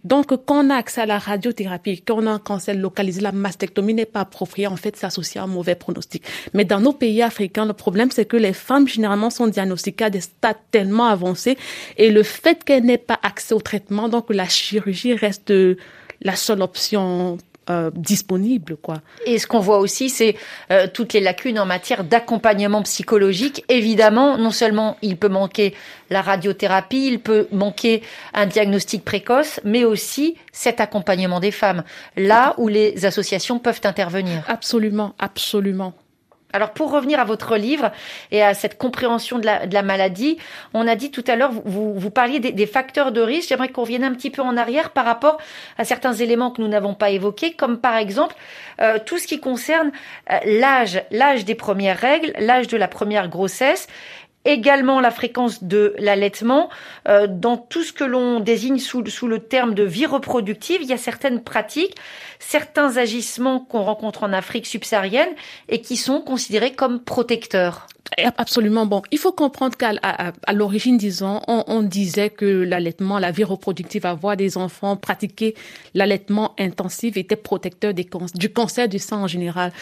Donc, 0.05 0.27
quand 0.27 0.67
on 0.67 0.71
a 0.71 0.75
accès 0.75 1.01
à 1.01 1.07
la 1.07 1.19
radiothérapie, 1.19 2.03
quand 2.03 2.23
on 2.23 2.27
a 2.27 2.31
un 2.31 2.39
cancer 2.39 2.75
localisé, 2.75 3.23
la 3.23 3.33
mastectomie 3.33 3.95
n'est 3.95 4.05
pas 4.05 4.21
appropriée. 4.21 4.67
En 4.67 4.77
fait, 4.77 4.97
c'est 4.97 5.07
associé 5.07 5.41
à 5.41 5.45
un 5.45 5.47
mauvais 5.47 5.75
pronostic. 5.75 6.25
Mais 6.53 6.67
dans 6.67 6.81
nos 6.81 6.93
pays 6.93 7.23
africains, 7.23 7.65
le 7.65 7.73
problème, 7.73 8.11
c'est 8.11 8.27
que 8.27 8.37
les 8.37 8.53
femmes, 8.53 8.87
généralement, 8.87 9.31
sont 9.31 9.47
diagnostiquées 9.47 10.05
à 10.05 10.11
des 10.11 10.21
stades 10.21 10.59
tellement 10.71 11.07
avancés. 11.07 11.57
Et 11.97 12.11
le 12.11 12.23
fait 12.23 12.65
qu'elles 12.65 12.85
n'aient 12.85 12.99
pas 12.99 13.19
accès 13.23 13.55
au 13.55 13.61
traitement, 13.61 14.11
donc 14.11 14.27
la 14.29 14.47
chirurgie 14.47 15.15
reste 15.15 15.53
la 16.21 16.37
seule 16.37 16.61
option 16.63 17.39
euh, 17.71 17.91
disponible, 17.95 18.77
quoi. 18.77 18.97
Et 19.27 19.39
ce 19.39 19.47
qu'on 19.47 19.61
voit 19.61 19.79
aussi, 19.79 20.09
c'est 20.09 20.37
euh, 20.71 20.87
toutes 20.93 21.13
les 21.13 21.21
lacunes 21.21 21.59
en 21.59 21.67
matière 21.67 22.05
d'accompagnement 22.05 22.83
psychologique. 22.83 23.65
Évidemment, 23.69 24.39
non 24.39 24.51
seulement 24.51 24.97
il 25.03 25.17
peut 25.17 25.29
manquer 25.29 25.75
la 26.11 26.23
radiothérapie, 26.23 27.07
il 27.07 27.21
peut 27.21 27.47
manquer 27.53 28.03
un 28.35 28.47
diagnostic 28.47 29.05
précoce, 29.05 29.61
mais 29.65 29.85
aussi 29.85 30.37
cet 30.53 30.81
accompagnement 30.81 31.41
des 31.41 31.51
femmes, 31.51 31.85
là 32.17 32.55
où 32.59 32.69
les 32.69 33.05
associations 33.05 33.59
peuvent 33.59 33.81
intervenir. 33.85 34.43
Absolument, 34.49 35.15
absolument. 35.19 35.93
Alors 36.55 36.71
pour 36.71 36.91
revenir 36.91 37.21
à 37.21 37.25
votre 37.25 37.57
livre 37.57 37.93
et 38.31 38.43
à 38.43 38.55
cette 38.55 38.79
compréhension 38.79 39.39
de 39.39 39.45
la, 39.45 39.83
maladie, 39.83 40.39
on 40.73 40.89
a 40.89 40.97
dit 40.97 41.11
tout 41.11 41.25
à 41.27 41.37
l'heure, 41.37 41.53
vous, 41.53 42.11
parliez 42.11 42.41
des, 42.41 42.53
des 42.53 42.67
facteurs 42.67 43.13
de 43.13 43.21
risque. 43.21 43.51
J'aimerais 43.51 43.69
qu'on 43.69 43.83
revienne 43.83 44.05
un 44.05 44.15
petit 44.15 44.31
peu 44.31 44.41
en 44.41 44.57
arrière 44.57 44.91
par 44.91 45.05
rapport 45.05 45.39
à 45.77 45.85
certains 45.85 46.15
éléments 46.15 46.51
que 46.51 46.63
nous 46.63 46.69
n'avons 46.69 46.95
pas 46.95 47.11
évoqués, 47.11 47.53
comme 47.53 47.79
par 47.79 47.97
exemple 47.97 48.35
euh, 48.81 48.99
tout 49.05 49.19
ce 49.19 49.27
qui 49.27 49.41
concerne 49.41 49.93
euh, 50.31 50.39
l'âge, 50.45 51.03
l'âge 51.11 51.45
des 51.45 51.55
premières 51.55 51.99
règles, 51.99 52.33
l'âge 52.39 52.67
de 52.69 52.77
la 52.77 52.89
première 52.89 53.29
grossesse 53.29 53.87
également 54.49 55.01
la 55.01 55.11
fréquence 55.11 55.63
de 55.63 55.95
l'allaitement. 55.99 56.71
Euh, 57.07 57.27
dans 57.29 57.57
tout 57.57 57.83
ce 57.83 57.93
que 57.93 58.05
l'on 58.05 58.41
désigne 58.41 58.79
sous, 58.79 59.07
sous 59.07 59.29
le 59.29 59.41
terme 59.41 59.75
de 59.75 59.85
vie 59.85 60.07
reproductive, 60.07 60.81
il 60.83 60.89
y 60.89 60.93
a 60.93 60.99
certaines 60.99 61.43
pratiques, 61.43 61.95
certains 62.39 62.97
agissements 62.97 63.61
qu'on 63.61 63.83
rencontre 63.83 64.23
en 64.23 64.33
Afrique 64.33 64.67
subsaharienne 64.67 65.29
et 65.69 65.81
qui 65.81 65.97
sont 65.97 66.21
considérés 66.21 66.73
comme 66.73 67.01
protecteurs. 67.01 67.87
Absolument. 68.39 68.87
Bon, 68.87 69.03
il 69.11 69.19
faut 69.19 69.33
comprendre 69.33 69.77
qu'à 69.77 69.93
à, 70.03 70.33
à, 70.47 70.53
l'origine, 70.55 70.97
disons, 70.97 71.43
on, 71.47 71.65
on 71.67 71.83
disait 71.83 72.31
que 72.31 72.47
l'allaitement, 72.47 73.19
la 73.19 73.31
vie 73.31 73.45
reproductive, 73.45 74.07
avoir 74.07 74.37
des 74.37 74.57
enfants, 74.57 74.97
pratiquer 74.97 75.55
l'allaitement 75.95 76.55
intensif 76.59 77.19
était 77.19 77.37
protecteur 77.37 77.93
des 77.93 78.09
du 78.35 78.51
cancer 78.51 78.89
du 78.89 78.99
sein 78.99 79.19
en 79.19 79.27
général. 79.27 79.73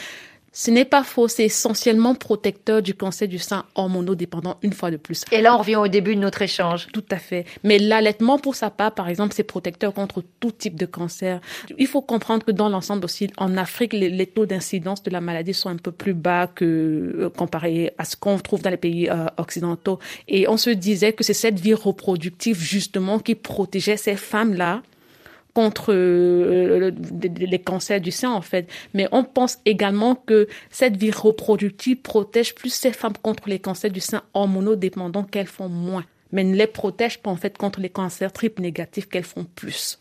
Ce 0.58 0.70
n'est 0.70 0.86
pas 0.86 1.04
faux, 1.04 1.28
c'est 1.28 1.44
essentiellement 1.44 2.14
protecteur 2.14 2.80
du 2.80 2.94
cancer 2.94 3.28
du 3.28 3.38
sein 3.38 3.66
hormonodépendant 3.74 4.56
une 4.62 4.72
fois 4.72 4.90
de 4.90 4.96
plus. 4.96 5.22
Et 5.30 5.42
là, 5.42 5.54
on 5.54 5.58
revient 5.58 5.76
au 5.76 5.86
début 5.86 6.14
de 6.16 6.20
notre 6.20 6.40
échange. 6.40 6.86
Tout 6.94 7.04
à 7.10 7.18
fait. 7.18 7.44
Mais 7.62 7.78
l'allaitement, 7.78 8.38
pour 8.38 8.54
sa 8.54 8.70
part, 8.70 8.94
par 8.94 9.10
exemple, 9.10 9.34
c'est 9.36 9.42
protecteur 9.42 9.92
contre 9.92 10.24
tout 10.40 10.52
type 10.52 10.76
de 10.76 10.86
cancer. 10.86 11.42
Il 11.76 11.86
faut 11.86 12.00
comprendre 12.00 12.42
que 12.42 12.52
dans 12.52 12.70
l'ensemble 12.70 13.04
aussi, 13.04 13.30
en 13.36 13.58
Afrique, 13.58 13.92
les, 13.92 14.08
les 14.08 14.26
taux 14.26 14.46
d'incidence 14.46 15.02
de 15.02 15.10
la 15.10 15.20
maladie 15.20 15.52
sont 15.52 15.68
un 15.68 15.76
peu 15.76 15.92
plus 15.92 16.14
bas 16.14 16.46
que 16.46 16.64
euh, 16.64 17.28
comparé 17.28 17.92
à 17.98 18.06
ce 18.06 18.16
qu'on 18.16 18.38
trouve 18.38 18.62
dans 18.62 18.70
les 18.70 18.78
pays 18.78 19.10
euh, 19.10 19.26
occidentaux. 19.36 19.98
Et 20.26 20.48
on 20.48 20.56
se 20.56 20.70
disait 20.70 21.12
que 21.12 21.22
c'est 21.22 21.34
cette 21.34 21.60
vie 21.60 21.74
reproductive 21.74 22.58
justement 22.58 23.18
qui 23.18 23.34
protégeait 23.34 23.98
ces 23.98 24.16
femmes-là 24.16 24.80
contre 25.56 25.90
euh, 25.94 26.90
les 27.38 27.58
cancers 27.58 28.02
du 28.02 28.10
sein 28.10 28.30
en 28.30 28.42
fait. 28.42 28.68
Mais 28.92 29.08
on 29.10 29.24
pense 29.24 29.56
également 29.64 30.14
que 30.14 30.48
cette 30.68 30.98
vie 30.98 31.10
reproductive 31.10 31.96
protège 32.02 32.54
plus 32.54 32.68
ces 32.68 32.92
femmes 32.92 33.16
contre 33.22 33.48
les 33.48 33.58
cancers 33.58 33.90
du 33.90 34.00
sein 34.00 34.22
hormonodépendants 34.34 35.24
qu'elles 35.24 35.46
font 35.46 35.70
moins, 35.70 36.04
mais 36.30 36.44
ne 36.44 36.54
les 36.54 36.66
protège 36.66 37.20
pas 37.20 37.30
en 37.30 37.36
fait 37.36 37.56
contre 37.56 37.80
les 37.80 37.88
cancers 37.88 38.34
triple 38.34 38.60
négatifs 38.60 39.08
qu'elles 39.08 39.24
font 39.24 39.46
plus. 39.54 39.98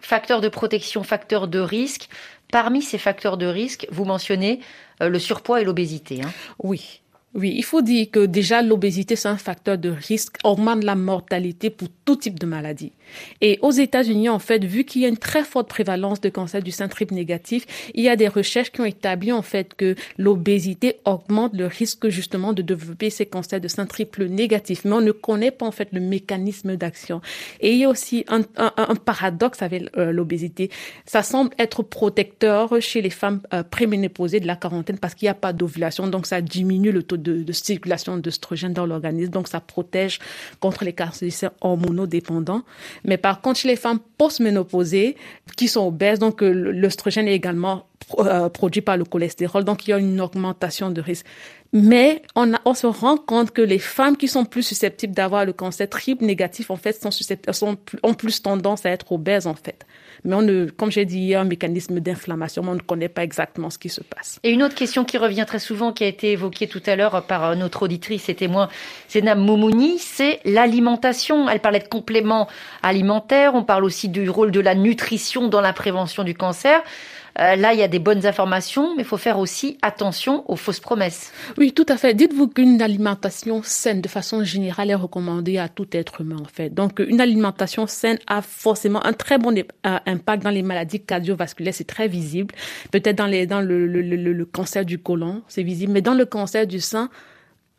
Facteurs 0.00 0.40
de 0.40 0.48
protection, 0.48 1.04
facteurs 1.04 1.46
de 1.46 1.60
risque. 1.60 2.08
Parmi 2.50 2.82
ces 2.82 2.98
facteurs 2.98 3.36
de 3.36 3.46
risque, 3.46 3.86
vous 3.92 4.04
mentionnez 4.04 4.58
euh, 5.00 5.08
le 5.08 5.20
surpoids 5.20 5.60
et 5.60 5.64
l'obésité. 5.64 6.22
Hein. 6.22 6.32
Oui. 6.58 7.02
Oui, 7.34 7.54
il 7.56 7.62
faut 7.62 7.82
dire 7.82 8.08
que 8.10 8.26
déjà 8.26 8.62
l'obésité, 8.62 9.14
c'est 9.14 9.28
un 9.28 9.36
facteur 9.36 9.78
de 9.78 9.90
risque, 9.90 10.38
augmente 10.42 10.82
la 10.82 10.96
mortalité 10.96 11.70
pour 11.70 11.88
tout 12.04 12.16
type 12.16 12.40
de 12.40 12.46
maladie. 12.46 12.92
Et 13.40 13.58
aux 13.62 13.70
États-Unis, 13.70 14.28
en 14.28 14.38
fait, 14.38 14.64
vu 14.64 14.84
qu'il 14.84 15.02
y 15.02 15.04
a 15.04 15.08
une 15.08 15.16
très 15.16 15.44
forte 15.44 15.68
prévalence 15.68 16.20
de 16.20 16.28
cancer 16.28 16.62
du 16.62 16.70
sein 16.70 16.88
triple 16.88 17.14
négatif, 17.14 17.66
il 17.94 18.04
y 18.04 18.08
a 18.08 18.16
des 18.16 18.28
recherches 18.28 18.70
qui 18.70 18.80
ont 18.80 18.84
établi 18.84 19.32
en 19.32 19.42
fait 19.42 19.74
que 19.74 19.94
l'obésité 20.16 20.96
augmente 21.04 21.54
le 21.54 21.66
risque 21.66 22.08
justement 22.08 22.52
de 22.52 22.62
développer 22.62 23.10
ces 23.10 23.26
cancers 23.26 23.60
de 23.60 23.68
sein 23.68 23.86
triple 23.86 24.26
négatif. 24.26 24.84
Mais 24.84 24.92
on 24.92 25.00
ne 25.00 25.12
connaît 25.12 25.50
pas 25.50 25.66
en 25.66 25.72
fait 25.72 25.88
le 25.92 26.00
mécanisme 26.00 26.76
d'action. 26.76 27.20
Et 27.60 27.72
il 27.72 27.78
y 27.78 27.84
a 27.84 27.88
aussi 27.88 28.24
un, 28.28 28.42
un, 28.56 28.72
un 28.76 28.94
paradoxe 28.94 29.62
avec 29.62 29.84
euh, 29.96 30.12
l'obésité. 30.12 30.70
Ça 31.06 31.22
semble 31.22 31.50
être 31.58 31.82
protecteur 31.82 32.80
chez 32.80 33.00
les 33.02 33.10
femmes 33.10 33.40
euh, 33.52 33.62
préménopausées 33.62 34.40
de 34.40 34.46
la 34.46 34.56
quarantaine 34.56 34.98
parce 34.98 35.14
qu'il 35.14 35.26
n'y 35.26 35.30
a 35.30 35.34
pas 35.34 35.52
d'ovulation, 35.52 36.06
donc 36.06 36.26
ça 36.26 36.40
diminue 36.40 36.92
le 36.92 37.02
taux 37.02 37.16
de, 37.16 37.42
de 37.42 37.52
circulation 37.52 38.16
d'œstrogène 38.16 38.72
dans 38.72 38.86
l'organisme, 38.86 39.30
donc 39.30 39.48
ça 39.48 39.60
protège 39.60 40.18
contre 40.60 40.84
les 40.84 40.92
cancers 40.92 41.50
hormonodépendants. 41.60 42.62
Mais 43.04 43.16
par 43.16 43.40
contre, 43.40 43.60
chez 43.60 43.68
les 43.68 43.76
femmes 43.76 44.00
postménopausées 44.18 45.16
qui 45.56 45.68
sont 45.68 45.86
obèses, 45.86 46.18
donc 46.18 46.40
l'œstrogène 46.40 47.28
est 47.28 47.34
également 47.34 47.86
euh, 48.18 48.48
produit 48.48 48.80
par 48.80 48.96
le 48.96 49.04
cholestérol, 49.04 49.64
donc 49.64 49.86
il 49.86 49.90
y 49.90 49.92
a 49.92 49.98
une 49.98 50.20
augmentation 50.20 50.90
de 50.90 51.00
risque. 51.00 51.26
Mais 51.72 52.22
on, 52.34 52.54
a, 52.54 52.60
on 52.64 52.74
se 52.74 52.86
rend 52.86 53.18
compte 53.18 53.50
que 53.50 53.60
les 53.60 53.78
femmes 53.78 54.16
qui 54.16 54.28
sont 54.28 54.44
plus 54.44 54.62
susceptibles 54.62 55.12
d'avoir 55.12 55.44
le 55.44 55.52
cancer 55.52 55.88
triple 55.88 56.24
négatif, 56.24 56.70
en 56.70 56.76
fait, 56.76 57.00
sont, 57.00 57.10
sont 57.10 57.76
ont 58.02 58.14
plus 58.14 58.40
tendance 58.42 58.86
à 58.86 58.90
être 58.90 59.12
obèses, 59.12 59.46
en 59.46 59.54
fait. 59.54 59.84
Mais 60.24 60.34
on 60.34 60.42
ne, 60.42 60.66
comme 60.66 60.90
j'ai 60.90 61.04
dit, 61.04 61.18
il 61.18 61.26
y 61.26 61.34
a 61.34 61.40
un 61.40 61.44
mécanisme 61.44 62.00
d'inflammation, 62.00 62.62
mais 62.62 62.70
on 62.70 62.74
ne 62.74 62.80
connaît 62.80 63.08
pas 63.08 63.24
exactement 63.24 63.70
ce 63.70 63.78
qui 63.78 63.88
se 63.88 64.00
passe. 64.02 64.40
Et 64.42 64.50
une 64.50 64.62
autre 64.62 64.74
question 64.74 65.04
qui 65.04 65.18
revient 65.18 65.44
très 65.46 65.58
souvent, 65.58 65.92
qui 65.92 66.04
a 66.04 66.06
été 66.06 66.32
évoquée 66.32 66.66
tout 66.66 66.82
à 66.86 66.96
l'heure 66.96 67.24
par 67.26 67.44
euh, 67.44 67.54
notre 67.54 67.82
auditrice 67.82 68.28
et 68.28 68.34
témoin, 68.34 68.68
Zénab 69.08 69.38
Moumouni, 69.38 69.98
c'est 69.98 70.40
l'alimentation. 70.44 71.48
Elle 71.48 71.60
parlait 71.60 71.80
de 71.80 71.88
compléments 71.88 72.48
alimentaires, 72.82 73.54
on 73.54 73.64
parle 73.64 73.84
aussi 73.84 74.08
du 74.08 74.28
rôle 74.28 74.50
de 74.50 74.60
la 74.60 74.74
nutrition 74.74 75.48
dans 75.48 75.60
la 75.60 75.72
prévention 75.72 76.24
du 76.24 76.34
cancer. 76.34 76.82
Euh, 77.40 77.54
là, 77.54 77.72
il 77.72 77.78
y 77.78 77.82
a 77.82 77.88
des 77.88 78.00
bonnes 78.00 78.26
informations, 78.26 78.96
mais 78.96 79.02
il 79.02 79.06
faut 79.06 79.16
faire 79.16 79.38
aussi 79.38 79.78
attention 79.82 80.44
aux 80.50 80.56
fausses 80.56 80.80
promesses. 80.80 81.32
Oui, 81.56 81.72
tout 81.72 81.86
à 81.88 81.96
fait. 81.96 82.14
Dites-vous 82.14 82.48
qu'une 82.48 82.82
alimentation 82.82 83.62
saine, 83.62 84.00
de 84.00 84.08
façon 84.08 84.42
générale, 84.42 84.90
est 84.90 84.94
recommandée 84.96 85.58
à 85.58 85.68
tout 85.68 85.86
être 85.92 86.20
humain, 86.20 86.38
en 86.40 86.48
fait. 86.52 86.70
Donc, 86.70 86.98
une 86.98 87.20
alimentation 87.20 87.86
saine 87.86 88.18
a 88.26 88.42
forcément 88.42 89.04
un 89.06 89.12
très 89.12 89.38
bon 89.38 89.56
euh, 89.56 89.98
impact 90.06 90.42
dans 90.42 90.50
les 90.50 90.62
maladies 90.62 91.00
cardiovasculaires. 91.00 91.74
C'est 91.74 91.86
très 91.86 92.08
visible. 92.08 92.54
Peut-être 92.90 93.16
dans, 93.16 93.26
les, 93.26 93.46
dans 93.46 93.60
le, 93.60 93.86
le, 93.86 94.02
le, 94.02 94.16
le 94.32 94.44
cancer 94.44 94.84
du 94.84 94.98
côlon, 94.98 95.42
c'est 95.46 95.62
visible. 95.62 95.92
Mais 95.92 96.02
dans 96.02 96.14
le 96.14 96.26
cancer 96.26 96.66
du 96.66 96.80
sein, 96.80 97.08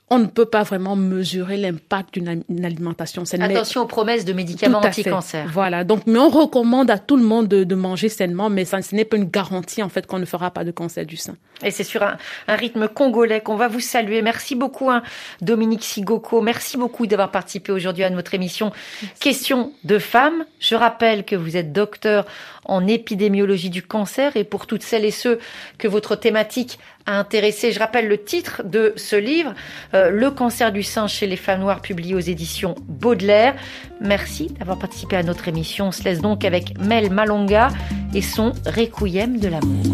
on 0.09 0.19
ne 0.19 0.25
peut 0.25 0.45
pas 0.45 0.63
vraiment 0.63 0.95
mesurer 0.95 1.57
l'impact 1.57 2.15
d'une 2.15 2.65
alimentation 2.65 3.25
saine. 3.25 3.41
Attention 3.43 3.81
aux 3.81 3.85
promesses 3.85 4.25
de 4.25 4.33
médicaments 4.33 4.79
anti-cancer. 4.79 5.47
Voilà. 5.51 5.83
Donc, 5.83 6.07
mais 6.07 6.19
on 6.19 6.29
recommande 6.29 6.89
à 6.89 6.97
tout 6.97 7.17
le 7.17 7.23
monde 7.23 7.47
de, 7.47 7.63
de 7.63 7.75
manger 7.75 8.09
sainement, 8.09 8.49
mais 8.49 8.65
ça, 8.65 8.81
ce 8.81 8.95
n'est 8.95 9.05
pas 9.05 9.17
une 9.17 9.29
garantie, 9.29 9.83
en 9.83 9.89
fait, 9.89 10.07
qu'on 10.07 10.19
ne 10.19 10.25
fera 10.25 10.51
pas 10.51 10.63
de 10.63 10.71
cancer 10.71 11.05
du 11.05 11.17
sein. 11.17 11.35
Et 11.63 11.71
c'est 11.71 11.83
sur 11.83 12.03
un, 12.03 12.17
un, 12.47 12.55
rythme 12.55 12.87
congolais 12.87 13.41
qu'on 13.41 13.55
va 13.55 13.67
vous 13.67 13.81
saluer. 13.81 14.21
Merci 14.21 14.55
beaucoup, 14.55 14.89
hein, 14.89 15.03
Dominique 15.41 15.83
Sigoko. 15.83 16.41
Merci 16.41 16.77
beaucoup 16.77 17.05
d'avoir 17.05 17.31
participé 17.31 17.71
aujourd'hui 17.71 18.03
à 18.03 18.09
notre 18.09 18.33
émission 18.33 18.71
Question 19.19 19.73
de 19.83 19.99
femmes. 19.99 20.45
Je 20.59 20.75
rappelle 20.75 21.25
que 21.25 21.35
vous 21.35 21.57
êtes 21.57 21.73
docteur 21.73 22.25
en 22.69 22.87
épidémiologie 22.87 23.69
du 23.69 23.81
cancer 23.81 24.37
et 24.37 24.43
pour 24.43 24.67
toutes 24.67 24.83
celles 24.83 25.05
et 25.05 25.11
ceux 25.11 25.39
que 25.77 25.87
votre 25.87 26.15
thématique 26.15 26.79
a 27.05 27.17
intéressé, 27.17 27.71
je 27.71 27.79
rappelle 27.79 28.07
le 28.07 28.23
titre 28.23 28.61
de 28.63 28.93
ce 28.95 29.15
livre, 29.15 29.53
euh, 29.95 29.98
Le 30.11 30.31
cancer 30.31 30.71
du 30.71 30.83
sein 30.83 31.07
chez 31.07 31.27
les 31.27 31.35
femmes 31.35 31.61
noires, 31.61 31.81
publié 31.81 32.15
aux 32.15 32.19
éditions 32.19 32.75
Baudelaire. 32.87 33.55
Merci 34.01 34.47
d'avoir 34.57 34.79
participé 34.79 35.17
à 35.17 35.23
notre 35.23 35.47
émission. 35.47 35.87
On 35.87 35.91
se 35.91 36.03
laisse 36.03 36.21
donc 36.21 36.45
avec 36.45 36.79
Mel 36.79 37.11
Malonga 37.11 37.69
et 38.13 38.21
son 38.21 38.53
Requiem 38.65 39.39
de 39.39 39.47
l'amour. 39.49 39.85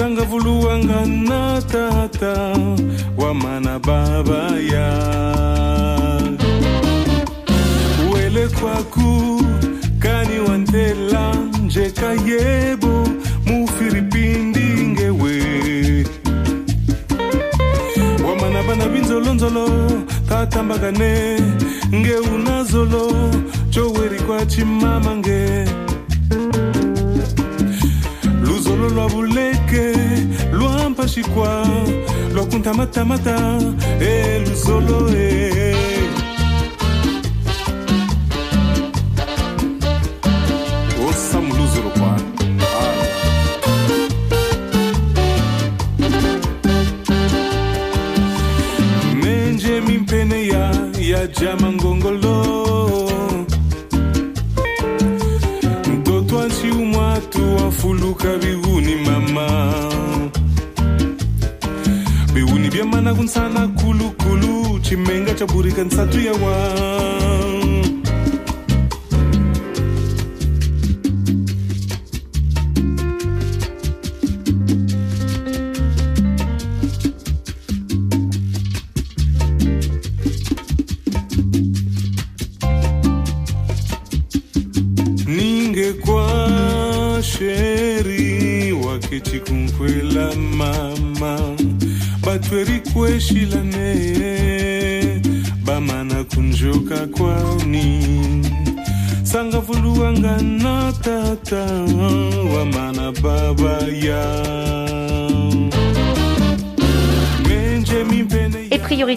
Sanga 0.00 0.22
vuluwanga 0.24 1.04
na 1.06 1.60
tata 1.62 2.56
wamana 3.18 3.78
baba 3.78 4.56
ya. 4.72 4.88
Wele 8.14 8.48
kwaku 8.48 9.42
kani 9.98 10.38
wantela 10.48 11.34
njeka 11.64 12.12
yebo 12.12 13.08
mufiripindi 13.46 14.86
ngewe. 14.86 15.36
Wamana 18.28 18.62
bana 18.62 18.86
binzolonzolo 18.88 19.68
tatambagane 20.28 21.40
nge 21.94 22.14
unazolo 22.14 23.12
choweri 23.70 24.18
lolo 28.80 28.94
lo 28.94 29.08
buleke 29.08 29.92
lo 30.52 30.90
mpashikwa 30.90 31.66
lo 32.34 32.46
kunta 32.46 32.72
mata 32.74 33.04
e 34.00 34.44
luzolo 34.44 35.08
e 35.08 35.74
osama 41.08 41.54
mimpene 49.86 50.46
ya 50.46 50.72
ya 50.98 51.26
jama 51.26 51.72
ngongolo 51.72 52.69
sana 63.34 63.68
kulukulu 63.68 64.78
chimenga 64.82 65.34
cha 65.34 65.46
burikan 65.46 65.90
satu 65.90 66.20
yawa 66.20 66.56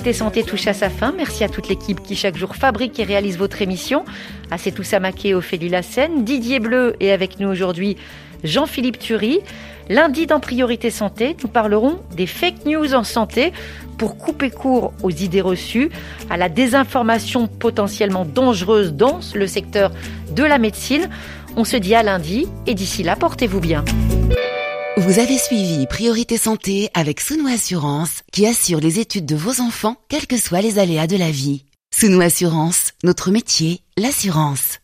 Priorité 0.04 0.20
Santé 0.20 0.44
touche 0.44 0.68
à 0.68 0.74
sa 0.74 0.90
fin. 0.90 1.14
Merci 1.16 1.46
à 1.46 1.48
toute 1.48 1.70
l'équipe 1.70 2.04
qui 2.04 2.18
chaque 2.18 2.36
jour 2.36 2.58
fabrique 2.58 3.00
et 3.00 3.06
réalise 3.06 3.38
votre 3.38 3.62
émission. 3.62 4.04
À 4.52 4.58
Setou 4.58 4.84
Samaké, 4.84 5.34
Ophélie 5.34 5.70
Lassène, 5.70 6.26
Didier 6.26 6.60
Bleu 6.60 6.98
et 7.00 7.14
avec 7.14 7.40
nous 7.40 7.48
aujourd'hui 7.48 7.96
Jean-Philippe 8.44 9.00
Thury. 9.00 9.40
Lundi 9.88 10.28
dans 10.28 10.42
Priorité 10.42 10.90
Santé, 10.90 11.38
nous 11.42 11.48
parlerons 11.48 12.02
des 12.18 12.28
fake 12.28 12.66
news 12.66 12.94
en 12.94 13.06
santé 13.06 13.54
pour 13.98 14.18
couper 14.18 14.50
court 14.50 14.92
aux 15.04 15.10
idées 15.10 15.40
reçues, 15.40 15.90
à 16.30 16.36
la 16.36 16.50
désinformation 16.50 17.48
potentiellement 17.48 18.26
dangereuse 18.26 18.92
dans 18.92 19.22
le 19.34 19.48
secteur 19.48 19.94
de 20.32 20.44
la 20.44 20.58
médecine. 20.58 21.10
On 21.56 21.64
se 21.64 21.78
dit 21.78 21.96
à 21.96 22.04
lundi 22.04 22.50
et 22.68 22.74
d'ici 22.74 23.04
là, 23.04 23.16
portez-vous 23.16 23.62
bien. 23.62 23.86
Vous 24.96 25.18
avez 25.18 25.40
suivi 25.40 25.88
Priorité 25.88 26.38
Santé 26.38 26.92
avec 26.94 27.20
Sounou 27.20 27.48
Assurance 27.48 28.22
qui 28.32 28.46
assure 28.46 28.80
les 28.80 29.00
études 29.00 29.26
de 29.26 29.36
vos 29.36 29.60
enfants, 29.60 29.98
quels 30.08 30.28
que 30.28 30.38
soient 30.38 30.62
les 30.62 30.78
aléas 30.78 31.08
de 31.08 31.18
la 31.18 31.32
vie. 31.32 31.66
Sounou 31.92 32.22
Assurance, 32.22 32.92
notre 33.04 33.32
métier, 33.32 33.82
l'assurance. 33.98 34.78